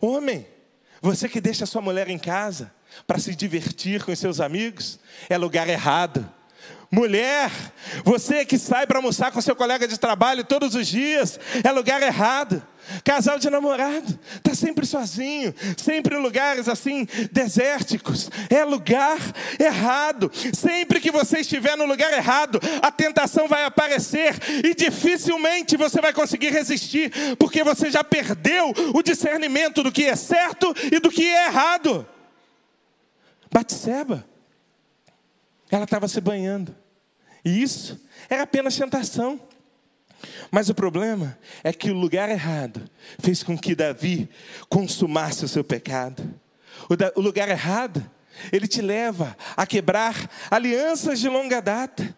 Homem, 0.00 0.46
você 1.00 1.28
que 1.28 1.40
deixa 1.40 1.64
sua 1.64 1.80
mulher 1.80 2.08
em 2.10 2.18
casa 2.18 2.70
para 3.06 3.18
se 3.18 3.34
divertir 3.34 4.04
com 4.04 4.14
seus 4.14 4.40
amigos, 4.40 4.98
é 5.28 5.38
lugar 5.38 5.68
errado. 5.68 6.28
Mulher, 6.92 7.52
você 8.04 8.44
que 8.44 8.58
sai 8.58 8.84
para 8.84 8.98
almoçar 8.98 9.30
com 9.30 9.40
seu 9.40 9.54
colega 9.54 9.86
de 9.86 9.96
trabalho 9.96 10.42
todos 10.42 10.74
os 10.74 10.88
dias, 10.88 11.38
é 11.62 11.70
lugar 11.70 12.02
errado. 12.02 12.60
Casal 13.04 13.38
de 13.38 13.48
namorado, 13.48 14.18
está 14.34 14.52
sempre 14.52 14.84
sozinho, 14.84 15.54
sempre 15.76 16.16
em 16.16 16.20
lugares 16.20 16.68
assim, 16.68 17.06
desérticos, 17.30 18.28
é 18.48 18.64
lugar 18.64 19.18
errado. 19.60 20.32
Sempre 20.52 20.98
que 20.98 21.12
você 21.12 21.38
estiver 21.40 21.76
no 21.76 21.86
lugar 21.86 22.12
errado, 22.12 22.58
a 22.82 22.90
tentação 22.90 23.46
vai 23.46 23.64
aparecer 23.64 24.34
e 24.64 24.74
dificilmente 24.74 25.76
você 25.76 26.00
vai 26.00 26.12
conseguir 26.12 26.50
resistir, 26.50 27.12
porque 27.36 27.62
você 27.62 27.88
já 27.88 28.02
perdeu 28.02 28.72
o 28.92 29.00
discernimento 29.00 29.84
do 29.84 29.92
que 29.92 30.06
é 30.06 30.16
certo 30.16 30.74
e 30.90 30.98
do 30.98 31.10
que 31.10 31.24
é 31.24 31.46
errado. 31.46 32.04
Batseba, 33.52 34.26
ela 35.70 35.84
estava 35.84 36.08
se 36.08 36.20
banhando. 36.20 36.79
E 37.44 37.62
isso 37.62 38.00
era 38.28 38.42
apenas 38.42 38.76
tentação. 38.76 39.40
Mas 40.50 40.68
o 40.68 40.74
problema 40.74 41.38
é 41.64 41.72
que 41.72 41.90
o 41.90 41.94
lugar 41.94 42.28
errado 42.28 42.82
fez 43.18 43.42
com 43.42 43.56
que 43.56 43.74
Davi 43.74 44.28
consumasse 44.68 45.44
o 45.44 45.48
seu 45.48 45.64
pecado. 45.64 46.22
O, 47.14 47.20
lugar 47.20 47.48
errado, 47.48 48.08
ele 48.52 48.66
te 48.66 48.82
leva 48.82 49.36
a 49.56 49.66
quebrar 49.66 50.28
alianças 50.50 51.20
de 51.20 51.28
longa 51.28 51.60
data. 51.60 52.14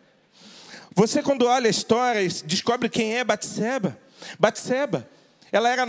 Você 0.94 1.22
quando 1.22 1.46
olha 1.46 1.68
a 1.68 1.70
história 1.70 2.26
descobre 2.44 2.88
quem 2.88 3.16
é 3.16 3.24
Batseba. 3.24 3.98
Batseba, 4.38 5.08
ela 5.50 5.68
era 5.68 5.86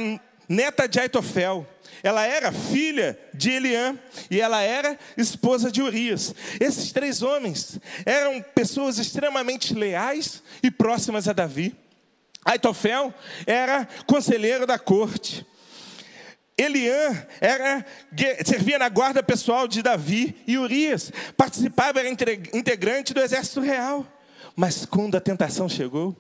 neta 0.48 0.88
de 0.88 1.00
Aitofel. 1.00 1.68
Ela 2.04 2.26
era 2.26 2.52
filha 2.52 3.18
de 3.34 3.50
Eliã 3.50 3.98
e 4.30 4.42
ela 4.42 4.62
era 4.62 5.00
esposa 5.16 5.72
de 5.72 5.82
Urias. 5.82 6.36
Esses 6.60 6.92
três 6.92 7.22
homens 7.22 7.80
eram 8.06 8.42
pessoas 8.54 8.98
extremamente 8.98 9.74
leais 9.74 10.44
e 10.62 10.70
próximas 10.70 11.30
a 11.30 11.34
Davi. 11.34 11.74
Aitofel 12.44 13.14
era 13.48 13.88
conselheiro 14.06 14.68
da 14.68 14.78
corte. 14.78 15.48
Eliã 16.58 17.26
era, 17.40 17.86
servia 18.46 18.78
na 18.78 18.90
guarda 18.90 19.24
pessoal 19.24 19.66
de 19.66 19.82
Davi 19.82 20.36
e 20.46 20.58
Urias 20.58 21.12
participava, 21.38 22.02
era 22.02 22.10
integrante 22.10 23.14
do 23.14 23.22
exército 23.22 23.62
real. 23.62 24.06
Mas 24.56 24.86
quando 24.86 25.16
a 25.16 25.22
tentação 25.22 25.70
chegou, 25.70 26.16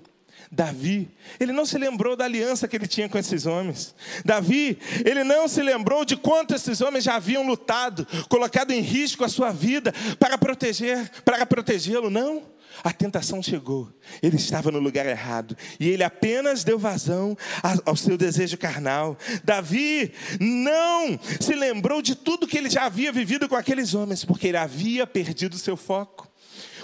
Davi, 0.53 1.09
ele 1.39 1.51
não 1.51 1.65
se 1.65 1.79
lembrou 1.79 2.15
da 2.15 2.25
aliança 2.25 2.67
que 2.67 2.75
ele 2.75 2.85
tinha 2.85 3.09
com 3.09 3.17
esses 3.17 3.47
homens. 3.47 3.95
Davi, 4.23 4.77
ele 5.03 5.23
não 5.23 5.47
se 5.47 5.63
lembrou 5.63 6.05
de 6.05 6.15
quanto 6.15 6.53
esses 6.53 6.79
homens 6.79 7.03
já 7.03 7.15
haviam 7.15 7.45
lutado, 7.45 8.05
colocado 8.29 8.69
em 8.69 8.79
risco 8.79 9.23
a 9.23 9.29
sua 9.29 9.51
vida 9.51 9.91
para 10.19 10.37
proteger, 10.37 11.09
para 11.25 11.43
protegê-lo, 11.43 12.11
não. 12.11 12.53
A 12.83 12.91
tentação 12.91 13.41
chegou, 13.41 13.91
ele 14.21 14.35
estava 14.35 14.71
no 14.71 14.79
lugar 14.79 15.05
errado 15.05 15.55
e 15.79 15.89
ele 15.89 16.03
apenas 16.03 16.63
deu 16.63 16.77
vazão 16.77 17.35
ao 17.83 17.95
seu 17.95 18.15
desejo 18.15 18.57
carnal. 18.57 19.17
Davi 19.43 20.11
não 20.39 21.19
se 21.39 21.55
lembrou 21.55 22.01
de 22.01 22.15
tudo 22.15 22.47
que 22.47 22.57
ele 22.57 22.69
já 22.69 22.85
havia 22.85 23.11
vivido 23.11 23.49
com 23.49 23.55
aqueles 23.55 23.93
homens, 23.95 24.23
porque 24.23 24.47
ele 24.47 24.57
havia 24.57 25.05
perdido 25.07 25.57
seu 25.57 25.75
foco. 25.75 26.31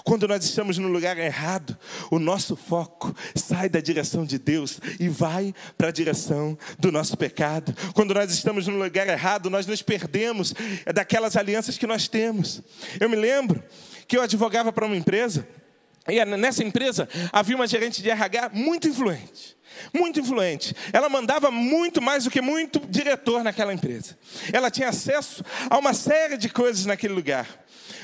Quando 0.03 0.27
nós 0.27 0.43
estamos 0.43 0.77
no 0.77 0.87
lugar 0.87 1.17
errado, 1.17 1.77
o 2.11 2.19
nosso 2.19 2.55
foco 2.55 3.15
sai 3.35 3.69
da 3.69 3.79
direção 3.79 4.25
de 4.25 4.37
Deus 4.37 4.79
e 4.99 5.07
vai 5.07 5.53
para 5.77 5.89
a 5.89 5.91
direção 5.91 6.57
do 6.77 6.91
nosso 6.91 7.17
pecado. 7.17 7.75
Quando 7.93 8.13
nós 8.13 8.31
estamos 8.31 8.67
no 8.67 8.77
lugar 8.77 9.07
errado, 9.07 9.49
nós 9.49 9.65
nos 9.65 9.81
perdemos 9.81 10.53
daquelas 10.93 11.35
alianças 11.35 11.77
que 11.77 11.87
nós 11.87 12.07
temos. 12.07 12.61
Eu 12.99 13.09
me 13.09 13.15
lembro 13.15 13.63
que 14.07 14.17
eu 14.17 14.21
advogava 14.21 14.71
para 14.71 14.85
uma 14.85 14.95
empresa 14.95 15.47
e 16.07 16.23
nessa 16.25 16.63
empresa 16.63 17.07
havia 17.31 17.55
uma 17.55 17.67
gerente 17.67 18.01
de 18.01 18.09
RH 18.09 18.49
muito 18.53 18.87
influente. 18.87 19.57
Muito 19.93 20.19
influente. 20.19 20.75
Ela 20.91 21.07
mandava 21.07 21.51
muito 21.51 22.01
mais 22.01 22.23
do 22.23 22.31
que 22.31 22.41
muito 22.41 22.79
diretor 22.89 23.43
naquela 23.43 23.73
empresa. 23.73 24.17
Ela 24.51 24.71
tinha 24.71 24.89
acesso 24.89 25.43
a 25.69 25.77
uma 25.77 25.93
série 25.93 26.37
de 26.37 26.49
coisas 26.49 26.85
naquele 26.85 27.13
lugar. 27.13 27.47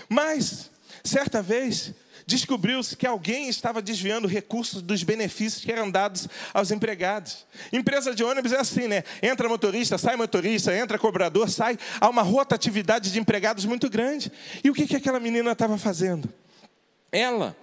Mas, 0.08 0.72
certa 1.06 1.42
vez, 1.42 1.94
descobriu-se 2.26 2.96
que 2.96 3.06
alguém 3.06 3.48
estava 3.48 3.82
desviando 3.82 4.28
recursos 4.28 4.82
dos 4.82 5.04
benefícios 5.04 5.64
que 5.64 5.72
eram 5.72 5.90
dados 5.90 6.28
aos 6.54 6.72
empregados. 6.72 7.46
Empresa 7.72 8.14
de 8.14 8.24
ônibus 8.24 8.52
é 8.52 8.60
assim, 8.60 8.88
né? 8.88 9.04
Entra 9.22 9.48
motorista, 9.48 9.98
sai 9.98 10.16
motorista, 10.16 10.76
entra 10.76 10.98
cobrador, 10.98 11.50
sai. 11.50 11.78
Há 12.00 12.10
uma 12.10 12.22
rotatividade 12.22 13.12
de 13.12 13.20
empregados 13.20 13.66
muito 13.66 13.90
grande. 13.90 14.32
E 14.64 14.70
o 14.70 14.74
que, 14.74 14.88
que 14.88 14.96
aquela 14.96 15.20
menina 15.20 15.52
estava 15.52 15.78
fazendo? 15.78 16.32
Ela 17.12 17.56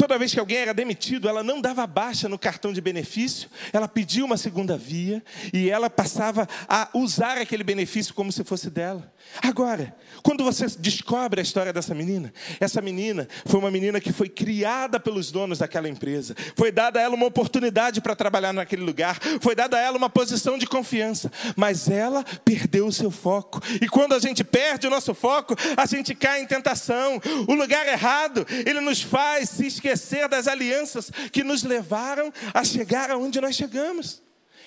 Toda 0.00 0.16
vez 0.16 0.32
que 0.32 0.40
alguém 0.40 0.56
era 0.56 0.72
demitido, 0.72 1.28
ela 1.28 1.42
não 1.42 1.60
dava 1.60 1.86
baixa 1.86 2.26
no 2.26 2.38
cartão 2.38 2.72
de 2.72 2.80
benefício, 2.80 3.50
ela 3.70 3.86
pedia 3.86 4.24
uma 4.24 4.38
segunda 4.38 4.74
via 4.74 5.22
e 5.52 5.68
ela 5.68 5.90
passava 5.90 6.48
a 6.66 6.88
usar 6.94 7.36
aquele 7.36 7.62
benefício 7.62 8.14
como 8.14 8.32
se 8.32 8.42
fosse 8.42 8.70
dela. 8.70 9.12
Agora, 9.42 9.94
quando 10.22 10.42
você 10.42 10.64
descobre 10.78 11.40
a 11.40 11.42
história 11.42 11.70
dessa 11.70 11.94
menina, 11.94 12.32
essa 12.58 12.80
menina 12.80 13.28
foi 13.44 13.60
uma 13.60 13.70
menina 13.70 14.00
que 14.00 14.10
foi 14.10 14.30
criada 14.30 14.98
pelos 14.98 15.30
donos 15.30 15.58
daquela 15.58 15.86
empresa, 15.86 16.34
foi 16.56 16.72
dada 16.72 16.98
a 16.98 17.02
ela 17.02 17.14
uma 17.14 17.26
oportunidade 17.26 18.00
para 18.00 18.16
trabalhar 18.16 18.54
naquele 18.54 18.82
lugar, 18.82 19.18
foi 19.42 19.54
dada 19.54 19.76
a 19.76 19.80
ela 19.80 19.98
uma 19.98 20.08
posição 20.08 20.56
de 20.56 20.66
confiança, 20.66 21.30
mas 21.54 21.90
ela 21.90 22.24
perdeu 22.42 22.86
o 22.86 22.92
seu 22.92 23.10
foco. 23.10 23.60
E 23.82 23.86
quando 23.86 24.14
a 24.14 24.18
gente 24.18 24.42
perde 24.42 24.86
o 24.86 24.90
nosso 24.90 25.12
foco, 25.12 25.54
a 25.76 25.84
gente 25.84 26.14
cai 26.14 26.40
em 26.40 26.46
tentação. 26.46 27.20
O 27.46 27.54
lugar 27.54 27.86
errado, 27.86 28.46
ele 28.64 28.80
nos 28.80 29.02
faz 29.02 29.50
se 29.50 29.66
esquecer 29.66 29.89
das 30.28 30.46
alianças 30.46 31.10
que 31.32 31.42
nos 31.42 31.62
levaram 31.62 32.32
a 32.52 32.64
chegar 32.64 33.10
aonde 33.10 33.40
nós 33.40 33.56
chegamos. 33.56 34.22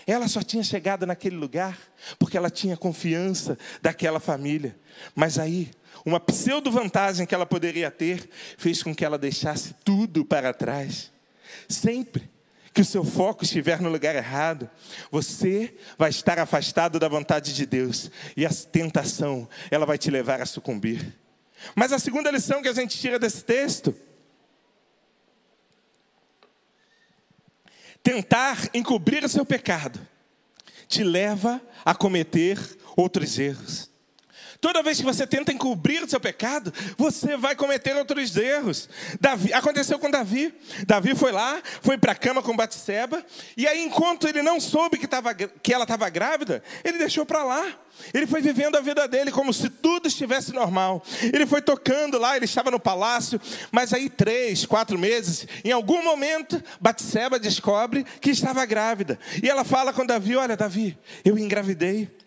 Ela 0.06 0.28
só 0.28 0.42
tinha 0.42 0.64
chegado 0.64 1.06
naquele 1.06 1.36
lugar 1.36 1.78
porque 2.20 2.38
ela 2.38 2.50
tinha 2.50 2.76
confiança 2.76 3.58
daquela 3.82 4.20
família. 4.20 4.78
Mas 5.16 5.40
aí, 5.40 5.72
uma 6.06 6.20
pseudo 6.20 6.72
vantagem 6.72 7.26
que 7.26 7.34
ela 7.34 7.46
poderia 7.46 7.90
ter 7.90 8.30
fez 8.58 8.84
com 8.84 8.94
que 8.94 9.06
ela 9.06 9.18
deixasse 9.18 9.74
tudo 9.84 10.26
para 10.26 10.54
trás. 10.54 11.12
Sempre 11.70 12.30
que 12.74 12.82
o 12.82 12.86
seu 12.86 13.04
foco 13.04 13.44
estiver 13.44 13.80
no 13.80 13.90
lugar 13.90 14.16
errado, 14.16 14.70
você 15.12 15.76
vai 15.98 16.10
estar 16.10 16.40
afastado 16.40 17.00
da 17.00 17.08
vontade 17.08 17.54
de 17.54 17.66
Deus 17.66 18.10
e 18.36 18.46
a 18.46 18.50
tentação, 18.50 19.48
ela 19.70 19.86
vai 19.86 19.98
te 19.98 20.10
levar 20.10 20.42
a 20.42 20.46
sucumbir. 20.46 21.14
Mas 21.76 21.94
a 21.94 22.00
segunda 22.00 22.32
lição 22.32 22.62
que 22.62 22.68
a 22.68 22.74
gente 22.74 22.98
tira 22.98 23.20
desse 23.20 23.44
texto 23.46 23.96
tentar 28.04 28.70
encobrir 28.74 29.24
o 29.24 29.30
seu 29.30 29.46
pecado 29.46 30.00
te 30.88 31.04
leva 31.04 31.62
a 31.86 31.96
cometer 31.96 32.60
outros 32.96 33.40
erros. 33.40 33.90
Toda 34.64 34.82
vez 34.82 34.98
que 34.98 35.04
você 35.04 35.28
tenta 35.28 35.52
encobrir 35.52 36.02
o 36.02 36.10
seu 36.10 36.22
pecado, 36.22 36.74
você 36.98 37.36
vai 37.36 37.54
cometer 37.54 37.98
outros 37.98 38.38
erros. 38.38 38.88
Davi, 39.20 39.52
aconteceu 39.52 40.00
com 40.00 40.10
Davi. 40.10 40.54
Davi 40.88 41.14
foi 41.16 41.34
lá, 41.34 41.62
foi 41.82 41.98
para 41.98 42.14
a 42.14 42.16
cama 42.16 42.42
com 42.42 42.56
Batseba, 42.56 43.26
e 43.58 43.68
aí 43.68 43.84
enquanto 43.84 44.26
ele 44.26 44.42
não 44.42 44.62
soube 44.62 44.98
que, 44.98 45.06
tava, 45.06 45.34
que 45.34 45.74
ela 45.74 45.84
estava 45.84 46.08
grávida, 46.08 46.64
ele 46.82 46.98
deixou 46.98 47.26
para 47.26 47.44
lá. 47.44 47.78
Ele 48.14 48.26
foi 48.26 48.42
vivendo 48.42 48.78
a 48.78 48.80
vida 48.80 49.06
dele 49.06 49.34
como 49.34 49.54
se 49.54 49.70
tudo 49.70 50.08
estivesse 50.08 50.54
normal. 50.54 51.04
Ele 51.22 51.46
foi 51.46 51.62
tocando 51.62 52.18
lá, 52.18 52.38
ele 52.38 52.46
estava 52.46 52.72
no 52.72 52.80
palácio, 52.80 53.42
mas 53.70 53.92
aí 53.92 54.10
três, 54.10 54.66
quatro 54.66 54.98
meses, 54.98 55.46
em 55.66 55.74
algum 55.74 56.02
momento, 56.02 56.64
Batseba 56.80 57.38
descobre 57.38 58.06
que 58.22 58.30
estava 58.30 58.66
grávida. 58.66 59.20
E 59.44 59.50
ela 59.50 59.66
fala 59.66 59.92
com 59.92 60.06
Davi: 60.06 60.38
Olha, 60.38 60.56
Davi, 60.56 60.98
eu 61.26 61.38
engravidei 61.38 62.23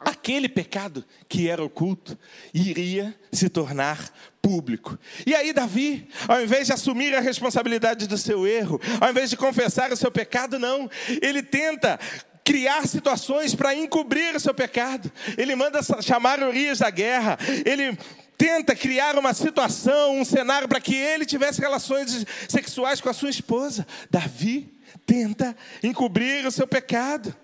aquele 0.00 0.48
pecado 0.48 1.04
que 1.28 1.48
era 1.48 1.62
oculto 1.62 2.18
iria 2.54 3.14
se 3.30 3.48
tornar 3.48 4.10
público. 4.40 4.98
E 5.26 5.34
aí, 5.34 5.52
Davi, 5.52 6.08
ao 6.26 6.42
invés 6.42 6.66
de 6.66 6.72
assumir 6.72 7.14
a 7.14 7.20
responsabilidade 7.20 8.06
do 8.06 8.16
seu 8.16 8.46
erro, 8.46 8.80
ao 9.00 9.10
invés 9.10 9.28
de 9.28 9.36
confessar 9.36 9.92
o 9.92 9.96
seu 9.96 10.10
pecado, 10.10 10.58
não, 10.58 10.90
ele 11.20 11.42
tenta 11.42 11.98
criar 12.42 12.88
situações 12.88 13.54
para 13.54 13.74
encobrir 13.74 14.34
o 14.34 14.40
seu 14.40 14.54
pecado. 14.54 15.12
Ele 15.36 15.54
manda 15.54 15.80
chamar 16.02 16.42
Urias 16.42 16.78
da 16.78 16.90
guerra. 16.90 17.38
Ele 17.64 17.96
tenta 18.36 18.74
criar 18.74 19.18
uma 19.18 19.34
situação, 19.34 20.18
um 20.18 20.24
cenário 20.24 20.66
para 20.66 20.80
que 20.80 20.94
ele 20.94 21.26
tivesse 21.26 21.60
relações 21.60 22.26
sexuais 22.48 23.00
com 23.00 23.10
a 23.10 23.12
sua 23.12 23.30
esposa. 23.30 23.86
Davi 24.10 24.72
tenta 25.04 25.54
encobrir 25.82 26.46
o 26.46 26.50
seu 26.50 26.66
pecado. 26.66 27.36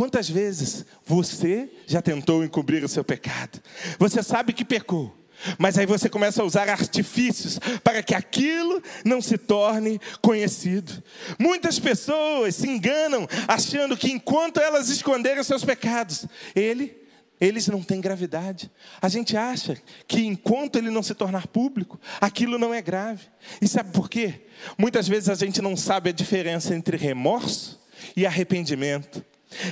Quantas 0.00 0.30
vezes 0.30 0.86
você 1.04 1.68
já 1.86 2.00
tentou 2.00 2.42
encobrir 2.42 2.82
o 2.82 2.88
seu 2.88 3.04
pecado? 3.04 3.60
Você 3.98 4.22
sabe 4.22 4.54
que 4.54 4.64
pecou, 4.64 5.14
mas 5.58 5.76
aí 5.76 5.84
você 5.84 6.08
começa 6.08 6.40
a 6.40 6.44
usar 6.46 6.70
artifícios 6.70 7.58
para 7.84 8.02
que 8.02 8.14
aquilo 8.14 8.82
não 9.04 9.20
se 9.20 9.36
torne 9.36 10.00
conhecido. 10.22 11.04
Muitas 11.38 11.78
pessoas 11.78 12.54
se 12.54 12.66
enganam 12.66 13.28
achando 13.46 13.94
que 13.94 14.10
enquanto 14.10 14.58
elas 14.58 14.88
esconderem 14.88 15.44
seus 15.44 15.66
pecados, 15.66 16.24
ele 16.56 16.96
eles 17.38 17.68
não 17.68 17.82
têm 17.82 18.00
gravidade. 18.00 18.70
A 19.02 19.08
gente 19.10 19.36
acha 19.36 19.76
que 20.08 20.24
enquanto 20.24 20.76
ele 20.76 20.88
não 20.88 21.02
se 21.02 21.14
tornar 21.14 21.46
público, 21.46 22.00
aquilo 22.18 22.56
não 22.56 22.72
é 22.72 22.80
grave. 22.80 23.26
E 23.60 23.68
sabe 23.68 23.92
por 23.92 24.08
quê? 24.08 24.46
Muitas 24.78 25.06
vezes 25.06 25.28
a 25.28 25.34
gente 25.34 25.60
não 25.60 25.76
sabe 25.76 26.08
a 26.08 26.14
diferença 26.14 26.74
entre 26.74 26.96
remorso 26.96 27.78
e 28.16 28.24
arrependimento. 28.24 29.22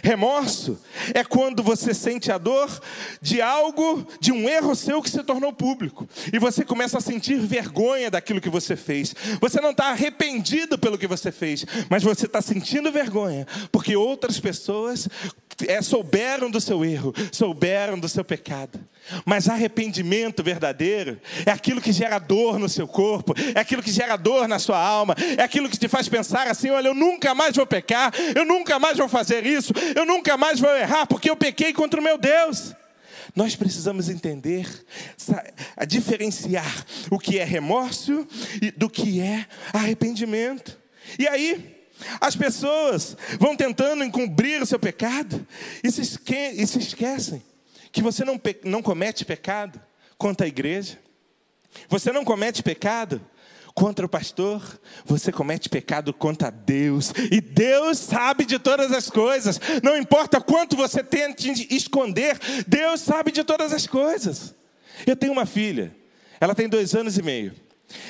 Remorso 0.02 0.78
é 1.14 1.22
quando 1.22 1.62
você 1.62 1.94
sente 1.94 2.32
a 2.32 2.38
dor 2.38 2.68
de 3.22 3.40
algo, 3.40 4.06
de 4.20 4.32
um 4.32 4.48
erro 4.48 4.74
seu 4.74 5.00
que 5.00 5.10
se 5.10 5.22
tornou 5.22 5.52
público. 5.52 6.08
E 6.32 6.38
você 6.38 6.64
começa 6.64 6.98
a 6.98 7.00
sentir 7.00 7.38
vergonha 7.38 8.10
daquilo 8.10 8.40
que 8.40 8.50
você 8.50 8.76
fez. 8.76 9.14
Você 9.40 9.60
não 9.60 9.70
está 9.70 9.86
arrependido 9.86 10.78
pelo 10.78 10.98
que 10.98 11.06
você 11.06 11.30
fez, 11.30 11.64
mas 11.88 12.02
você 12.02 12.26
está 12.26 12.42
sentindo 12.42 12.90
vergonha, 12.90 13.46
porque 13.70 13.96
outras 13.96 14.40
pessoas 14.40 15.08
é, 15.66 15.82
souberam 15.82 16.50
do 16.50 16.61
seu 16.61 16.84
erro, 16.84 17.12
souberam 17.32 17.98
do 17.98 18.09
seu 18.09 18.24
pecado. 18.24 18.78
Mas 19.24 19.48
arrependimento 19.48 20.42
verdadeiro 20.42 21.18
é 21.46 21.50
aquilo 21.50 21.80
que 21.80 21.92
gera 21.92 22.18
dor 22.18 22.59
no 22.59 22.68
seu 22.68 22.86
corpo, 22.86 23.34
é 23.54 23.61
aquilo 23.61 23.82
que 23.82 23.90
gera 23.90 24.16
dor 24.16 24.46
na 24.46 24.59
sua 24.59 24.78
alma, 24.78 25.14
é 25.36 25.42
aquilo 25.42 25.68
que 25.68 25.78
te 25.78 25.88
faz 25.88 26.09
pensar 26.09 26.46
assim: 26.46 26.70
olha, 26.70 26.88
eu 26.88 26.94
nunca 26.94 27.34
mais 27.34 27.56
vou 27.56 27.66
pecar, 27.66 28.12
eu 28.34 28.44
nunca 28.44 28.78
mais 28.78 28.98
vou 28.98 29.09
fazer 29.09 29.46
isso, 29.46 29.72
eu 29.96 30.04
nunca 30.04 30.36
mais 30.36 30.61
vou 30.61 30.74
errar, 30.76 31.06
porque 31.06 31.30
eu 31.30 31.36
pequei 31.36 31.72
contra 31.72 32.00
o 32.00 32.02
meu 32.02 32.18
Deus. 32.18 32.74
Nós 33.34 33.54
precisamos 33.54 34.09
entender, 34.09 34.66
a 35.76 35.84
diferenciar 35.84 36.84
o 37.11 37.18
que 37.18 37.38
é 37.38 37.44
remorso 37.44 38.26
do 38.76 38.88
que 38.88 39.20
é 39.20 39.46
arrependimento. 39.72 40.78
E 41.18 41.28
aí, 41.28 41.77
as 42.20 42.36
pessoas 42.36 43.16
vão 43.38 43.57
tentando 43.57 44.05
encobrir 44.05 44.62
o 44.62 44.66
seu 44.66 44.78
pecado 44.78 45.46
e 45.82 45.90
se, 45.90 46.01
esque 46.03 46.34
e 46.34 46.66
se 46.66 46.78
esquecem 46.78 47.42
que 47.90 48.03
você 48.03 48.24
não, 48.24 48.40
não 48.64 48.82
comete 48.82 49.24
pecado 49.24 49.80
contra 50.16 50.46
a 50.46 50.49
igreja, 50.49 50.99
você 51.88 52.12
não 52.12 52.24
comete 52.24 52.62
pecado 52.62 53.20
contra 53.74 54.05
o 54.05 54.09
pastor, 54.09 54.61
você 55.05 55.30
comete 55.30 55.68
pecado 55.68 56.12
contra 56.12 56.51
Deus, 56.51 57.12
e 57.30 57.40
Deus 57.40 57.99
sabe 57.99 58.44
de 58.44 58.59
todas 58.59 58.90
as 58.90 59.09
coisas, 59.09 59.61
não 59.82 59.96
importa 59.96 60.40
quanto 60.40 60.76
você 60.76 61.03
tente 61.03 61.66
esconder, 61.70 62.38
Deus 62.66 63.01
sabe 63.01 63.30
de 63.30 63.44
todas 63.44 63.72
as 63.72 63.86
coisas. 63.86 64.55
Eu 65.07 65.14
tenho 65.14 65.32
uma 65.32 65.46
filha, 65.46 65.94
ela 66.40 66.57
tem 66.57 66.68
dois 66.68 66.92
anos 66.94 67.16
e 67.16 67.22
meio. 67.22 67.55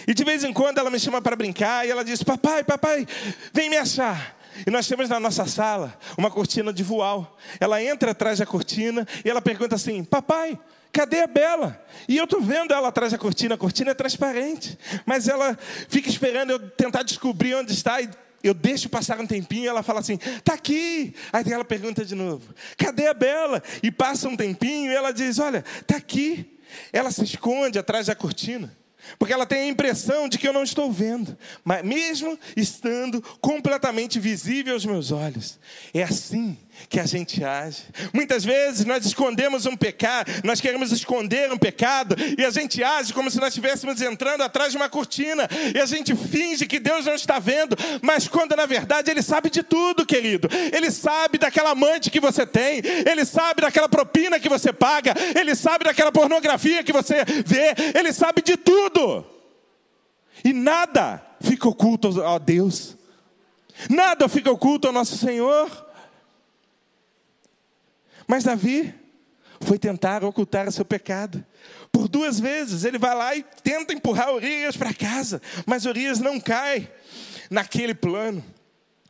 E 0.07 0.14
de 0.14 0.24
vez 0.24 0.45
em 0.45 0.53
quando 0.53 0.79
ela 0.79 0.91
me 0.91 0.99
chama 0.99 1.20
para 1.20 1.37
brincar 1.37 1.87
e 1.87 1.91
ela 1.91 2.05
diz: 2.05 2.22
Papai, 2.22 2.64
papai, 2.64 3.07
vem 3.53 3.70
me 3.70 3.76
achar. 3.76 4.37
E 4.66 4.70
nós 4.70 4.89
temos 4.89 5.09
na 5.09 5.20
nossa 5.20 5.47
sala 5.47 5.97
uma 6.16 6.31
cortina 6.31 6.72
de 6.72 6.83
voal. 6.83 7.39
Ela 7.61 7.83
entra 7.83 8.11
atrás 8.11 8.39
da 8.39 8.47
cortina 8.47 9.07
e 9.24 9.31
ela 9.31 9.41
pergunta 9.41 9.74
assim: 9.74 10.03
Papai, 10.03 10.59
cadê 10.93 11.20
a 11.20 11.26
Bela? 11.26 11.85
E 12.09 12.16
eu 12.16 12.24
estou 12.24 12.41
vendo 12.41 12.72
ela 12.72 12.89
atrás 12.89 13.12
da 13.12 13.18
cortina, 13.18 13.55
a 13.55 13.59
cortina 13.59 13.91
é 13.91 13.95
transparente. 13.95 14.79
Mas 15.07 15.29
ela 15.29 15.57
fica 15.89 16.09
esperando 16.09 16.51
eu 16.51 16.70
tentar 16.70 17.03
descobrir 17.03 17.55
onde 17.55 17.72
está 17.72 18.01
e 18.01 18.09
eu 18.43 18.55
deixo 18.55 18.89
passar 18.89 19.20
um 19.20 19.26
tempinho 19.26 19.64
e 19.64 19.68
ela 19.68 19.83
fala 19.83 20.01
assim: 20.01 20.16
tá 20.45 20.55
aqui. 20.55 21.14
Aí 21.33 21.45
ela 21.53 21.64
pergunta 21.64 22.05
de 22.05 22.14
novo: 22.14 22.55
cadê 22.76 23.07
a 23.07 23.14
Bela? 23.14 23.62
E 23.83 23.91
passa 23.91 24.29
um 24.29 24.37
tempinho 24.37 24.91
e 24.91 24.95
ela 24.95 25.12
diz: 25.12 25.39
olha, 25.39 25.64
tá 25.87 25.97
aqui. 25.97 26.59
Ela 26.93 27.11
se 27.11 27.24
esconde 27.24 27.79
atrás 27.79 28.07
da 28.07 28.14
cortina. 28.14 28.76
Porque 29.18 29.32
ela 29.32 29.46
tem 29.46 29.61
a 29.61 29.68
impressão 29.68 30.28
de 30.28 30.38
que 30.38 30.46
eu 30.46 30.53
não 30.53 30.62
estou 30.62 30.90
vendo, 30.90 31.36
mas 31.64 31.84
mesmo 31.84 32.38
estando 32.57 33.22
completamente 33.40 34.18
visível 34.18 34.74
aos 34.74 34.84
meus 34.84 35.12
olhos. 35.12 35.59
É 35.94 36.03
assim 36.03 36.57
que 36.89 37.01
a 37.01 37.07
gente 37.07 37.43
age. 37.45 37.83
Muitas 38.12 38.45
vezes 38.45 38.85
nós 38.85 39.05
escondemos 39.05 39.67
um 39.67 39.76
pecado, 39.76 40.30
nós 40.45 40.61
queremos 40.61 40.92
esconder 40.92 41.53
um 41.53 41.59
pecado 41.59 42.14
e 42.38 42.45
a 42.45 42.50
gente 42.50 42.83
age 42.83 43.13
como 43.13 43.30
se 43.30 43.38
nós 43.38 43.49
estivéssemos 43.49 44.00
entrando 44.00 44.42
atrás 44.42 44.72
de 44.72 44.76
uma 44.76 44.88
cortina 44.88 45.49
e 45.75 45.79
a 45.79 45.87
gente 45.87 46.14
finge 46.14 46.67
que 46.67 46.79
Deus 46.79 47.07
não 47.07 47.14
está 47.14 47.38
vendo, 47.38 47.76
mas 48.03 48.29
quando 48.29 48.55
na 48.57 48.67
verdade 48.67 49.11
Ele 49.11 49.22
sabe 49.22 49.50
de 49.50 49.63
tudo, 49.63 50.07
querido. 50.07 50.49
Ele 50.72 50.91
sabe 50.91 51.38
daquela 51.38 51.71
amante 51.71 52.11
que 52.11 52.21
você 52.21 52.46
tem, 52.46 52.83
Ele 53.07 53.25
sabe 53.25 53.63
daquela 53.63 53.88
propina 53.88 54.41
que 54.41 54.49
você 54.49 54.72
paga, 54.72 55.14
Ele 55.38 55.55
sabe 55.55 55.84
daquela 55.84 56.13
pornografia 56.13 56.83
que 56.83 56.92
você 56.92 57.25
vê, 57.45 57.75
Ele 57.99 58.13
sabe 58.13 58.42
de 58.42 58.57
tudo. 58.57 59.25
E 60.45 60.53
nada 60.53 61.22
fica 61.41 61.68
oculto 61.68 62.22
a 62.22 62.38
Deus. 62.38 62.96
Nada 63.88 64.29
fica 64.29 64.50
oculto 64.50 64.88
ao 64.88 64.92
nosso 64.92 65.17
Senhor. 65.17 65.87
Mas 68.29 68.45
Davi 68.45 68.95
foi 69.61 69.79
tentar 69.79 70.22
ocultar 70.22 70.71
seu 70.71 70.84
pecado. 70.84 71.45
Por 71.91 72.07
duas 72.07 72.38
vezes 72.38 72.84
ele 72.84 72.99
vai 72.99 73.14
lá 73.14 73.34
e 73.34 73.45
tenta 73.63 73.92
empurrar 73.92 74.33
Urias 74.33 74.76
para 74.76 74.92
casa, 74.92 75.41
mas 75.67 75.87
Urias 75.87 76.21
não 76.21 76.38
cai 76.38 76.92
naquele 77.50 77.95
plano. 77.95 78.45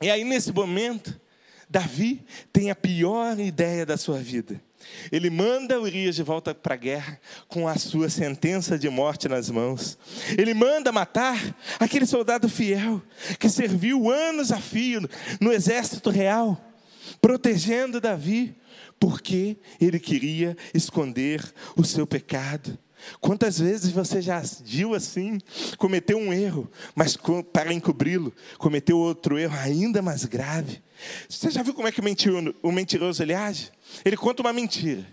E 0.00 0.08
aí, 0.08 0.22
nesse 0.22 0.52
momento, 0.52 1.20
Davi 1.68 2.24
tem 2.52 2.70
a 2.70 2.74
pior 2.74 3.38
ideia 3.38 3.84
da 3.84 3.96
sua 3.96 4.18
vida. 4.18 4.62
Ele 5.10 5.28
manda 5.28 5.80
Urias 5.80 6.14
de 6.14 6.22
volta 6.22 6.54
para 6.54 6.74
a 6.74 6.78
guerra 6.78 7.20
com 7.48 7.66
a 7.66 7.76
sua 7.76 8.08
sentença 8.08 8.78
de 8.78 8.88
morte 8.88 9.28
nas 9.28 9.50
mãos. 9.50 9.98
Ele 10.38 10.54
manda 10.54 10.92
matar 10.92 11.36
aquele 11.80 12.06
soldado 12.06 12.48
fiel 12.48 13.02
que 13.38 13.50
serviu 13.50 14.08
anos 14.08 14.52
a 14.52 14.58
fio 14.58 15.00
no 15.40 15.52
exército 15.52 16.10
real, 16.10 16.58
protegendo 17.20 18.00
Davi 18.00 18.56
porque 18.98 19.56
ele 19.80 19.98
queria 19.98 20.56
esconder 20.74 21.42
o 21.76 21.84
seu 21.84 22.06
pecado. 22.06 22.78
Quantas 23.20 23.58
vezes 23.58 23.92
você 23.92 24.20
já 24.20 24.38
agiu 24.38 24.94
assim, 24.94 25.38
cometeu 25.76 26.18
um 26.18 26.32
erro, 26.32 26.68
mas 26.94 27.16
para 27.52 27.72
encobri-lo, 27.72 28.32
cometeu 28.58 28.98
outro 28.98 29.38
erro 29.38 29.56
ainda 29.56 30.02
mais 30.02 30.24
grave? 30.24 30.82
Você 31.28 31.48
já 31.50 31.62
viu 31.62 31.74
como 31.74 31.86
é 31.86 31.92
que 31.92 32.00
o 32.00 32.72
mentiroso 32.72 33.22
ele 33.22 33.34
age? 33.34 33.70
Ele 34.04 34.16
conta 34.16 34.42
uma 34.42 34.52
mentira. 34.52 35.06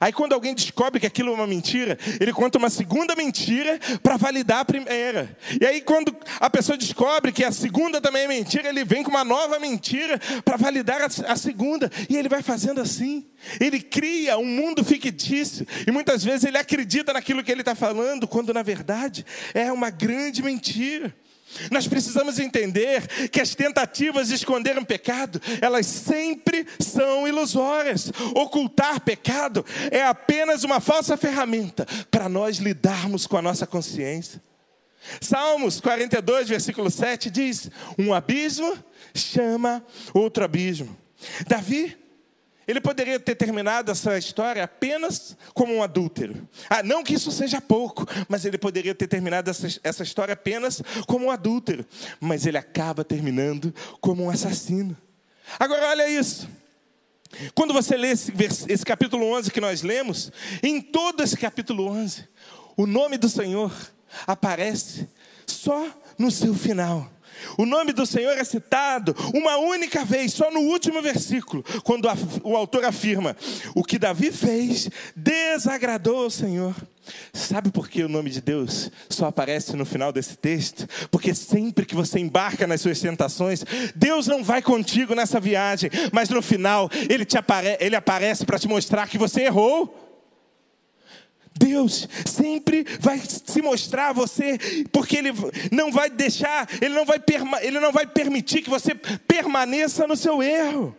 Aí, 0.00 0.12
quando 0.12 0.32
alguém 0.32 0.54
descobre 0.54 1.00
que 1.00 1.06
aquilo 1.06 1.30
é 1.30 1.34
uma 1.34 1.46
mentira, 1.46 1.98
ele 2.20 2.32
conta 2.32 2.58
uma 2.58 2.70
segunda 2.70 3.14
mentira 3.14 3.78
para 4.02 4.16
validar 4.16 4.60
a 4.60 4.64
primeira. 4.64 5.36
E 5.60 5.66
aí, 5.66 5.80
quando 5.80 6.14
a 6.40 6.50
pessoa 6.50 6.76
descobre 6.76 7.32
que 7.32 7.44
a 7.44 7.52
segunda 7.52 8.00
também 8.00 8.24
é 8.24 8.28
mentira, 8.28 8.68
ele 8.68 8.84
vem 8.84 9.02
com 9.02 9.10
uma 9.10 9.24
nova 9.24 9.58
mentira 9.58 10.20
para 10.44 10.56
validar 10.56 11.00
a, 11.02 11.36
segunda. 11.36 11.90
E 12.08 12.16
ele 12.16 12.28
vai 12.28 12.42
fazendo 12.42 12.80
assim. 12.80 13.26
Ele 13.60 13.80
cria 13.80 14.38
um 14.38 14.44
mundo 14.44 14.84
fictício. 14.84 15.66
E 15.86 15.90
muitas 15.90 16.22
vezes 16.24 16.44
ele 16.44 16.58
acredita 16.58 17.12
naquilo 17.12 17.42
que 17.42 17.50
ele 17.50 17.62
está 17.62 17.74
falando, 17.74 18.28
quando 18.28 18.52
na 18.52 18.62
verdade 18.62 19.24
é 19.54 19.72
uma 19.72 19.90
grande 19.90 20.42
mentira. 20.42 21.14
Nós 21.70 21.86
precisamos 21.86 22.38
entender 22.38 23.28
que 23.28 23.40
as 23.40 23.54
tentativas 23.54 24.28
de 24.28 24.34
esconder 24.34 24.78
um 24.78 24.84
pecado, 24.84 25.40
elas 25.60 25.86
sempre 25.86 26.66
são 26.78 27.26
ilusórias. 27.26 28.12
Ocultar 28.34 29.00
pecado 29.00 29.64
é 29.90 30.02
apenas 30.02 30.64
uma 30.64 30.80
falsa 30.80 31.16
ferramenta 31.16 31.86
para 32.10 32.28
nós 32.28 32.58
lidarmos 32.58 33.26
com 33.26 33.36
a 33.36 33.42
nossa 33.42 33.66
consciência. 33.66 34.42
Salmos 35.20 35.80
42, 35.80 36.48
versículo 36.48 36.90
7 36.90 37.30
diz: 37.30 37.70
Um 37.98 38.14
abismo 38.14 38.76
chama 39.14 39.84
outro 40.14 40.44
abismo. 40.44 40.96
Davi 41.46 41.96
ele 42.72 42.80
poderia 42.80 43.20
ter 43.20 43.34
terminado 43.34 43.92
essa 43.92 44.18
história 44.18 44.64
apenas 44.64 45.36
como 45.54 45.74
um 45.74 45.82
adúltero. 45.82 46.48
Ah, 46.68 46.82
não 46.82 47.04
que 47.04 47.14
isso 47.14 47.30
seja 47.30 47.60
pouco, 47.60 48.06
mas 48.28 48.44
ele 48.44 48.58
poderia 48.58 48.94
ter 48.94 49.06
terminado 49.06 49.50
essa, 49.50 49.68
essa 49.84 50.02
história 50.02 50.32
apenas 50.32 50.82
como 51.06 51.26
um 51.26 51.30
adúltero. 51.30 51.86
Mas 52.18 52.46
ele 52.46 52.58
acaba 52.58 53.04
terminando 53.04 53.74
como 54.00 54.24
um 54.24 54.30
assassino. 54.30 54.96
Agora, 55.58 55.88
olha 55.88 56.08
isso. 56.08 56.48
Quando 57.54 57.72
você 57.72 57.96
lê 57.96 58.08
esse, 58.08 58.32
esse 58.68 58.84
capítulo 58.84 59.26
11 59.26 59.50
que 59.50 59.60
nós 59.60 59.82
lemos, 59.82 60.32
em 60.62 60.80
todo 60.80 61.22
esse 61.22 61.36
capítulo 61.36 61.86
11, 61.88 62.26
o 62.76 62.86
nome 62.86 63.18
do 63.18 63.28
Senhor 63.28 63.72
aparece 64.26 65.08
só 65.46 65.86
no 66.18 66.30
seu 66.30 66.54
final. 66.54 67.10
O 67.56 67.64
nome 67.66 67.92
do 67.92 68.06
Senhor 68.06 68.36
é 68.36 68.44
citado 68.44 69.14
uma 69.34 69.56
única 69.56 70.04
vez, 70.04 70.32
só 70.32 70.50
no 70.50 70.60
último 70.60 71.02
versículo, 71.02 71.64
quando 71.84 72.08
o 72.42 72.56
autor 72.56 72.84
afirma: 72.84 73.36
O 73.74 73.84
que 73.84 73.98
Davi 73.98 74.30
fez 74.30 74.88
desagradou 75.16 76.24
ao 76.24 76.30
Senhor. 76.30 76.74
Sabe 77.32 77.70
por 77.70 77.88
que 77.88 78.02
o 78.02 78.08
nome 78.08 78.30
de 78.30 78.40
Deus 78.40 78.90
só 79.08 79.26
aparece 79.26 79.74
no 79.76 79.84
final 79.84 80.12
desse 80.12 80.36
texto? 80.36 80.86
Porque 81.10 81.34
sempre 81.34 81.84
que 81.84 81.94
você 81.94 82.18
embarca 82.20 82.66
nas 82.66 82.80
suas 82.80 83.00
tentações, 83.00 83.64
Deus 83.94 84.26
não 84.26 84.44
vai 84.44 84.62
contigo 84.62 85.14
nessa 85.14 85.40
viagem, 85.40 85.90
mas 86.12 86.28
no 86.28 86.40
final 86.40 86.88
ele, 87.08 87.24
te 87.24 87.36
apare 87.36 87.76
ele 87.80 87.96
aparece 87.96 88.46
para 88.46 88.58
te 88.58 88.68
mostrar 88.68 89.08
que 89.08 89.18
você 89.18 89.42
errou. 89.42 90.01
Deus 91.58 92.08
sempre 92.26 92.84
vai 93.00 93.20
se 93.20 93.60
mostrar 93.62 94.08
a 94.08 94.12
você, 94.12 94.58
porque 94.90 95.16
Ele 95.16 95.30
não 95.70 95.90
vai 95.90 96.10
deixar, 96.10 96.68
Ele 96.80 96.94
não 96.94 97.04
vai, 97.04 97.20
Ele 97.62 97.80
não 97.80 97.92
vai 97.92 98.06
permitir 98.06 98.62
que 98.62 98.70
você 98.70 98.94
permaneça 98.94 100.06
no 100.06 100.16
seu 100.16 100.42
erro. 100.42 100.96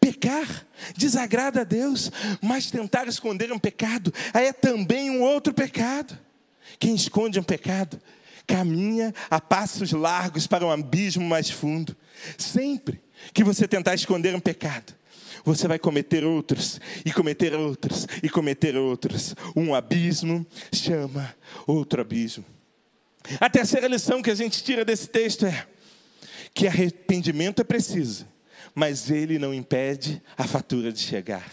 Pecar 0.00 0.66
desagrada 0.96 1.60
a 1.60 1.64
Deus, 1.64 2.10
mas 2.40 2.70
tentar 2.70 3.06
esconder 3.06 3.52
um 3.52 3.58
pecado 3.58 4.12
é 4.32 4.52
também 4.52 5.10
um 5.10 5.20
outro 5.20 5.52
pecado. 5.52 6.18
Quem 6.78 6.94
esconde 6.94 7.38
um 7.38 7.42
pecado 7.42 8.00
caminha 8.46 9.14
a 9.30 9.40
passos 9.40 9.92
largos 9.92 10.46
para 10.46 10.64
um 10.64 10.70
abismo 10.70 11.26
mais 11.26 11.50
fundo. 11.50 11.96
Sempre 12.38 13.00
que 13.32 13.44
você 13.44 13.66
tentar 13.66 13.94
esconder 13.94 14.34
um 14.34 14.40
pecado, 14.40 14.94
você 15.44 15.66
vai 15.66 15.78
cometer 15.78 16.24
outros, 16.24 16.80
e 17.04 17.12
cometer 17.12 17.54
outros, 17.54 18.06
e 18.22 18.28
cometer 18.28 18.76
outros. 18.76 19.34
Um 19.56 19.74
abismo 19.74 20.46
chama 20.72 21.34
outro 21.66 22.00
abismo. 22.00 22.44
A 23.40 23.48
terceira 23.48 23.86
lição 23.86 24.22
que 24.22 24.30
a 24.30 24.34
gente 24.34 24.62
tira 24.62 24.84
desse 24.84 25.08
texto 25.08 25.46
é 25.46 25.66
que 26.52 26.66
arrependimento 26.66 27.60
é 27.60 27.64
preciso, 27.64 28.26
mas 28.74 29.10
ele 29.10 29.38
não 29.38 29.52
impede 29.52 30.22
a 30.36 30.46
fatura 30.46 30.92
de 30.92 31.00
chegar. 31.00 31.44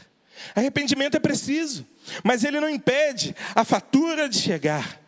Arrependimento 0.56 1.16
é 1.16 1.20
preciso, 1.20 1.86
mas 2.24 2.44
ele 2.44 2.60
não 2.60 2.70
impede 2.70 3.36
a 3.56 3.64
fatura 3.64 4.28
de 4.28 4.38
chegar. 4.38 5.00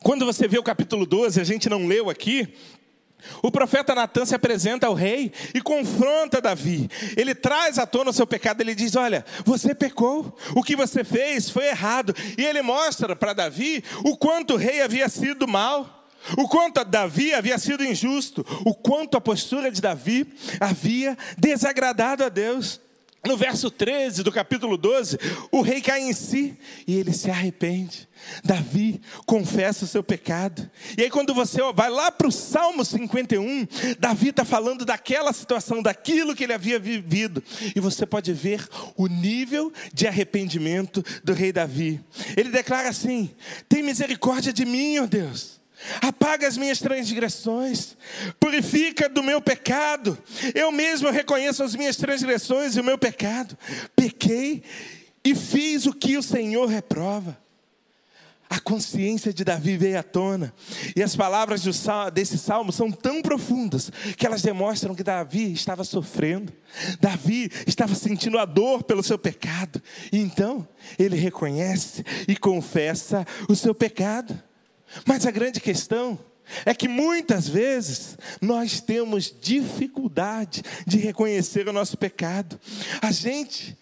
Quando 0.00 0.24
você 0.24 0.46
vê 0.46 0.58
o 0.58 0.62
capítulo 0.62 1.04
12, 1.06 1.40
a 1.40 1.44
gente 1.44 1.68
não 1.68 1.86
leu 1.86 2.08
aqui, 2.10 2.54
o 3.42 3.50
profeta 3.50 3.94
Natan 3.94 4.24
se 4.24 4.34
apresenta 4.34 4.86
ao 4.86 4.94
rei 4.94 5.32
e 5.54 5.60
confronta 5.60 6.40
Davi. 6.40 6.88
Ele 7.16 7.34
traz 7.34 7.78
à 7.78 7.86
tona 7.86 8.10
o 8.10 8.12
seu 8.12 8.26
pecado. 8.26 8.60
Ele 8.60 8.74
diz: 8.74 8.96
Olha, 8.96 9.24
você 9.44 9.74
pecou, 9.74 10.36
o 10.54 10.62
que 10.62 10.76
você 10.76 11.04
fez 11.04 11.50
foi 11.50 11.66
errado. 11.66 12.14
E 12.36 12.44
ele 12.44 12.62
mostra 12.62 13.14
para 13.14 13.32
Davi 13.32 13.82
o 14.04 14.16
quanto 14.16 14.54
o 14.54 14.56
rei 14.56 14.82
havia 14.82 15.08
sido 15.08 15.46
mal, 15.46 16.08
o 16.36 16.48
quanto 16.48 16.84
Davi 16.84 17.32
havia 17.32 17.58
sido 17.58 17.84
injusto, 17.84 18.44
o 18.64 18.74
quanto 18.74 19.16
a 19.16 19.20
postura 19.20 19.70
de 19.70 19.80
Davi 19.80 20.26
havia 20.60 21.16
desagradado 21.38 22.24
a 22.24 22.28
Deus. 22.28 22.80
No 23.26 23.36
verso 23.36 23.70
13 23.70 24.22
do 24.22 24.30
capítulo 24.30 24.76
12, 24.76 25.18
o 25.50 25.60
rei 25.60 25.80
cai 25.80 26.02
em 26.02 26.12
si 26.12 26.56
e 26.86 26.94
ele 26.94 27.12
se 27.12 27.30
arrepende. 27.30 28.08
Davi 28.44 29.00
confessa 29.26 29.84
o 29.84 29.88
seu 29.88 30.02
pecado. 30.02 30.68
E 30.96 31.02
aí, 31.02 31.10
quando 31.10 31.34
você 31.34 31.60
vai 31.74 31.90
lá 31.90 32.10
para 32.10 32.28
o 32.28 32.32
Salmo 32.32 32.84
51, 32.84 33.66
Davi 33.98 34.28
está 34.28 34.44
falando 34.44 34.84
daquela 34.84 35.32
situação, 35.32 35.82
daquilo 35.82 36.34
que 36.34 36.44
ele 36.44 36.52
havia 36.52 36.78
vivido. 36.78 37.42
E 37.74 37.80
você 37.80 38.06
pode 38.06 38.32
ver 38.32 38.66
o 38.96 39.06
nível 39.06 39.72
de 39.92 40.06
arrependimento 40.06 41.04
do 41.22 41.32
rei 41.32 41.52
Davi. 41.52 42.00
Ele 42.36 42.50
declara 42.50 42.88
assim: 42.88 43.30
Tem 43.68 43.82
misericórdia 43.82 44.52
de 44.52 44.64
mim, 44.64 44.98
ó 44.98 45.06
Deus 45.06 45.55
Apaga 46.00 46.46
as 46.46 46.56
minhas 46.56 46.78
transgressões, 46.78 47.96
purifica 48.38 49.08
do 49.08 49.22
meu 49.22 49.40
pecado. 49.40 50.18
Eu 50.54 50.72
mesmo 50.72 51.10
reconheço 51.10 51.62
as 51.62 51.74
minhas 51.74 51.96
transgressões 51.96 52.76
e 52.76 52.80
o 52.80 52.84
meu 52.84 52.98
pecado. 52.98 53.56
Pequei 53.94 54.62
e 55.24 55.34
fiz 55.34 55.86
o 55.86 55.92
que 55.92 56.16
o 56.16 56.22
Senhor 56.22 56.66
reprova. 56.66 57.36
A 58.48 58.60
consciência 58.60 59.32
de 59.32 59.44
Davi 59.44 59.76
veio 59.76 59.98
à 59.98 60.02
tona. 60.04 60.54
E 60.94 61.02
as 61.02 61.16
palavras 61.16 61.62
desse 62.12 62.38
salmo 62.38 62.72
são 62.72 62.92
tão 62.92 63.20
profundas 63.20 63.90
que 64.16 64.24
elas 64.24 64.40
demonstram 64.40 64.94
que 64.94 65.02
Davi 65.02 65.52
estava 65.52 65.82
sofrendo. 65.82 66.52
Davi 67.00 67.50
estava 67.66 67.94
sentindo 67.96 68.38
a 68.38 68.44
dor 68.44 68.84
pelo 68.84 69.02
seu 69.02 69.18
pecado. 69.18 69.82
E 70.12 70.18
então, 70.18 70.66
ele 70.96 71.16
reconhece 71.16 72.04
e 72.28 72.36
confessa 72.36 73.26
o 73.48 73.56
seu 73.56 73.74
pecado. 73.74 74.40
Mas 75.04 75.26
a 75.26 75.30
grande 75.30 75.60
questão 75.60 76.18
é 76.64 76.74
que 76.74 76.88
muitas 76.88 77.48
vezes 77.48 78.16
nós 78.40 78.80
temos 78.80 79.34
dificuldade 79.40 80.62
de 80.86 80.98
reconhecer 80.98 81.68
o 81.68 81.72
nosso 81.72 81.96
pecado. 81.96 82.58
A 83.02 83.10
gente 83.10 83.76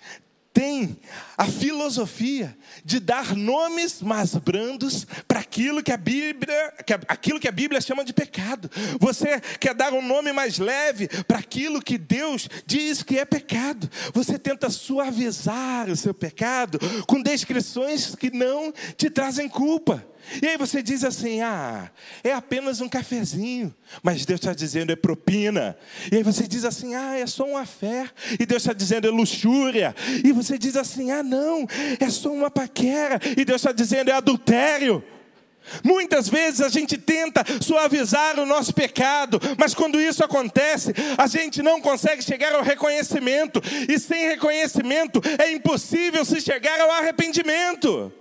tem 0.55 0.97
a 1.37 1.47
filosofia 1.47 2.57
de 2.85 3.01
dar 3.01 3.35
nomes 3.35 4.01
mais 4.01 4.37
brandos 4.37 5.05
para 5.27 5.41
aquilo 5.41 5.83
que 5.83 5.91
a 5.91 5.97
Bíblia, 5.97 6.73
que 6.87 6.93
a, 6.95 7.01
aquilo 7.09 7.41
que 7.41 7.49
a 7.49 7.53
Bíblia 7.53 7.81
chama 7.81 8.05
de 8.05 8.13
pecado. 8.13 8.71
Você 9.01 9.41
quer 9.59 9.75
dar 9.75 9.93
um 9.93 10.01
nome 10.01 10.33
mais 10.33 10.59
leve 10.59 11.09
para 11.25 11.39
aquilo 11.39 11.83
que 11.83 11.99
Deus 11.99 12.49
diz 12.65 13.03
que 13.03 13.19
é 13.19 13.25
pecado. 13.25 13.91
Você 14.13 14.39
tenta 14.39 14.71
suavizar 14.71 15.91
o 15.91 15.97
seu 15.97 16.15
pecado 16.15 16.79
com 17.09 17.21
descrições 17.21 18.15
que 18.15 18.31
não 18.31 18.73
te 18.97 19.11
trazem 19.11 19.49
culpa. 19.49 20.07
E 20.43 20.47
aí 20.47 20.57
você 20.57 20.83
diz 20.83 21.05
assim: 21.05 21.41
ah, 21.43 21.91
é 22.23 22.33
apenas 22.33 22.81
um 22.81 22.89
cafezinho. 22.89 23.75
Mas 24.03 24.25
Deus 24.25 24.41
está 24.41 24.53
dizendo 24.53 24.93
é 24.93 24.97
propina. 24.97 25.77
E 26.11 26.17
aí 26.17 26.23
você 26.23 26.47
diz 26.47 26.65
assim: 26.65 26.95
ah, 26.95 27.17
é 27.19 27.27
só 27.27 27.45
uma 27.45 27.67
fé. 27.67 28.09
E 28.39 28.47
Deus 28.47 28.63
está 28.63 28.73
dizendo 28.73 29.07
é 29.07 29.11
luxúria. 29.11 29.95
E 30.25 30.33
você 30.33 30.59
diz 30.59 30.77
assim: 30.77 31.11
ah, 31.11 31.23
não, 31.23 31.67
é 32.01 32.11
só 32.11 32.33
uma 32.33 32.51
paquera. 32.51 33.21
E 33.37 33.45
Deus 33.45 33.61
está 33.61 33.73
dizendo 33.73 34.11
é 34.11 34.15
adultério. 34.15 35.03
Muitas 35.83 36.29
vezes 36.29 36.61
a 36.61 36.69
gente 36.69 36.99
tenta 36.99 37.43
suavizar 37.61 38.39
o 38.39 38.45
nosso 38.45 38.75
pecado, 38.75 39.41
mas 39.57 39.75
quando 39.75 39.99
isso 39.99 40.23
acontece, 40.23 40.93
a 41.17 41.27
gente 41.27 41.63
não 41.63 41.81
consegue 41.81 42.23
chegar 42.23 42.55
ao 42.55 42.63
reconhecimento, 42.63 43.63
e 43.89 43.99
sem 43.99 44.29
reconhecimento 44.29 45.23
é 45.39 45.51
impossível 45.53 46.23
se 46.23 46.39
chegar 46.43 46.79
ao 46.81 46.91
arrependimento. 46.91 48.13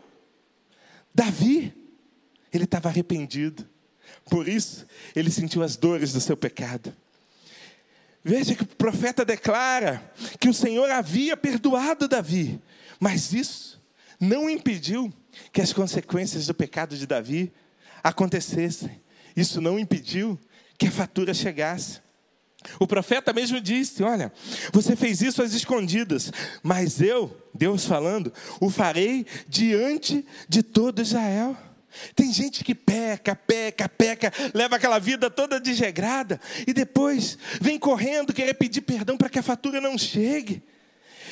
Davi 1.13 1.82
ele 2.53 2.65
estava 2.65 2.89
arrependido. 2.89 3.67
Por 4.29 4.47
isso, 4.47 4.85
ele 5.15 5.31
sentiu 5.31 5.63
as 5.63 5.75
dores 5.75 6.13
do 6.13 6.21
seu 6.21 6.37
pecado. 6.37 6.93
Veja 8.23 8.55
que 8.55 8.63
o 8.63 8.67
profeta 8.67 9.25
declara 9.25 10.01
que 10.39 10.47
o 10.47 10.53
Senhor 10.53 10.89
havia 10.89 11.35
perdoado 11.35 12.07
Davi, 12.07 12.61
mas 12.99 13.33
isso 13.33 13.81
não 14.19 14.49
impediu 14.49 15.11
que 15.51 15.61
as 15.61 15.73
consequências 15.73 16.47
do 16.47 16.53
pecado 16.53 16.95
de 16.95 17.05
Davi 17.05 17.51
acontecessem. 18.01 19.01
Isso 19.35 19.59
não 19.59 19.77
impediu 19.77 20.39
que 20.77 20.87
a 20.87 20.91
fatura 20.91 21.33
chegasse. 21.33 22.01
O 22.79 22.87
profeta 22.87 23.33
mesmo 23.33 23.59
disse: 23.59 24.03
Olha, 24.03 24.31
você 24.71 24.95
fez 24.95 25.21
isso 25.21 25.43
às 25.43 25.53
escondidas, 25.53 26.31
mas 26.61 27.01
eu, 27.01 27.35
Deus 27.53 27.85
falando, 27.85 28.31
o 28.61 28.69
farei 28.69 29.25
diante 29.49 30.25
de 30.47 30.63
todo 30.63 31.01
Israel. 31.01 31.57
Tem 32.15 32.31
gente 32.31 32.63
que 32.63 32.75
peca, 32.75 33.35
peca, 33.35 33.87
peca, 33.89 34.31
leva 34.53 34.75
aquela 34.75 34.99
vida 34.99 35.29
toda 35.29 35.59
desregrada 35.59 36.39
e 36.65 36.73
depois 36.73 37.37
vem 37.61 37.77
correndo 37.77 38.33
querer 38.33 38.53
pedir 38.53 38.81
perdão 38.81 39.17
para 39.17 39.29
que 39.29 39.39
a 39.39 39.43
fatura 39.43 39.79
não 39.79 39.97
chegue. 39.97 40.63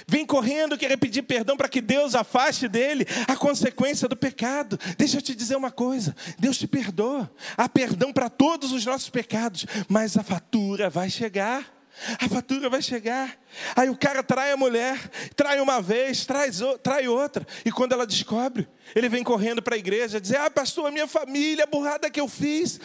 Vem 0.08 0.26
correndo 0.26 0.78
querer 0.78 0.98
pedir 0.98 1.22
perdão 1.22 1.56
para 1.56 1.70
que 1.70 1.82
Deus 1.82 2.16
afaste 2.16 2.68
dele 2.68 3.06
a 3.28 3.36
consequência 3.36 4.08
do 4.08 4.16
pecado. 4.16 4.80
Deixa 4.98 5.18
eu 5.18 5.22
te 5.22 5.36
dizer 5.36 5.56
uma 5.56 5.72
coisa: 5.72 6.16
Deus 6.40 6.58
te 6.58 6.68
perdoa. 6.68 7.32
Há 7.58 7.70
perdão 7.70 8.12
para 8.12 8.30
todos 8.30 8.72
os 8.72 8.86
nossos 8.86 9.10
pecados, 9.10 9.66
mas 9.88 10.18
a 10.18 10.24
fatura 10.24 10.90
vai 10.90 11.10
chegar. 11.10 11.81
A 12.20 12.28
fatura 12.28 12.70
vai 12.70 12.82
chegar. 12.82 13.38
Aí 13.76 13.90
o 13.90 13.98
cara 13.98 14.24
trai 14.24 14.52
a 14.52 14.58
mulher, 14.58 14.98
trai 15.36 15.60
uma 15.60 15.82
vez, 15.82 16.26
trai, 16.26 16.50
trai 16.82 17.08
outra. 17.08 17.46
E 17.66 17.72
quando 17.72 17.94
ela 17.94 18.08
descobre, 18.08 18.68
ele 18.96 19.10
vem 19.10 19.24
correndo 19.24 19.62
para 19.62 19.76
a 19.76 19.78
igreja 19.78 20.20
dizer: 20.20 20.38
Ah, 20.38 20.50
pastor, 20.50 20.88
a 20.88 20.92
minha 20.92 21.08
família, 21.08 21.66
a 21.66 21.68
burrada 21.68 22.10
que 22.10 22.20
eu 22.20 22.28
fiz. 22.28 22.80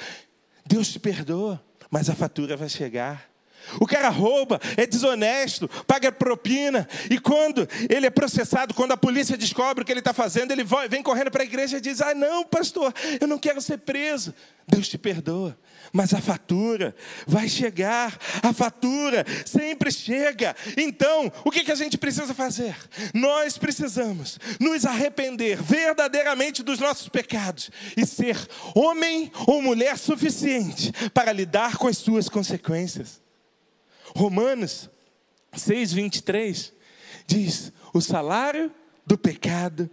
Deus 0.66 0.88
te 0.88 0.98
perdoa, 0.98 1.62
mas 1.90 2.10
a 2.10 2.14
fatura 2.14 2.56
vai 2.56 2.68
chegar. 2.68 3.35
O 3.80 3.86
cara 3.86 4.08
rouba, 4.08 4.60
é 4.76 4.86
desonesto, 4.86 5.68
paga 5.86 6.12
propina, 6.12 6.88
e 7.10 7.18
quando 7.18 7.68
ele 7.88 8.06
é 8.06 8.10
processado, 8.10 8.74
quando 8.74 8.92
a 8.92 8.96
polícia 8.96 9.36
descobre 9.36 9.82
o 9.82 9.86
que 9.86 9.92
ele 9.92 10.00
está 10.00 10.12
fazendo, 10.12 10.52
ele 10.52 10.64
vem 10.88 11.02
correndo 11.02 11.30
para 11.30 11.42
a 11.42 11.46
igreja 11.46 11.78
e 11.78 11.80
diz: 11.80 12.00
Ah, 12.00 12.14
não, 12.14 12.44
pastor, 12.44 12.92
eu 13.20 13.26
não 13.26 13.38
quero 13.38 13.60
ser 13.60 13.78
preso. 13.78 14.34
Deus 14.68 14.88
te 14.88 14.98
perdoa, 14.98 15.56
mas 15.92 16.12
a 16.12 16.20
fatura 16.20 16.94
vai 17.24 17.48
chegar, 17.48 18.18
a 18.42 18.52
fatura 18.52 19.24
sempre 19.44 19.92
chega. 19.92 20.56
Então, 20.76 21.32
o 21.44 21.52
que, 21.52 21.62
que 21.62 21.70
a 21.70 21.76
gente 21.76 21.96
precisa 21.96 22.34
fazer? 22.34 22.76
Nós 23.14 23.56
precisamos 23.56 24.40
nos 24.58 24.84
arrepender 24.84 25.62
verdadeiramente 25.62 26.64
dos 26.64 26.80
nossos 26.80 27.08
pecados 27.08 27.70
e 27.96 28.04
ser 28.04 28.36
homem 28.74 29.30
ou 29.46 29.62
mulher 29.62 29.96
suficiente 29.96 30.92
para 31.14 31.32
lidar 31.32 31.76
com 31.76 31.86
as 31.86 31.98
suas 31.98 32.28
consequências. 32.28 33.25
Romanos 34.16 34.88
6, 35.54 35.92
23 35.92 36.72
diz: 37.26 37.70
o 37.92 38.00
salário 38.00 38.72
do 39.06 39.18
pecado 39.18 39.90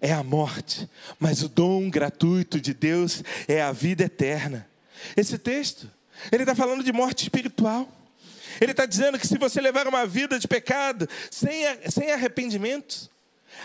é 0.00 0.12
a 0.12 0.24
morte, 0.24 0.90
mas 1.20 1.42
o 1.42 1.48
dom 1.48 1.88
gratuito 1.88 2.60
de 2.60 2.74
Deus 2.74 3.22
é 3.46 3.62
a 3.62 3.70
vida 3.70 4.04
eterna. 4.04 4.68
Esse 5.16 5.38
texto, 5.38 5.88
ele 6.32 6.42
está 6.42 6.54
falando 6.54 6.82
de 6.82 6.92
morte 6.92 7.22
espiritual. 7.22 7.88
Ele 8.60 8.72
está 8.72 8.84
dizendo 8.86 9.18
que 9.18 9.26
se 9.26 9.38
você 9.38 9.60
levar 9.60 9.86
uma 9.86 10.04
vida 10.04 10.36
de 10.36 10.48
pecado 10.48 11.08
sem, 11.30 11.62
sem 11.88 12.10
arrependimento, 12.10 13.08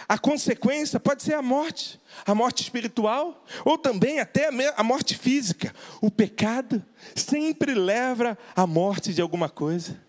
a 0.07 0.17
consequência 0.17 0.99
pode 0.99 1.23
ser 1.23 1.33
a 1.33 1.41
morte, 1.41 1.99
a 2.25 2.35
morte 2.35 2.61
espiritual, 2.63 3.43
ou 3.63 3.77
também 3.77 4.19
até 4.19 4.49
a 4.75 4.83
morte 4.83 5.17
física. 5.17 5.73
O 6.01 6.11
pecado 6.11 6.83
sempre 7.15 7.73
leva 7.73 8.37
à 8.55 8.67
morte 8.67 9.13
de 9.13 9.21
alguma 9.21 9.49
coisa. 9.49 9.99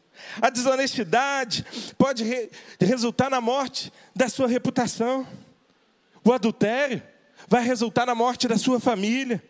A 0.40 0.50
desonestidade 0.50 1.64
pode 1.98 2.24
re 2.24 2.50
resultar 2.80 3.30
na 3.30 3.40
morte 3.40 3.92
da 4.14 4.28
sua 4.28 4.46
reputação. 4.46 5.26
O 6.24 6.32
adultério 6.32 7.02
vai 7.48 7.62
resultar 7.62 8.06
na 8.06 8.14
morte 8.14 8.48
da 8.48 8.56
sua 8.56 8.80
família. 8.80 9.42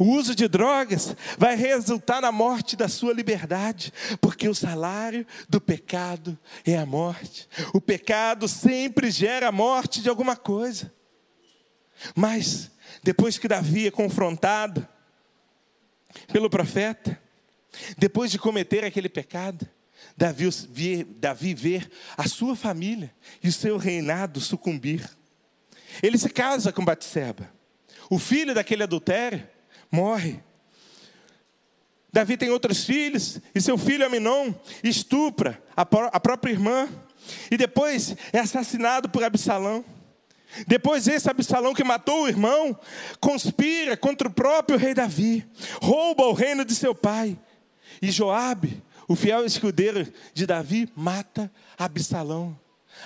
O 0.00 0.14
uso 0.16 0.34
de 0.34 0.48
drogas 0.48 1.14
vai 1.36 1.54
resultar 1.54 2.22
na 2.22 2.32
morte 2.32 2.74
da 2.74 2.88
sua 2.88 3.12
liberdade, 3.12 3.92
porque 4.18 4.48
o 4.48 4.54
salário 4.54 5.26
do 5.46 5.60
pecado 5.60 6.38
é 6.64 6.78
a 6.78 6.86
morte. 6.86 7.46
O 7.74 7.82
pecado 7.82 8.48
sempre 8.48 9.10
gera 9.10 9.48
a 9.48 9.52
morte 9.52 10.00
de 10.00 10.08
alguma 10.08 10.36
coisa. 10.36 10.90
Mas, 12.14 12.70
depois 13.02 13.36
que 13.36 13.46
Davi 13.46 13.88
é 13.88 13.90
confrontado 13.90 14.88
pelo 16.32 16.48
profeta, 16.48 17.20
depois 17.98 18.30
de 18.30 18.38
cometer 18.38 18.86
aquele 18.86 19.10
pecado, 19.10 19.68
Davi, 20.16 21.04
Davi 21.18 21.52
vê 21.52 21.86
a 22.16 22.26
sua 22.26 22.56
família 22.56 23.14
e 23.42 23.48
o 23.48 23.52
seu 23.52 23.76
reinado 23.76 24.40
sucumbir. 24.40 25.06
Ele 26.02 26.16
se 26.16 26.30
casa 26.30 26.72
com 26.72 26.82
Batseba. 26.82 27.52
O 28.08 28.18
filho 28.18 28.54
daquele 28.54 28.82
adultério 28.82 29.46
morre. 29.90 30.40
Davi 32.12 32.36
tem 32.36 32.50
outros 32.50 32.84
filhos, 32.84 33.40
e 33.54 33.60
seu 33.60 33.78
filho 33.78 34.04
Aminon 34.04 34.52
estupra 34.82 35.62
a, 35.76 35.82
a 35.82 36.20
própria 36.20 36.52
irmã, 36.52 36.88
e 37.50 37.56
depois 37.56 38.16
é 38.32 38.38
assassinado 38.38 39.08
por 39.08 39.22
Absalão. 39.22 39.84
Depois 40.66 41.06
esse 41.06 41.30
Absalão 41.30 41.72
que 41.72 41.84
matou 41.84 42.24
o 42.24 42.28
irmão, 42.28 42.76
conspira 43.20 43.96
contra 43.96 44.26
o 44.26 44.32
próprio 44.32 44.76
rei 44.76 44.92
Davi, 44.94 45.46
rouba 45.80 46.24
o 46.24 46.32
reino 46.32 46.64
de 46.64 46.74
seu 46.74 46.94
pai. 46.94 47.38
E 48.02 48.10
Joabe, 48.10 48.82
o 49.06 49.14
fiel 49.14 49.44
escudeiro 49.44 50.06
de 50.34 50.46
Davi, 50.46 50.90
mata 50.96 51.50
Absalão. 51.78 52.58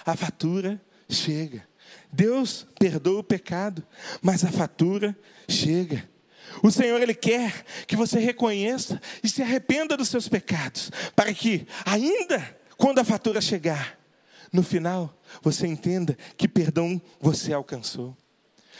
A 0.06 0.16
fatura 0.16 0.80
chega. 1.08 1.66
Deus 2.10 2.66
perdoa 2.78 3.20
o 3.20 3.24
pecado, 3.24 3.86
mas 4.22 4.44
a 4.44 4.50
fatura 4.50 5.16
chega. 5.48 6.08
O 6.62 6.70
Senhor 6.70 7.00
ele 7.00 7.14
quer 7.14 7.64
que 7.86 7.96
você 7.96 8.18
reconheça 8.18 9.00
e 9.22 9.28
se 9.28 9.42
arrependa 9.42 9.96
dos 9.96 10.08
seus 10.08 10.28
pecados, 10.28 10.90
para 11.14 11.32
que 11.32 11.66
ainda 11.84 12.58
quando 12.76 12.98
a 12.98 13.04
fatura 13.04 13.40
chegar, 13.40 13.98
no 14.52 14.62
final 14.62 15.20
você 15.42 15.66
entenda 15.66 16.16
que 16.36 16.48
perdão 16.48 17.00
você 17.20 17.52
alcançou. 17.52 18.16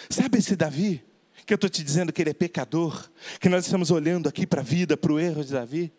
Sabe 0.09 0.39
esse 0.39 0.57
Davi? 0.57 1.05
que 1.47 1.53
eu 1.53 1.57
estou 1.57 1.69
te 1.69 1.83
dizendo 1.83 2.13
que 2.13 2.23
ele 2.23 2.31
é 2.31 2.35
pecador, 2.35 3.11
que 3.39 3.49
nós 3.49 3.65
estamos 3.65 3.91
olhando 3.91 4.29
aqui 4.29 4.47
para 4.47 4.61
a 4.61 4.65
vida, 4.65 4.97
para 4.97 5.13
o 5.13 5.19
erro 5.19 5.45
de 5.45 5.53
Davi. 5.53 5.93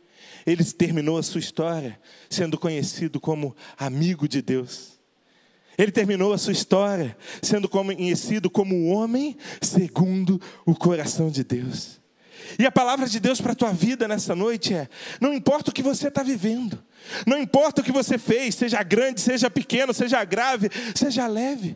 Ele 0.45 0.63
terminou 0.63 1.17
a 1.17 1.23
sua 1.23 1.39
história 1.39 1.99
sendo 2.29 2.57
conhecido 2.57 3.19
como 3.19 3.55
amigo 3.77 4.27
de 4.27 4.41
Deus. 4.41 4.94
Ele 5.77 5.91
terminou 5.91 6.34
a 6.34 6.38
sua 6.38 6.53
história 6.53 7.18
sendo 7.41 7.68
conhecido 7.68 8.49
como 8.49 8.76
o 8.76 8.88
homem 8.88 9.38
segundo 9.61 10.39
o 10.65 10.76
coração 10.76 11.30
de 11.30 11.43
Deus. 11.43 11.99
E 12.60 12.65
a 12.65 12.72
palavra 12.72 13.07
de 13.07 13.19
Deus 13.19 13.41
para 13.41 13.53
a 13.53 13.56
tua 13.56 13.72
vida 13.72 14.07
nessa 14.07 14.35
noite 14.35 14.73
é: 14.73 14.88
não 15.19 15.34
importa 15.34 15.72
o 15.72 15.73
que 15.73 15.81
você 15.81 16.07
está 16.07 16.22
vivendo, 16.22 16.81
não 17.26 17.38
importa 17.38 17.81
o 17.81 17.84
que 17.84 17.91
você 17.91 18.18
fez, 18.18 18.56
seja 18.56 18.81
grande, 18.84 19.19
seja 19.19 19.49
pequeno, 19.49 19.93
seja 19.93 20.23
grave, 20.23 20.69
seja 20.93 21.27
leve, 21.27 21.76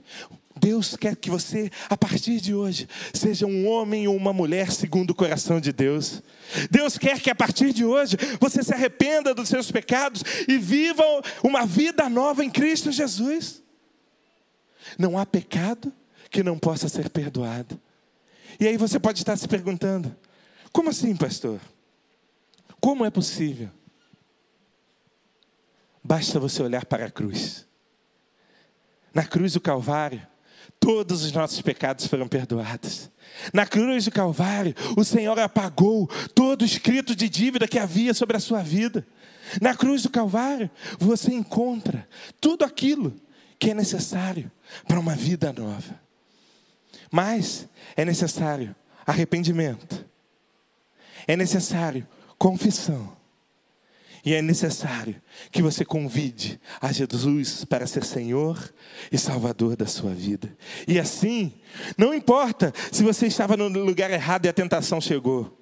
Deus 0.60 0.96
quer 0.98 1.16
que 1.16 1.30
você, 1.30 1.72
a 1.90 1.96
partir 1.96 2.40
de 2.42 2.54
hoje, 2.54 2.88
seja 3.14 3.46
um 3.46 3.68
homem 3.68 4.08
ou 4.08 4.16
uma 4.16 4.34
mulher 4.34 4.72
segundo 4.72 5.12
o 5.12 5.16
coração 5.16 5.60
de 5.60 5.72
Deus. 5.72 6.22
Deus 6.70 6.98
quer 6.98 7.20
que 7.20 7.30
a 7.30 7.36
partir 7.36 7.74
de 7.74 7.86
hoje 7.86 8.18
você 8.40 8.62
se 8.62 8.74
arrependa 8.74 9.34
dos 9.34 9.48
seus 9.48 9.72
pecados 9.72 10.24
e 10.48 10.58
viva 10.58 11.04
uma 11.44 11.66
vida 11.66 12.10
nova 12.10 12.44
em 12.44 12.50
Cristo 12.50 12.92
Jesus. 12.92 13.64
Não 14.98 15.18
há 15.18 15.26
pecado 15.26 15.92
que 16.30 16.44
não 16.44 16.58
possa 16.58 16.88
ser 16.88 17.10
perdoado. 17.10 17.80
E 18.60 18.68
aí 18.68 18.78
você 18.78 19.00
pode 19.00 19.20
estar 19.20 19.38
se 19.38 19.48
perguntando: 19.48 20.16
como 20.72 20.90
assim, 20.90 21.16
pastor? 21.16 21.60
Como 22.80 23.06
é 23.06 23.10
possível? 23.10 23.70
Basta 26.04 26.40
você 26.40 26.64
olhar 26.64 26.86
para 26.86 27.06
a 27.06 27.12
cruz. 27.12 27.68
Na 29.14 29.26
cruz 29.26 29.54
do 29.54 29.62
Calvário, 29.62 30.26
todos 30.80 31.24
os 31.24 31.32
nossos 31.32 31.62
pecados 31.62 32.08
foram 32.08 32.28
perdoados. 32.28 33.10
Na 33.54 33.66
cruz 33.66 34.06
do 34.06 34.12
Calvário, 34.12 34.74
o 34.96 35.04
Senhor 35.04 35.38
apagou 35.40 36.08
todo 36.34 36.62
o 36.62 36.66
escrito 36.66 37.16
de 37.16 37.28
dívida 37.28 37.68
que 37.68 37.80
havia 37.80 38.14
sobre 38.14 38.38
a 38.38 38.40
sua 38.40 38.62
vida. 38.62 39.06
Na 39.62 39.76
cruz 39.76 40.04
do 40.04 40.10
Calvário, 40.10 40.70
você 40.98 41.34
encontra 41.34 42.08
tudo 42.40 42.64
aquilo 42.64 43.14
que 43.60 43.72
é 43.72 43.74
necessário 43.74 44.52
para 44.88 45.00
uma 45.00 45.16
vida 45.16 45.52
nova. 45.52 46.00
Mas 47.12 47.68
é 47.96 48.06
necessário 48.06 48.76
arrependimento, 49.06 50.06
é 51.28 51.36
necessário 51.36 52.08
confissão, 52.38 53.18
e 54.24 54.34
é 54.34 54.42
necessário 54.42 55.16
que 55.52 55.62
você 55.62 55.86
convide 55.86 56.60
a 56.82 56.92
Jesus 56.92 57.64
para 57.64 57.88
ser 57.88 58.04
Senhor 58.04 58.74
e 59.12 59.18
Salvador 59.18 59.76
da 59.76 59.88
sua 59.88 60.14
vida. 60.14 60.56
E 60.88 61.00
assim, 61.00 61.54
não 61.98 62.14
importa 62.14 62.74
se 62.92 63.04
você 63.04 63.28
estava 63.28 63.56
no 63.56 63.68
lugar 63.68 64.12
errado 64.12 64.46
e 64.46 64.50
a 64.50 64.54
tentação 64.54 65.00
chegou. 65.00 65.58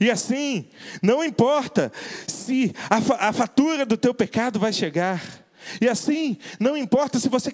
E 0.00 0.10
assim, 0.10 0.68
não 1.00 1.24
importa 1.24 1.92
se 2.26 2.74
a, 2.90 3.28
a 3.28 3.32
fatura 3.32 3.86
do 3.86 3.96
teu 3.96 4.12
pecado 4.12 4.58
vai 4.58 4.72
chegar. 4.72 5.43
E 5.80 5.88
assim, 5.88 6.36
não 6.58 6.76
importa 6.76 7.18
se 7.18 7.28
você 7.28 7.50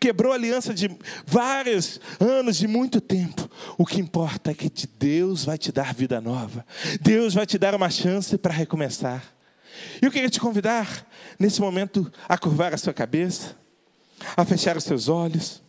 quebrou 0.00 0.32
aliança 0.32 0.74
de 0.74 0.90
vários 1.26 2.00
anos, 2.18 2.56
de 2.56 2.66
muito 2.66 3.00
tempo. 3.00 3.48
O 3.78 3.86
que 3.86 4.00
importa 4.00 4.50
é 4.50 4.54
que 4.54 4.70
Deus 4.86 5.44
vai 5.44 5.58
te 5.58 5.70
dar 5.70 5.94
vida 5.94 6.20
nova. 6.20 6.66
Deus 7.00 7.34
vai 7.34 7.46
te 7.46 7.58
dar 7.58 7.74
uma 7.74 7.90
chance 7.90 8.36
para 8.36 8.52
recomeçar. 8.52 9.24
E 10.00 10.04
eu 10.04 10.10
queria 10.10 10.28
te 10.28 10.40
convidar, 10.40 11.06
nesse 11.38 11.60
momento, 11.60 12.10
a 12.28 12.36
curvar 12.36 12.74
a 12.74 12.78
sua 12.78 12.92
cabeça, 12.92 13.56
a 14.36 14.44
fechar 14.44 14.76
os 14.76 14.84
seus 14.84 15.08
olhos. 15.08 15.62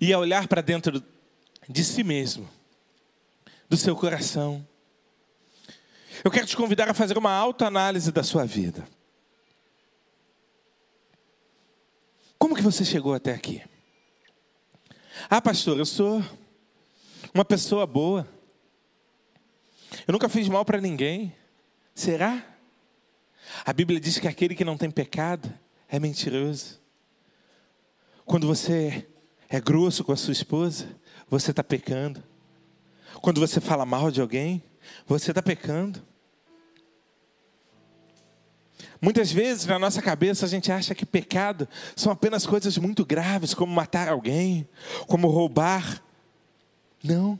E 0.00 0.12
a 0.12 0.18
olhar 0.18 0.46
para 0.46 0.60
dentro 0.60 1.02
de 1.68 1.84
si 1.84 2.04
mesmo, 2.04 2.48
do 3.68 3.76
seu 3.76 3.96
coração. 3.96 4.66
Eu 6.24 6.30
quero 6.30 6.46
te 6.46 6.56
convidar 6.56 6.88
a 6.88 6.94
fazer 6.94 7.16
uma 7.18 7.32
autoanálise 7.32 8.10
da 8.10 8.22
sua 8.22 8.44
vida. 8.44 8.86
Como 12.38 12.54
que 12.54 12.62
você 12.62 12.84
chegou 12.84 13.14
até 13.14 13.32
aqui? 13.32 13.62
Ah, 15.28 15.40
pastor, 15.40 15.78
eu 15.78 15.86
sou 15.86 16.22
uma 17.34 17.44
pessoa 17.44 17.86
boa. 17.86 18.28
Eu 20.06 20.12
nunca 20.12 20.28
fiz 20.28 20.48
mal 20.48 20.64
para 20.64 20.80
ninguém. 20.80 21.34
Será? 21.94 22.44
A 23.64 23.72
Bíblia 23.72 23.98
diz 23.98 24.18
que 24.18 24.28
aquele 24.28 24.54
que 24.54 24.64
não 24.64 24.76
tem 24.76 24.90
pecado 24.90 25.52
é 25.88 25.98
mentiroso. 25.98 26.80
Quando 28.24 28.46
você 28.46 29.06
é 29.48 29.60
grosso 29.60 30.04
com 30.04 30.12
a 30.12 30.16
sua 30.16 30.32
esposa, 30.32 30.88
você 31.28 31.50
está 31.52 31.62
pecando. 31.62 32.22
Quando 33.22 33.40
você 33.40 33.60
fala 33.60 33.86
mal 33.86 34.10
de 34.10 34.20
alguém, 34.20 34.62
você 35.06 35.30
está 35.30 35.42
pecando. 35.42 36.02
Muitas 39.00 39.30
vezes 39.30 39.66
na 39.66 39.78
nossa 39.78 40.00
cabeça 40.00 40.46
a 40.46 40.48
gente 40.48 40.72
acha 40.72 40.94
que 40.94 41.04
pecado 41.04 41.68
são 41.94 42.10
apenas 42.10 42.46
coisas 42.46 42.76
muito 42.78 43.04
graves, 43.04 43.54
como 43.54 43.72
matar 43.72 44.08
alguém, 44.08 44.68
como 45.06 45.28
roubar. 45.28 46.02
Não. 47.02 47.38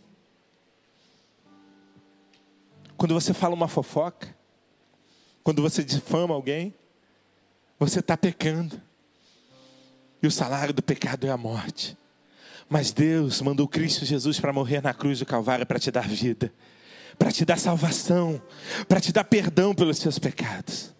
Quando 2.96 3.14
você 3.14 3.34
fala 3.34 3.54
uma 3.54 3.68
fofoca, 3.68 4.34
quando 5.42 5.62
você 5.62 5.82
difama 5.82 6.34
alguém, 6.34 6.74
você 7.78 8.00
está 8.00 8.16
pecando. 8.16 8.80
E 10.22 10.26
o 10.26 10.30
salário 10.30 10.74
do 10.74 10.82
pecado 10.82 11.26
é 11.26 11.30
a 11.30 11.36
morte. 11.36 11.96
Mas 12.68 12.90
Deus 12.92 13.40
mandou 13.40 13.68
Cristo 13.68 14.04
Jesus 14.04 14.40
para 14.40 14.52
morrer 14.52 14.82
na 14.82 14.92
cruz 14.92 15.20
do 15.20 15.26
Calvário 15.26 15.66
para 15.66 15.78
te 15.78 15.90
dar 15.90 16.08
vida, 16.08 16.52
para 17.18 17.32
te 17.32 17.44
dar 17.44 17.58
salvação, 17.58 18.40
para 18.88 19.00
te 19.00 19.12
dar 19.12 19.24
perdão 19.24 19.74
pelos 19.74 19.98
seus 19.98 20.18
pecados. 20.18 20.94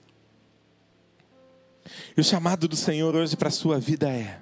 E 2.16 2.20
o 2.20 2.24
chamado 2.24 2.66
do 2.66 2.76
Senhor 2.76 3.14
hoje 3.14 3.36
para 3.36 3.48
a 3.48 3.52
sua 3.52 3.78
vida 3.78 4.08
é: 4.08 4.40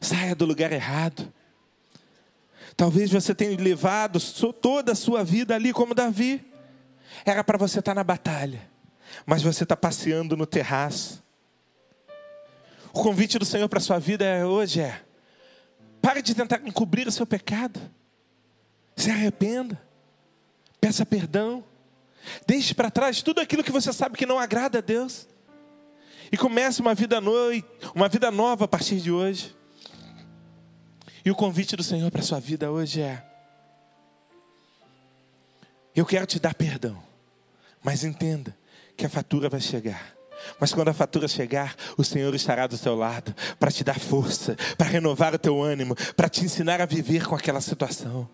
saia 0.00 0.34
do 0.34 0.44
lugar 0.44 0.72
errado 0.72 1.32
Talvez 2.76 3.10
você 3.10 3.34
tenha 3.34 3.56
levado 3.56 4.18
toda 4.60 4.92
a 4.92 4.96
sua 4.96 5.22
vida 5.22 5.54
ali 5.54 5.72
como 5.72 5.94
Davi. 5.94 6.44
Era 7.24 7.44
para 7.44 7.56
você 7.56 7.78
estar 7.78 7.92
tá 7.92 7.94
na 7.94 8.02
batalha, 8.02 8.68
mas 9.24 9.42
você 9.42 9.62
está 9.62 9.76
passeando 9.76 10.36
no 10.36 10.46
terraço. 10.46 11.22
O 12.92 13.02
convite 13.02 13.38
do 13.38 13.44
Senhor 13.44 13.68
para 13.68 13.78
a 13.78 13.82
sua 13.82 13.98
vida 13.98 14.46
hoje 14.46 14.80
é: 14.80 15.02
pare 16.02 16.20
de 16.20 16.34
tentar 16.34 16.60
encobrir 16.66 17.06
o 17.06 17.12
seu 17.12 17.26
pecado. 17.26 17.80
Se 18.96 19.10
arrependa. 19.10 19.80
Peça 20.84 21.06
perdão. 21.06 21.64
Deixe 22.46 22.74
para 22.74 22.90
trás 22.90 23.22
tudo 23.22 23.40
aquilo 23.40 23.64
que 23.64 23.72
você 23.72 23.90
sabe 23.90 24.18
que 24.18 24.26
não 24.26 24.38
agrada 24.38 24.76
a 24.76 24.80
Deus. 24.82 25.26
E 26.30 26.36
comece 26.36 26.82
uma 26.82 26.94
vida, 26.94 27.22
no... 27.22 27.32
uma 27.94 28.06
vida 28.06 28.30
nova 28.30 28.66
a 28.66 28.68
partir 28.68 29.00
de 29.00 29.10
hoje. 29.10 29.56
E 31.24 31.30
o 31.30 31.34
convite 31.34 31.74
do 31.74 31.82
Senhor 31.82 32.10
para 32.10 32.20
a 32.20 32.22
sua 32.22 32.38
vida 32.38 32.70
hoje 32.70 33.00
é: 33.00 33.24
eu 35.96 36.04
quero 36.04 36.26
te 36.26 36.38
dar 36.38 36.52
perdão, 36.52 37.02
mas 37.82 38.04
entenda 38.04 38.54
que 38.94 39.06
a 39.06 39.08
fatura 39.08 39.48
vai 39.48 39.62
chegar. 39.62 40.14
Mas 40.60 40.74
quando 40.74 40.88
a 40.88 40.92
fatura 40.92 41.26
chegar, 41.26 41.74
o 41.96 42.04
Senhor 42.04 42.34
estará 42.34 42.66
do 42.66 42.76
teu 42.76 42.94
lado 42.94 43.34
para 43.58 43.72
te 43.72 43.82
dar 43.82 43.98
força, 43.98 44.54
para 44.76 44.88
renovar 44.88 45.34
o 45.34 45.38
teu 45.38 45.62
ânimo, 45.62 45.96
para 46.14 46.28
te 46.28 46.44
ensinar 46.44 46.82
a 46.82 46.84
viver 46.84 47.26
com 47.26 47.34
aquela 47.34 47.62
situação. 47.62 48.28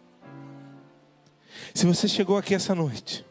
Se 1.75 1.87
você 1.87 2.09
chegou 2.09 2.37
aqui 2.37 2.55
essa 2.55 2.75
noite 2.75 3.25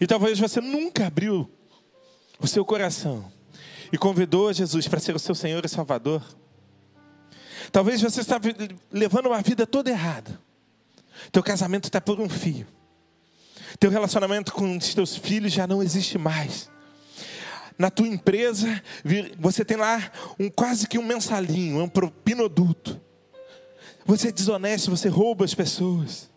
e 0.00 0.06
talvez 0.06 0.38
você 0.38 0.60
nunca 0.60 1.06
abriu 1.06 1.50
o 2.38 2.46
seu 2.46 2.64
coração 2.64 3.30
e 3.92 3.98
convidou 3.98 4.52
Jesus 4.52 4.86
para 4.86 5.00
ser 5.00 5.14
o 5.14 5.18
seu 5.18 5.34
Senhor 5.34 5.64
e 5.64 5.68
Salvador, 5.68 6.22
Talvez 7.70 8.00
você 8.00 8.20
está 8.20 8.40
levando 8.90 9.26
uma 9.26 9.42
vida 9.42 9.66
toda 9.66 9.90
errada. 9.90 10.40
Teu 11.30 11.42
casamento 11.42 11.84
está 11.84 12.00
por 12.00 12.20
um 12.20 12.28
fio. 12.28 12.66
Teu 13.78 13.90
relacionamento 13.90 14.52
com 14.52 14.76
os 14.76 14.94
teus 14.94 15.16
filhos 15.16 15.52
já 15.52 15.66
não 15.66 15.82
existe 15.82 16.16
mais. 16.16 16.70
Na 17.76 17.90
tua 17.90 18.08
empresa, 18.08 18.82
você 19.38 19.64
tem 19.64 19.76
lá 19.76 20.10
um 20.38 20.50
quase 20.50 20.88
que 20.88 20.98
um 20.98 21.04
mensalinho, 21.04 21.82
um 21.82 21.88
propinoduto. 21.88 23.00
Você 24.04 24.28
é 24.28 24.32
desonesto, 24.32 24.90
você 24.90 25.08
rouba 25.08 25.44
as 25.44 25.54
pessoas. 25.54 26.30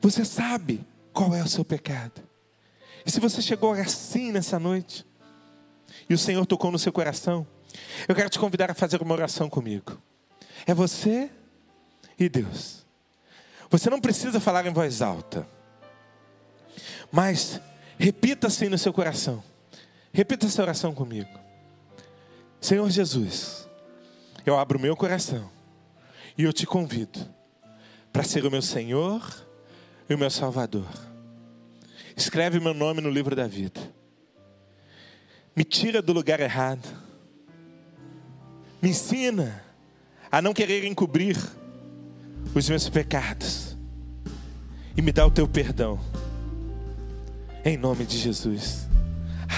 Você 0.00 0.24
sabe 0.24 0.86
qual 1.12 1.34
é 1.34 1.42
o 1.42 1.48
seu 1.48 1.64
pecado. 1.64 2.22
E 3.04 3.10
se 3.10 3.20
você 3.20 3.42
chegou 3.42 3.72
assim 3.72 4.32
nessa 4.32 4.58
noite, 4.58 5.06
e 6.08 6.14
o 6.14 6.18
Senhor 6.18 6.44
tocou 6.46 6.70
no 6.70 6.78
seu 6.78 6.92
coração, 6.92 7.46
eu 8.08 8.14
quero 8.14 8.30
te 8.30 8.38
convidar 8.38 8.70
a 8.70 8.74
fazer 8.74 9.00
uma 9.02 9.14
oração 9.14 9.48
comigo. 9.48 10.00
É 10.66 10.74
você 10.74 11.30
e 12.18 12.28
Deus. 12.28 12.86
Você 13.70 13.88
não 13.88 14.00
precisa 14.00 14.40
falar 14.40 14.66
em 14.66 14.72
voz 14.72 15.00
alta, 15.00 15.46
mas 17.12 17.60
repita 17.98 18.48
assim 18.48 18.68
no 18.68 18.78
seu 18.78 18.92
coração. 18.92 19.42
Repita 20.12 20.46
essa 20.46 20.62
oração 20.62 20.92
comigo. 20.92 21.38
Senhor 22.60 22.88
Jesus, 22.90 23.68
eu 24.44 24.58
abro 24.58 24.78
meu 24.78 24.96
coração 24.96 25.48
e 26.36 26.42
eu 26.42 26.52
te 26.52 26.66
convido 26.66 27.26
para 28.12 28.24
ser 28.24 28.44
o 28.44 28.50
meu 28.50 28.62
Senhor 28.62 29.22
e 30.10 30.14
o 30.14 30.18
meu 30.18 30.28
Salvador. 30.28 30.88
Escreve 32.16 32.58
meu 32.58 32.74
nome 32.74 33.00
no 33.00 33.08
livro 33.08 33.36
da 33.36 33.46
vida. 33.46 33.80
Me 35.54 35.62
tira 35.62 36.02
do 36.02 36.12
lugar 36.12 36.40
errado. 36.40 36.86
Me 38.82 38.90
ensina 38.90 39.64
a 40.30 40.42
não 40.42 40.52
querer 40.52 40.84
encobrir 40.84 41.36
os 42.52 42.68
meus 42.68 42.88
pecados. 42.88 43.76
E 44.96 45.00
me 45.00 45.12
dá 45.12 45.24
o 45.24 45.30
teu 45.30 45.46
perdão. 45.46 46.00
Em 47.64 47.76
nome 47.76 48.04
de 48.04 48.18
Jesus. 48.18 48.88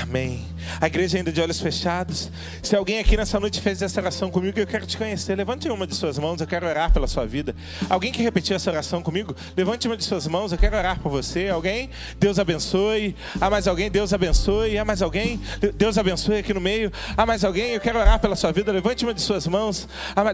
Amém. 0.03 0.52
A 0.81 0.87
igreja 0.87 1.19
ainda 1.19 1.33
de 1.33 1.41
olhos 1.41 1.61
fechados. 1.61 2.31
Se 2.63 2.77
alguém 2.77 2.99
aqui 2.99 3.17
nessa 3.17 3.39
noite 3.39 3.61
fez 3.61 3.83
essa 3.83 4.01
oração 4.01 4.31
comigo, 4.31 4.59
eu 4.59 4.67
quero 4.67 4.87
te 4.87 4.97
conhecer. 4.97 5.35
Levante 5.37 5.69
uma 5.69 5.87
de 5.87 5.95
suas 5.95 6.19
mãos, 6.19 6.41
eu 6.41 6.47
quero 6.47 6.67
orar 6.67 6.93
pela 6.93 7.07
sua 7.07 7.27
vida. 7.27 7.55
Alguém 7.89 8.13
que 8.13 8.23
repetiu 8.23 8.57
essa 8.57 8.71
oração 8.71 9.03
comigo, 9.03 9.35
levante 9.57 9.87
uma 9.87 9.97
de 9.97 10.05
suas 10.05 10.27
mãos, 10.27 10.53
eu 10.53 10.59
quero 10.59 10.77
orar 10.77 11.01
por 11.01 11.11
você. 11.11 11.49
Alguém? 11.49 11.91
Deus 12.19 12.39
abençoe. 12.39 13.15
Há 13.41 13.51
mais 13.51 13.67
alguém? 13.67 13.91
Deus 13.91 14.13
abençoe. 14.13 14.79
Há 14.79 14.85
mais 14.85 15.03
alguém? 15.03 15.41
Deus 15.75 15.99
abençoe 15.99 16.39
aqui 16.39 16.55
no 16.55 16.61
meio. 16.61 16.93
Há 17.17 17.27
mais 17.27 17.45
alguém? 17.45 17.73
Eu 17.73 17.81
quero 17.81 17.99
orar 17.99 18.19
pela 18.21 18.37
sua 18.37 18.53
vida. 18.53 18.71
Levante 18.73 19.05
uma 19.05 19.15
de 19.15 19.21
suas 19.21 19.47
mãos. 19.47 19.89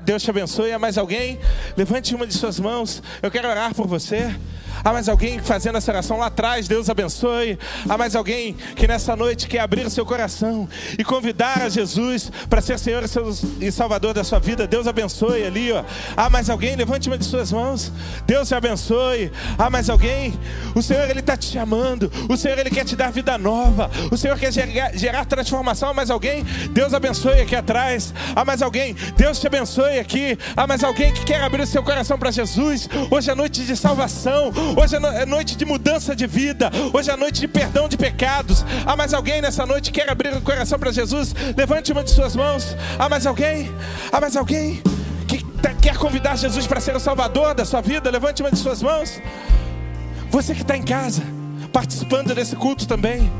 Deus 0.04 0.22
te 0.22 0.30
abençoe. 0.30 0.72
Há 0.72 0.78
mais 0.78 0.98
alguém? 0.98 1.38
Levante 1.76 2.14
uma 2.14 2.26
de 2.26 2.34
suas 2.34 2.60
mãos. 2.60 3.02
Eu 3.22 3.30
quero 3.30 3.48
orar 3.48 3.74
por 3.74 3.86
você. 3.86 4.34
Há 4.84 4.92
mais 4.92 5.08
alguém 5.08 5.40
fazendo 5.40 5.76
essa 5.76 5.90
oração 5.90 6.18
lá 6.18 6.26
atrás, 6.26 6.68
Deus 6.68 6.88
abençoe. 6.88 7.58
Há 7.88 7.98
mais 7.98 8.14
alguém 8.14 8.54
que 8.76 8.86
nessa 8.86 9.16
noite 9.16 9.48
quer 9.48 9.58
abrir 9.58 9.90
seu 9.90 10.06
coração 10.06 10.17
e 10.98 11.04
convidar 11.04 11.62
a 11.62 11.68
Jesus 11.68 12.30
para 12.48 12.60
ser 12.60 12.78
Senhor 12.78 13.04
e 13.60 13.70
Salvador 13.70 14.14
da 14.14 14.24
sua 14.24 14.38
vida. 14.38 14.66
Deus 14.66 14.86
abençoe 14.86 15.44
ali, 15.44 15.70
ó. 15.72 15.84
Há 16.16 16.28
mais 16.28 16.50
alguém? 16.50 16.74
Levante 16.74 17.08
uma 17.08 17.16
de 17.16 17.24
suas 17.24 17.52
mãos. 17.52 17.92
Deus 18.26 18.48
te 18.48 18.54
abençoe. 18.54 19.30
Há 19.56 19.70
mais 19.70 19.88
alguém? 19.88 20.38
O 20.74 20.82
Senhor 20.82 21.08
ele 21.08 21.20
está 21.20 21.36
te 21.36 21.46
chamando. 21.46 22.10
O 22.28 22.36
Senhor 22.36 22.58
ele 22.58 22.70
quer 22.70 22.84
te 22.84 22.96
dar 22.96 23.12
vida 23.12 23.38
nova. 23.38 23.90
O 24.10 24.16
Senhor 24.16 24.38
quer 24.38 24.52
gerar, 24.52 24.96
gerar 24.96 25.24
transformação. 25.24 25.90
Há 25.90 25.94
mais 25.94 26.10
alguém? 26.10 26.44
Deus 26.70 26.92
abençoe 26.92 27.40
aqui 27.40 27.54
atrás. 27.54 28.12
Há 28.34 28.44
mais 28.44 28.62
alguém? 28.62 28.94
Deus 29.16 29.38
te 29.38 29.46
abençoe 29.46 29.98
aqui. 29.98 30.36
Há 30.56 30.66
mais 30.66 30.82
alguém 30.82 31.12
que 31.12 31.24
quer 31.24 31.42
abrir 31.42 31.62
o 31.62 31.66
seu 31.66 31.82
coração 31.82 32.18
para 32.18 32.30
Jesus? 32.30 32.88
Hoje 33.10 33.30
é 33.30 33.34
noite 33.34 33.64
de 33.64 33.76
salvação. 33.76 34.52
Hoje 34.76 34.96
é, 34.96 35.22
é 35.22 35.26
noite 35.26 35.56
de 35.56 35.64
mudança 35.64 36.16
de 36.16 36.26
vida. 36.26 36.70
Hoje 36.92 37.10
é 37.10 37.16
noite 37.16 37.40
de 37.40 37.48
perdão 37.48 37.88
de 37.88 37.96
pecados. 37.96 38.64
Há 38.84 38.96
mais 38.96 39.14
alguém 39.14 39.40
nessa 39.40 39.64
noite 39.64 39.92
que 39.92 40.07
quer 40.08 40.12
abrir 40.12 40.34
o 40.34 40.40
coração 40.40 40.78
para 40.78 40.90
Jesus? 40.90 41.34
Levante 41.56 41.92
uma 41.92 42.02
de 42.02 42.10
suas 42.10 42.34
mãos. 42.34 42.74
Há 42.98 43.08
mais 43.08 43.26
alguém? 43.26 43.70
Há 44.10 44.20
mais 44.20 44.36
alguém 44.36 44.82
que 45.26 45.44
tá, 45.60 45.74
quer 45.74 45.96
convidar 45.98 46.36
Jesus 46.36 46.66
para 46.66 46.80
ser 46.80 46.96
o 46.96 47.00
Salvador 47.00 47.54
da 47.54 47.64
sua 47.64 47.80
vida? 47.82 48.10
Levante 48.10 48.42
uma 48.42 48.50
de 48.50 48.58
suas 48.58 48.82
mãos. 48.82 49.20
Você 50.30 50.54
que 50.54 50.62
está 50.62 50.76
em 50.76 50.82
casa, 50.82 51.22
participando 51.72 52.34
desse 52.34 52.56
culto 52.56 52.86
também. 52.86 53.30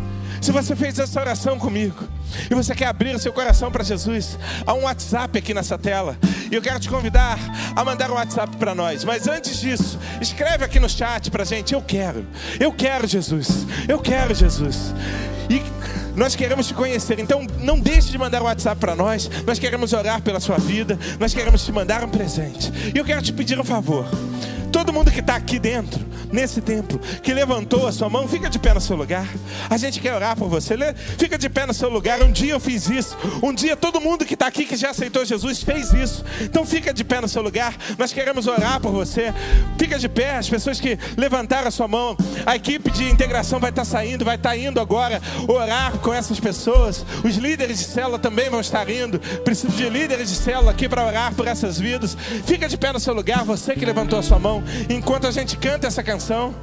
Se 0.43 0.53
você 0.53 0.77
fez 0.77 0.99
essa 0.99 1.21
oração 1.21 1.59
comigo 1.59 2.07
e 2.49 2.55
você 2.55 2.73
quer 2.73 2.87
abrir 2.87 3.15
o 3.15 3.19
seu 3.19 3.33
coração 3.33 3.73
para 3.73 3.83
Jesus, 3.83 4.39
há 4.65 4.73
um 4.73 4.83
WhatsApp 4.83 5.37
aqui 5.39 5.53
nessa 5.53 5.77
tela. 5.77 6.17
E 6.51 6.55
eu 6.55 6.63
quero 6.63 6.79
te 6.79 6.89
convidar 6.89 7.39
a 7.75 7.83
mandar 7.83 8.11
um 8.11 8.15
WhatsApp 8.15 8.57
para 8.57 8.75
nós. 8.75 9.05
Mas 9.05 9.27
antes 9.27 9.59
disso, 9.59 9.99
escreve 10.21 10.65
aqui 10.65 10.79
no 10.79 10.89
chat 10.89 11.31
para 11.31 11.45
gente: 11.45 11.75
Eu 11.75 11.83
quero, 11.83 12.25
eu 12.61 12.73
quero 12.73 13.07
Jesus, 13.07 13.67
eu 13.89 13.99
quero 13.99 14.35
Jesus. 14.35 14.95
E 15.51 15.61
nós 16.19 16.35
queremos 16.35 16.67
te 16.67 16.75
conhecer, 16.75 17.19
então 17.21 17.47
não 17.61 17.79
deixe 17.79 18.11
de 18.11 18.19
mandar 18.19 18.43
um 18.43 18.47
WhatsApp 18.47 18.81
para 18.81 18.97
nós. 18.97 19.31
Nós 19.47 19.59
queremos 19.59 19.93
orar 19.93 20.21
pela 20.21 20.41
sua 20.41 20.59
vida, 20.59 20.99
nós 21.19 21.33
queremos 21.33 21.65
te 21.65 21.71
mandar 21.71 22.03
um 22.05 22.09
presente. 22.09 22.73
E 22.93 22.99
eu 22.99 23.05
quero 23.05 23.23
te 23.23 23.33
pedir 23.33 23.59
um 23.59 23.65
favor. 23.65 24.05
Todo 24.73 24.93
mundo 24.93 25.11
que 25.11 25.21
está 25.21 25.37
aqui 25.37 25.59
dentro, 25.59 26.05
nesse 26.31 26.61
templo, 26.61 26.99
que 27.23 27.33
levantou 27.33 27.87
a 27.87 27.93
sua 27.93 28.09
mão, 28.09 28.29
fica 28.29 28.51
de 28.51 28.59
pé 28.59 28.75
no 28.75 28.81
seu 28.81 28.97
lugar. 28.97 29.27
A 29.69 29.77
gente 29.77 30.01
quer 30.01 30.15
orar 30.15 30.37
por 30.37 30.49
você. 30.49 30.77
Fica 31.17 31.39
de 31.39 31.49
pé 31.49 31.67
no 31.67 31.75
seu 31.75 31.89
lugar. 31.89 32.23
Um 32.23 32.31
dia 32.31 32.53
eu 32.53 32.61
fiz 32.61 32.89
isso. 32.89 33.17
Um 33.43 33.53
dia 33.53 33.77
todo 33.77 34.01
mundo 34.01 34.25
que 34.25 34.35
está 34.35 34.47
aqui, 34.47 34.65
que 34.65 34.77
já 34.77 34.91
aceitou 34.91 35.25
Jesus, 35.25 35.63
fez 35.63 35.93
isso. 35.93 36.25
Então 36.43 36.67
fica 36.67 36.93
de 36.93 37.03
pé 37.03 37.21
no 37.21 37.29
seu 37.29 37.43
lugar. 37.43 37.75
Nós 37.97 38.13
queremos 38.13 38.47
orar 38.47 38.81
por 38.81 38.93
você. 38.93 39.33
Fica 39.79 39.99
de 39.99 40.09
pé. 40.09 40.37
As 40.37 40.49
pessoas 40.49 40.79
que 40.79 40.99
levantaram 41.17 41.69
a 41.69 41.71
sua 41.71 41.89
mão, 41.89 42.17
a 42.45 42.57
equipe 42.57 42.91
de 42.91 43.05
integração 43.09 43.59
vai 43.59 43.71
estar 43.71 43.83
tá 43.83 43.87
saindo, 43.87 44.25
vai 44.25 44.37
estar 44.37 44.51
tá 44.51 44.57
indo 44.57 44.81
agora 44.81 45.21
orar 45.47 45.93
com 46.09 46.15
essas 46.15 46.41
pessoas. 46.41 47.05
Os 47.23 47.37
líderes 47.37 47.81
de 47.81 47.85
célula 47.85 48.19
também 48.19 48.49
vão 48.49 48.61
estar 48.61 48.89
indo. 48.89 49.21
Preciso 49.45 49.77
de 49.77 49.91
líderes 49.91 50.31
de 50.31 50.37
célula 50.37 50.71
aqui 50.71 50.89
para 50.89 51.07
orar 51.07 51.35
por 51.35 51.47
essas 51.47 51.79
vidas. 51.79 52.17
Fica 52.47 52.67
de 52.67 52.79
pé 52.79 52.95
no 52.95 52.99
seu 52.99 53.13
lugar. 53.13 53.45
Você 53.45 53.75
que 53.75 53.85
levantou 53.85 54.19
a 54.19 54.23
sua 54.23 54.39
mão 54.39 54.65
enquanto 54.89 55.27
a 55.27 55.31
gente 55.31 55.59
canta 55.59 55.87
essa 55.87 56.03
canção. 56.03 56.55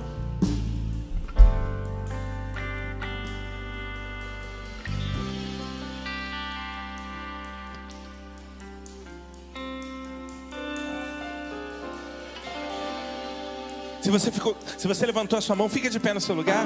Se 14.01 14.09
você, 14.09 14.31
ficou, 14.31 14.57
se 14.75 14.87
você 14.87 15.05
levantou 15.05 15.37
a 15.37 15.41
sua 15.41 15.55
mão, 15.55 15.69
fica 15.69 15.87
de 15.87 15.99
pé 15.99 16.15
no 16.15 16.21
seu 16.21 16.33
lugar. 16.33 16.65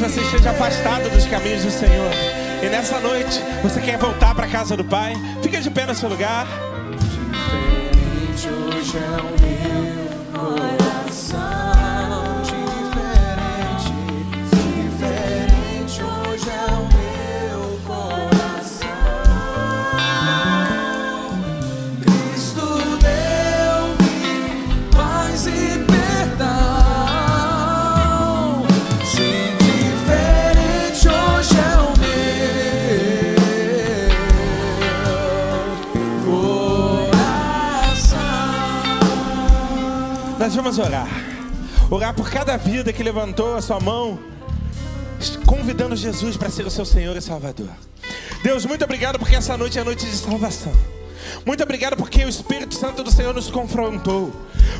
Talvez 0.00 0.14
você 0.14 0.22
esteja 0.22 0.50
afastado 0.52 1.10
dos 1.10 1.26
caminhos 1.26 1.62
do 1.62 1.70
Senhor. 1.70 2.10
E 2.62 2.68
nessa 2.70 2.98
noite 3.00 3.38
você 3.62 3.82
quer 3.82 3.98
voltar 3.98 4.34
para 4.34 4.46
a 4.46 4.48
casa 4.48 4.74
do 4.74 4.82
Pai? 4.82 5.12
Fica 5.42 5.60
de 5.60 5.70
pé 5.70 5.84
no 5.84 5.94
seu 5.94 6.08
lugar. 6.08 6.46
Diferente 6.98 8.48
hoje 8.48 8.96
é 8.96 9.20
o 9.20 9.24
meu 9.42 10.56
coração. 10.56 11.79
Vamos 40.70 40.78
orar. 40.78 41.08
Orar 41.90 42.14
por 42.14 42.30
cada 42.30 42.56
vida 42.56 42.92
que 42.92 43.02
levantou 43.02 43.56
a 43.56 43.62
sua 43.62 43.80
mão, 43.80 44.20
convidando 45.44 45.96
Jesus 45.96 46.36
para 46.36 46.48
ser 46.48 46.64
o 46.64 46.70
seu 46.70 46.84
Senhor 46.84 47.16
e 47.16 47.20
Salvador. 47.20 47.68
Deus, 48.44 48.64
muito 48.64 48.84
obrigado 48.84 49.18
porque 49.18 49.34
essa 49.34 49.56
noite 49.56 49.80
é 49.80 49.84
noite 49.84 50.06
de 50.06 50.16
salvação. 50.16 50.72
Muito 51.44 51.62
obrigado 51.62 51.96
porque 51.96 52.24
o 52.24 52.28
Espírito 52.28 52.76
Santo 52.76 53.02
do 53.02 53.10
Senhor 53.10 53.34
nos 53.34 53.50
confrontou. 53.50 54.32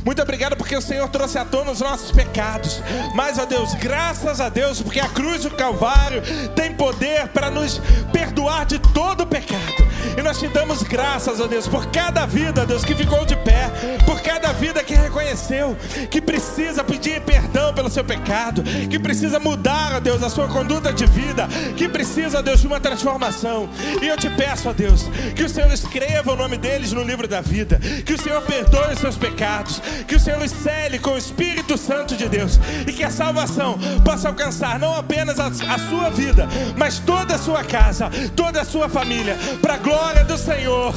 Muito 0.05 0.23
obrigado 0.23 0.57
porque 0.57 0.77
o 0.77 0.81
Senhor 0.81 1.09
trouxe 1.09 1.39
à 1.39 1.45
tona 1.45 1.73
os 1.73 1.81
nossos 1.81 2.13
pecados. 2.13 2.81
Mas, 3.15 3.39
ó 3.39 3.45
Deus, 3.45 3.75
graças 3.75 4.41
a 4.41 4.49
Deus, 4.49 4.81
porque 4.81 5.01
a 5.01 5.09
cruz 5.09 5.43
do 5.43 5.51
Calvário 5.51 6.23
tem 6.55 6.73
poder 6.75 7.29
para 7.29 7.51
nos 7.51 7.81
perdoar 8.13 8.65
de 8.65 8.79
todo 8.79 9.23
o 9.23 9.27
pecado. 9.27 9.90
E 10.17 10.23
nós 10.23 10.39
te 10.39 10.49
damos 10.49 10.83
graças, 10.83 11.41
ó 11.41 11.47
Deus, 11.47 11.67
por 11.69 11.87
cada 11.87 12.27
vida, 12.27 12.67
Deus, 12.67 12.85
que 12.85 12.95
ficou 12.95 13.25
de 13.25 13.37
pé, 13.37 13.71
por 14.05 14.21
cada 14.21 14.53
vida 14.53 14.83
que 14.83 14.95
reconheceu 14.95 15.77
que 16.11 16.21
precisa 16.21 16.83
pedir 16.83 17.21
perdão 17.23 17.73
pelo 17.73 17.91
seu 17.91 18.05
pecado, 18.05 18.63
que 18.89 18.99
precisa 18.99 19.39
mudar, 19.39 19.95
ó 19.97 20.01
Deus, 20.01 20.23
a 20.23 20.31
sua 20.31 20.49
conduta 20.49 20.93
de 20.93 21.07
vida, 21.07 21.49
que 21.77 21.89
precisa, 21.89 22.39
ó 22.39 22.43
Deus, 22.43 22.61
de 22.61 22.67
uma 22.67 22.81
transformação. 22.81 23.69
E 24.03 24.07
eu 24.07 24.17
te 24.17 24.29
peço, 24.31 24.69
ó 24.69 24.73
Deus, 24.73 25.05
que 25.35 25.45
o 25.45 25.49
Senhor 25.49 25.73
escreva 25.73 26.33
o 26.33 26.37
nome 26.37 26.57
deles 26.57 26.93
no 26.93 27.03
livro 27.03 27.27
da 27.29 27.41
vida, 27.41 27.79
que 28.05 28.15
o 28.15 28.21
Senhor 28.21 28.43
perdoe 28.43 28.93
os 28.93 28.99
seus 28.99 29.17
pecados, 29.17 29.81
que 30.07 30.17
o 30.17 30.21
Senhor 30.21 30.41
os 30.43 30.51
cele 30.51 30.99
com 30.99 31.11
o 31.11 31.19
Espírito 31.19 31.77
Santo 31.77 32.17
de 32.17 32.29
Deus 32.29 32.59
e 32.87 32.93
que 32.93 33.05
a 33.05 33.11
salvação 33.11 33.79
possa 34.05 34.29
alcançar 34.29 34.79
não 34.79 34.95
apenas 34.95 35.39
a, 35.39 35.47
a 35.47 35.79
sua 35.89 36.11
vida, 36.11 36.49
mas 36.77 36.99
toda 36.99 37.35
a 37.35 37.39
sua 37.39 37.65
casa, 37.65 38.11
toda 38.35 38.61
a 38.61 38.65
sua 38.65 38.89
família, 38.89 39.37
para 39.61 39.75
a 39.75 39.79
glória 39.79 39.90
do 40.31 40.39
Senhor. 40.39 40.95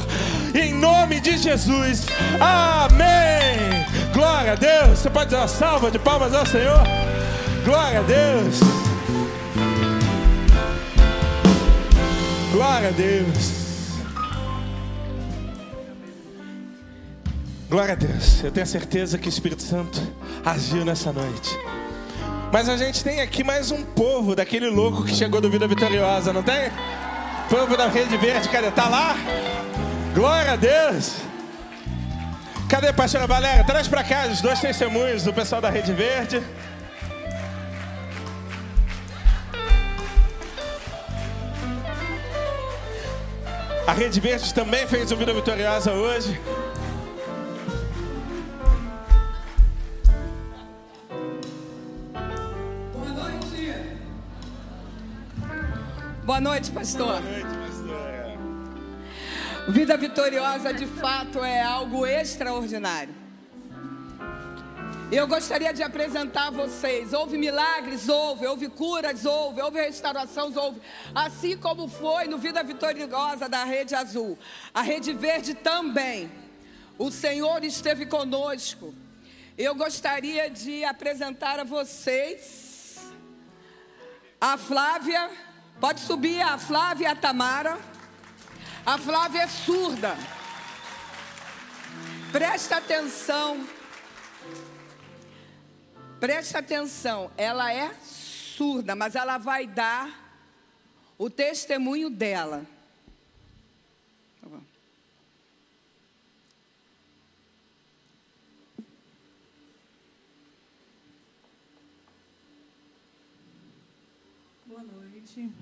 Em 0.54 0.72
nome 0.72 1.18
de 1.18 1.36
Jesus. 1.36 2.06
Amém. 2.40 3.84
Glória 4.12 4.52
a 4.52 4.54
Deus. 4.54 5.00
Você 5.00 5.10
pode 5.10 5.30
dar 5.30 5.38
uma 5.38 5.48
salva 5.48 5.90
de 5.90 5.98
palmas 5.98 6.32
ao 6.32 6.46
Senhor? 6.46 6.80
Glória 7.64 7.98
a 7.98 8.02
Deus. 8.02 8.60
Glória 12.52 12.88
a 12.88 12.92
Deus. 12.92 13.54
Glória 17.68 17.92
a 17.94 17.96
Deus. 17.96 18.44
Eu 18.44 18.52
tenho 18.52 18.66
certeza 18.66 19.18
que 19.18 19.26
o 19.26 19.30
Espírito 19.30 19.62
Santo 19.62 20.00
agiu 20.44 20.84
nessa 20.84 21.12
noite. 21.12 21.58
Mas 22.52 22.68
a 22.68 22.76
gente 22.76 23.02
tem 23.02 23.20
aqui 23.20 23.42
mais 23.42 23.72
um 23.72 23.82
povo 23.82 24.36
daquele 24.36 24.70
louco 24.70 25.02
que 25.02 25.12
chegou 25.12 25.40
do 25.40 25.50
Vida 25.50 25.66
Vitoriosa, 25.66 26.32
não 26.32 26.44
tem? 26.44 26.70
Povo 27.48 27.76
da 27.76 27.88
Rede 27.88 28.16
Verde, 28.16 28.48
cadê? 28.48 28.70
Tá 28.70 28.88
lá? 28.88 29.16
Glória 30.14 30.52
a 30.52 30.56
Deus. 30.56 31.16
Cadê 32.68 32.92
pastora 32.92 33.26
Valéria? 33.26 33.64
Traz 33.64 33.86
para 33.86 34.02
cá 34.02 34.26
os 34.26 34.40
dois 34.40 34.60
testemunhos 34.60 35.22
do 35.22 35.32
pessoal 35.32 35.60
da 35.60 35.68
Rede 35.70 35.92
Verde. 35.92 36.42
A 43.86 43.92
Rede 43.92 44.18
Verde 44.18 44.52
também 44.54 44.86
fez 44.86 45.12
o 45.12 45.16
Vida 45.16 45.34
Vitoriosa 45.34 45.92
hoje. 45.92 46.40
Boa 56.24 56.40
noite, 56.40 56.70
pastor. 56.70 57.06
Boa 57.06 57.20
noite, 57.20 57.44
pastora. 57.44 58.38
Vida 59.68 59.94
vitoriosa 59.94 60.72
de 60.72 60.86
fato 60.86 61.44
é 61.44 61.60
algo 61.60 62.06
extraordinário. 62.06 63.14
Eu 65.12 65.28
gostaria 65.28 65.70
de 65.74 65.82
apresentar 65.82 66.46
a 66.46 66.50
vocês. 66.50 67.12
Houve 67.12 67.36
milagres, 67.36 68.08
houve, 68.08 68.46
houve 68.46 68.70
curas, 68.70 69.26
houve, 69.26 69.60
houve 69.60 69.78
restaurações, 69.78 70.56
houve. 70.56 70.80
Assim 71.14 71.58
como 71.58 71.88
foi 71.88 72.24
no 72.26 72.38
Vida 72.38 72.62
Vitoriosa 72.62 73.46
da 73.46 73.62
Rede 73.64 73.94
Azul. 73.94 74.38
A 74.72 74.80
Rede 74.80 75.12
Verde 75.12 75.52
também. 75.52 76.32
O 76.98 77.10
Senhor 77.10 77.62
esteve 77.62 78.06
conosco. 78.06 78.94
Eu 79.58 79.74
gostaria 79.74 80.48
de 80.48 80.86
apresentar 80.86 81.60
a 81.60 81.64
vocês 81.64 83.12
a 84.40 84.56
Flávia. 84.56 85.30
Pode 85.84 86.00
subir 86.00 86.40
a 86.40 86.56
Flávia 86.56 87.08
e 87.08 87.10
a 87.10 87.14
Tamara. 87.14 87.78
A 88.86 88.96
Flávia 88.96 89.42
é 89.42 89.46
surda. 89.46 90.16
Presta 92.32 92.78
atenção. 92.78 93.68
Presta 96.18 96.60
atenção. 96.60 97.30
Ela 97.36 97.70
é 97.70 97.92
surda, 98.00 98.96
mas 98.96 99.14
ela 99.14 99.36
vai 99.36 99.66
dar 99.66 100.08
o 101.18 101.28
testemunho 101.28 102.08
dela. 102.08 102.64
Tá. 104.40 104.48
Boa 114.64 114.82
noite. 114.82 115.52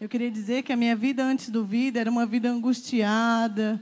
Eu 0.00 0.08
queria 0.08 0.30
dizer 0.30 0.62
que 0.62 0.72
a 0.72 0.76
minha 0.76 0.96
vida 0.96 1.22
antes 1.22 1.50
do 1.50 1.62
vida 1.62 2.00
era 2.00 2.10
uma 2.10 2.24
vida 2.24 2.50
angustiada, 2.50 3.78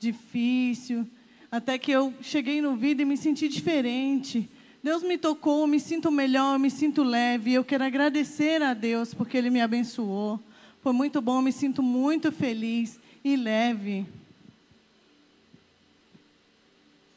difícil, 0.00 1.06
até 1.48 1.78
que 1.78 1.92
eu 1.92 2.12
cheguei 2.20 2.60
no 2.60 2.74
vida 2.74 3.02
e 3.02 3.04
me 3.04 3.16
senti 3.16 3.48
diferente. 3.48 4.50
Deus 4.82 5.04
me 5.04 5.16
tocou, 5.16 5.68
me 5.68 5.78
sinto 5.78 6.10
melhor, 6.10 6.58
me 6.58 6.70
sinto 6.70 7.04
leve. 7.04 7.52
Eu 7.52 7.62
quero 7.62 7.84
agradecer 7.84 8.60
a 8.60 8.74
Deus 8.74 9.14
porque 9.14 9.36
Ele 9.36 9.48
me 9.48 9.60
abençoou. 9.60 10.40
Foi 10.82 10.92
muito 10.92 11.20
bom, 11.20 11.40
me 11.40 11.52
sinto 11.52 11.84
muito 11.84 12.32
feliz 12.32 12.98
e 13.22 13.36
leve. 13.36 14.04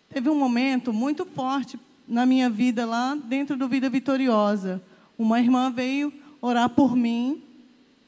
Teve 0.09 0.29
um 0.29 0.37
momento 0.37 0.93
muito 0.93 1.25
forte 1.25 1.79
na 2.07 2.23
minha 2.23 2.51
vida 2.51 2.85
lá 2.85 3.15
dentro 3.15 3.57
do 3.57 3.67
Vida 3.67 3.89
Vitoriosa. 3.89 4.79
Uma 5.17 5.39
irmã 5.39 5.71
veio 5.71 6.13
orar 6.39 6.69
por 6.69 6.95
mim 6.95 7.42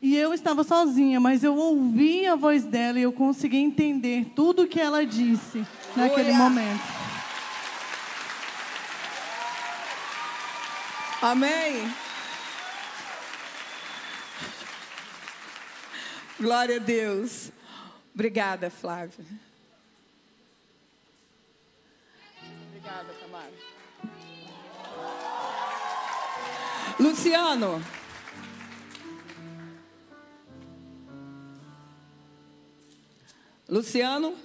e 0.05 0.15
eu 0.15 0.35
estava 0.35 0.63
sozinha, 0.63 1.19
mas 1.19 1.43
eu 1.43 1.55
ouvi 1.55 2.27
a 2.27 2.35
voz 2.35 2.63
dela 2.63 2.99
e 2.99 3.01
eu 3.01 3.11
consegui 3.11 3.57
entender 3.57 4.33
tudo 4.35 4.61
o 4.61 4.67
que 4.67 4.79
ela 4.79 5.03
disse 5.03 5.65
naquele 5.95 6.29
Aleluia. 6.29 6.37
momento. 6.37 6.83
Amém. 11.23 11.91
Glória 16.39 16.75
a 16.75 16.79
Deus. 16.79 17.51
Obrigada, 18.13 18.69
Flávia. 18.69 19.25
Obrigada, 22.69 23.11
Tamara. 23.19 23.53
Luciano. 26.99 27.83
Luciano. 33.67 34.35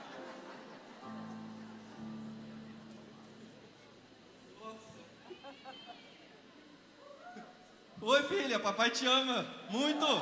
Oi, 8.00 8.22
filha, 8.24 8.58
papai 8.58 8.90
te 8.90 9.06
ama 9.06 9.46
muito. 9.68 10.06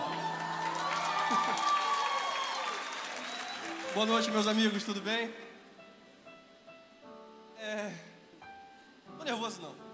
Boa 3.94 4.06
noite, 4.06 4.30
meus 4.30 4.46
amigos, 4.46 4.84
tudo 4.84 5.00
bem? 5.00 5.32
É. 7.58 7.92
Tô 9.18 9.24
nervoso 9.24 9.62
não. 9.62 9.89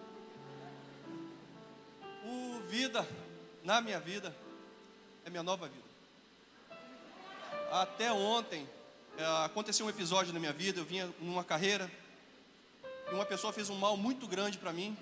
O 2.27 2.59
vida, 2.67 3.07
na 3.63 3.81
minha 3.81 4.01
vida, 4.01 4.35
é 5.25 5.31
minha 5.31 5.45
nova 5.45 5.69
vida. 5.69 5.87
Até 7.71 8.13
ontem, 8.13 8.69
é, 9.17 9.45
aconteceu 9.45 9.87
um 9.87 9.89
episódio 9.89 10.33
na 10.33 10.41
minha 10.41 10.53
vida, 10.53 10.81
eu 10.81 10.85
vinha 10.85 11.09
numa 11.21 11.45
carreira, 11.45 11.89
e 13.09 13.15
uma 13.15 13.25
pessoa 13.25 13.53
fez 13.53 13.71
um 13.71 13.77
mal 13.77 13.97
muito 13.97 14.27
grande 14.27 14.59
para 14.59 14.73
mim, 14.73 14.99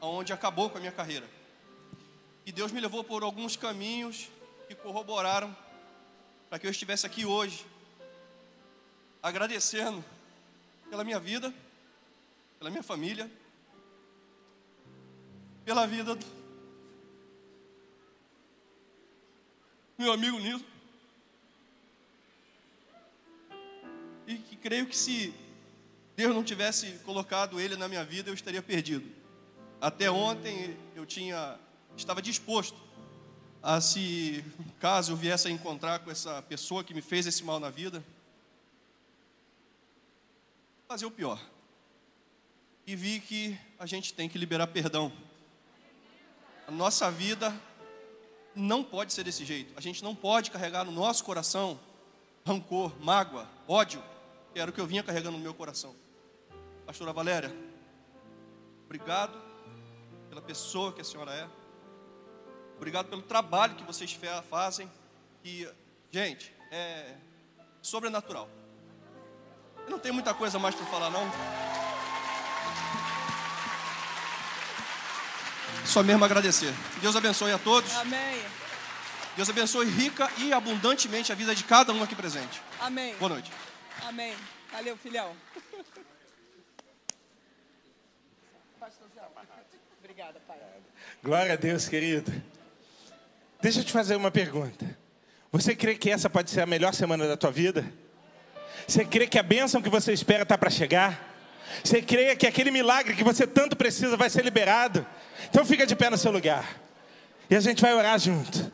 onde 0.00 0.32
acabou 0.32 0.68
com 0.68 0.78
a 0.78 0.80
minha 0.80 0.90
carreira. 0.90 1.28
E 2.44 2.50
Deus 2.50 2.72
me 2.72 2.80
levou 2.80 3.04
por 3.04 3.22
alguns 3.22 3.56
caminhos 3.56 4.28
que 4.66 4.74
corroboraram 4.74 5.56
para 6.48 6.58
que 6.58 6.66
eu 6.66 6.70
estivesse 6.70 7.06
aqui 7.06 7.24
hoje, 7.24 7.64
agradecendo 9.22 10.04
pela 10.90 11.04
minha 11.04 11.20
vida, 11.20 11.54
pela 12.58 12.70
minha 12.70 12.82
família, 12.82 13.30
pela 15.64 15.86
vida 15.86 16.16
meu 19.98 20.12
amigo 20.12 20.38
Nilson. 20.38 20.64
E 24.26 24.38
que 24.38 24.56
creio 24.56 24.86
que 24.86 24.96
se 24.96 25.32
Deus 26.16 26.34
não 26.34 26.42
tivesse 26.42 26.98
colocado 27.04 27.60
ele 27.60 27.76
na 27.76 27.88
minha 27.88 28.04
vida, 28.04 28.30
eu 28.30 28.34
estaria 28.34 28.62
perdido. 28.62 29.10
Até 29.80 30.10
ontem 30.10 30.76
eu 30.94 31.06
tinha 31.06 31.58
estava 31.96 32.20
disposto 32.20 32.76
a 33.62 33.80
se 33.80 34.44
caso 34.78 35.12
eu 35.12 35.16
viesse 35.16 35.48
a 35.48 35.50
encontrar 35.50 36.00
com 36.00 36.10
essa 36.10 36.42
pessoa 36.42 36.84
que 36.84 36.94
me 36.94 37.02
fez 37.02 37.26
esse 37.26 37.42
mal 37.42 37.58
na 37.58 37.70
vida, 37.70 38.04
fazer 40.86 41.06
o 41.06 41.10
pior. 41.10 41.40
E 42.86 42.94
vi 42.94 43.18
que 43.18 43.58
a 43.78 43.86
gente 43.86 44.14
tem 44.14 44.28
que 44.28 44.38
liberar 44.38 44.68
perdão. 44.68 45.12
A 46.68 46.70
nossa 46.70 47.10
vida 47.10 47.52
não 48.56 48.82
pode 48.82 49.12
ser 49.12 49.22
desse 49.22 49.44
jeito. 49.44 49.72
A 49.76 49.80
gente 49.80 50.02
não 50.02 50.14
pode 50.14 50.50
carregar 50.50 50.84
no 50.84 50.90
nosso 50.90 51.22
coração 51.22 51.78
rancor, 52.44 52.92
mágoa, 53.00 53.46
ódio, 53.68 54.02
que 54.52 54.58
era 54.58 54.70
o 54.70 54.74
que 54.74 54.80
eu 54.80 54.86
vinha 54.86 55.02
carregando 55.02 55.36
no 55.36 55.42
meu 55.42 55.52
coração. 55.52 55.94
Pastora 56.86 57.12
Valéria, 57.12 57.54
obrigado 58.84 59.36
pela 60.28 60.40
pessoa 60.40 60.92
que 60.92 61.00
a 61.00 61.04
senhora 61.04 61.34
é. 61.34 61.48
Obrigado 62.76 63.08
pelo 63.08 63.22
trabalho 63.22 63.74
que 63.74 63.82
vocês 63.82 64.18
fazem. 64.48 64.90
Que, 65.42 65.68
gente, 66.10 66.52
é 66.70 67.14
sobrenatural. 67.82 68.48
Eu 69.84 69.90
não 69.90 69.98
tenho 69.98 70.14
muita 70.14 70.34
coisa 70.34 70.58
mais 70.58 70.74
para 70.74 70.86
falar, 70.86 71.10
não. 71.10 71.85
Só 75.84 76.02
mesmo 76.02 76.24
agradecer. 76.24 76.72
Deus 77.00 77.14
abençoe 77.16 77.52
a 77.52 77.58
todos. 77.58 77.94
Amém. 77.96 78.42
Deus 79.36 79.50
abençoe 79.50 79.86
rica 79.86 80.30
e 80.38 80.52
abundantemente 80.52 81.30
a 81.30 81.34
vida 81.34 81.54
de 81.54 81.62
cada 81.64 81.92
um 81.92 82.02
aqui 82.02 82.14
presente. 82.14 82.62
Amém. 82.80 83.14
Boa 83.16 83.28
noite. 83.28 83.50
Amém. 84.06 84.34
Valeu, 84.72 84.96
filhão. 84.96 85.36
Obrigada, 89.98 90.40
pai. 90.46 90.56
Glória 91.22 91.52
a 91.52 91.56
Deus, 91.56 91.88
querido. 91.88 92.32
Deixa 93.60 93.80
eu 93.80 93.84
te 93.84 93.92
fazer 93.92 94.16
uma 94.16 94.30
pergunta. 94.30 94.86
Você 95.52 95.74
crê 95.74 95.94
que 95.94 96.10
essa 96.10 96.30
pode 96.30 96.50
ser 96.50 96.60
a 96.60 96.66
melhor 96.66 96.94
semana 96.94 97.26
da 97.26 97.36
tua 97.36 97.50
vida? 97.50 97.84
Você 98.86 99.04
crê 99.04 99.26
que 99.26 99.38
a 99.38 99.42
bênção 99.42 99.82
que 99.82 99.88
você 99.88 100.12
espera 100.12 100.44
está 100.44 100.56
para 100.56 100.70
chegar? 100.70 101.35
Você 101.82 102.02
crê 102.02 102.34
que 102.36 102.46
aquele 102.46 102.70
milagre 102.70 103.14
que 103.14 103.24
você 103.24 103.46
tanto 103.46 103.76
precisa 103.76 104.16
vai 104.16 104.30
ser 104.30 104.44
liberado? 104.44 105.06
Então 105.48 105.64
fica 105.64 105.86
de 105.86 105.94
pé 105.94 106.10
no 106.10 106.18
seu 106.18 106.32
lugar. 106.32 106.64
E 107.48 107.54
a 107.54 107.60
gente 107.60 107.80
vai 107.80 107.94
orar 107.94 108.18
junto. 108.18 108.72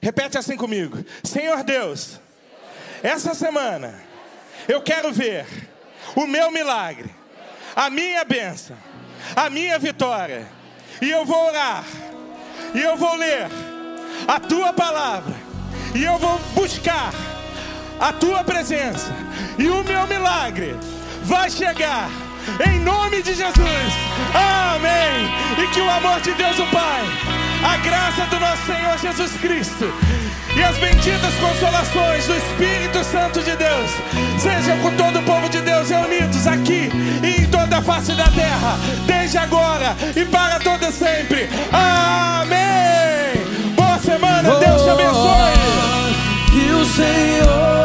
Repete 0.00 0.38
assim 0.38 0.56
comigo. 0.56 1.04
Senhor 1.22 1.62
Deus, 1.62 2.20
essa 3.02 3.34
semana 3.34 3.94
eu 4.68 4.80
quero 4.80 5.12
ver 5.12 5.46
o 6.14 6.26
meu 6.26 6.50
milagre, 6.50 7.10
a 7.74 7.90
minha 7.90 8.24
bênção, 8.24 8.76
a 9.34 9.50
minha 9.50 9.78
vitória. 9.78 10.46
E 11.02 11.10
eu 11.10 11.24
vou 11.24 11.46
orar, 11.46 11.84
e 12.74 12.80
eu 12.80 12.96
vou 12.96 13.16
ler 13.16 13.48
a 14.28 14.38
tua 14.38 14.72
palavra, 14.72 15.34
e 15.94 16.04
eu 16.04 16.18
vou 16.18 16.38
buscar 16.54 17.12
a 17.98 18.12
tua 18.12 18.44
presença, 18.44 19.10
e 19.58 19.68
o 19.68 19.82
meu 19.82 20.06
milagre 20.06 20.74
vai 21.24 21.50
chegar. 21.50 22.10
Em 22.66 22.80
nome 22.80 23.22
de 23.22 23.34
Jesus, 23.34 23.92
amém. 24.34 25.64
E 25.64 25.66
que 25.68 25.80
o 25.80 25.90
amor 25.90 26.20
de 26.20 26.32
Deus, 26.32 26.58
o 26.58 26.66
Pai, 26.66 27.02
a 27.62 27.76
graça 27.78 28.26
do 28.26 28.40
nosso 28.40 28.66
Senhor 28.66 28.98
Jesus 28.98 29.32
Cristo 29.40 29.92
e 30.56 30.62
as 30.62 30.76
benditas 30.78 31.34
consolações 31.34 32.26
do 32.26 32.36
Espírito 32.36 33.04
Santo 33.04 33.40
de 33.42 33.54
Deus 33.56 33.90
sejam 34.38 34.78
com 34.80 34.90
todo 34.96 35.20
o 35.20 35.22
povo 35.22 35.48
de 35.48 35.60
Deus 35.60 35.90
reunidos 35.90 36.46
aqui 36.46 36.90
e 37.22 37.42
em 37.42 37.46
toda 37.46 37.78
a 37.78 37.82
face 37.82 38.12
da 38.12 38.28
terra, 38.28 38.78
desde 39.06 39.38
agora 39.38 39.96
e 40.16 40.24
para 40.24 40.58
todo 40.58 40.90
sempre. 40.90 41.48
Amém. 41.72 43.44
Boa 43.76 43.98
semana, 43.98 44.56
Deus 44.56 44.82
te 44.82 44.90
abençoe. 44.90 45.50
Que 46.50 46.72
o 46.72 46.84
Senhor 46.84 47.79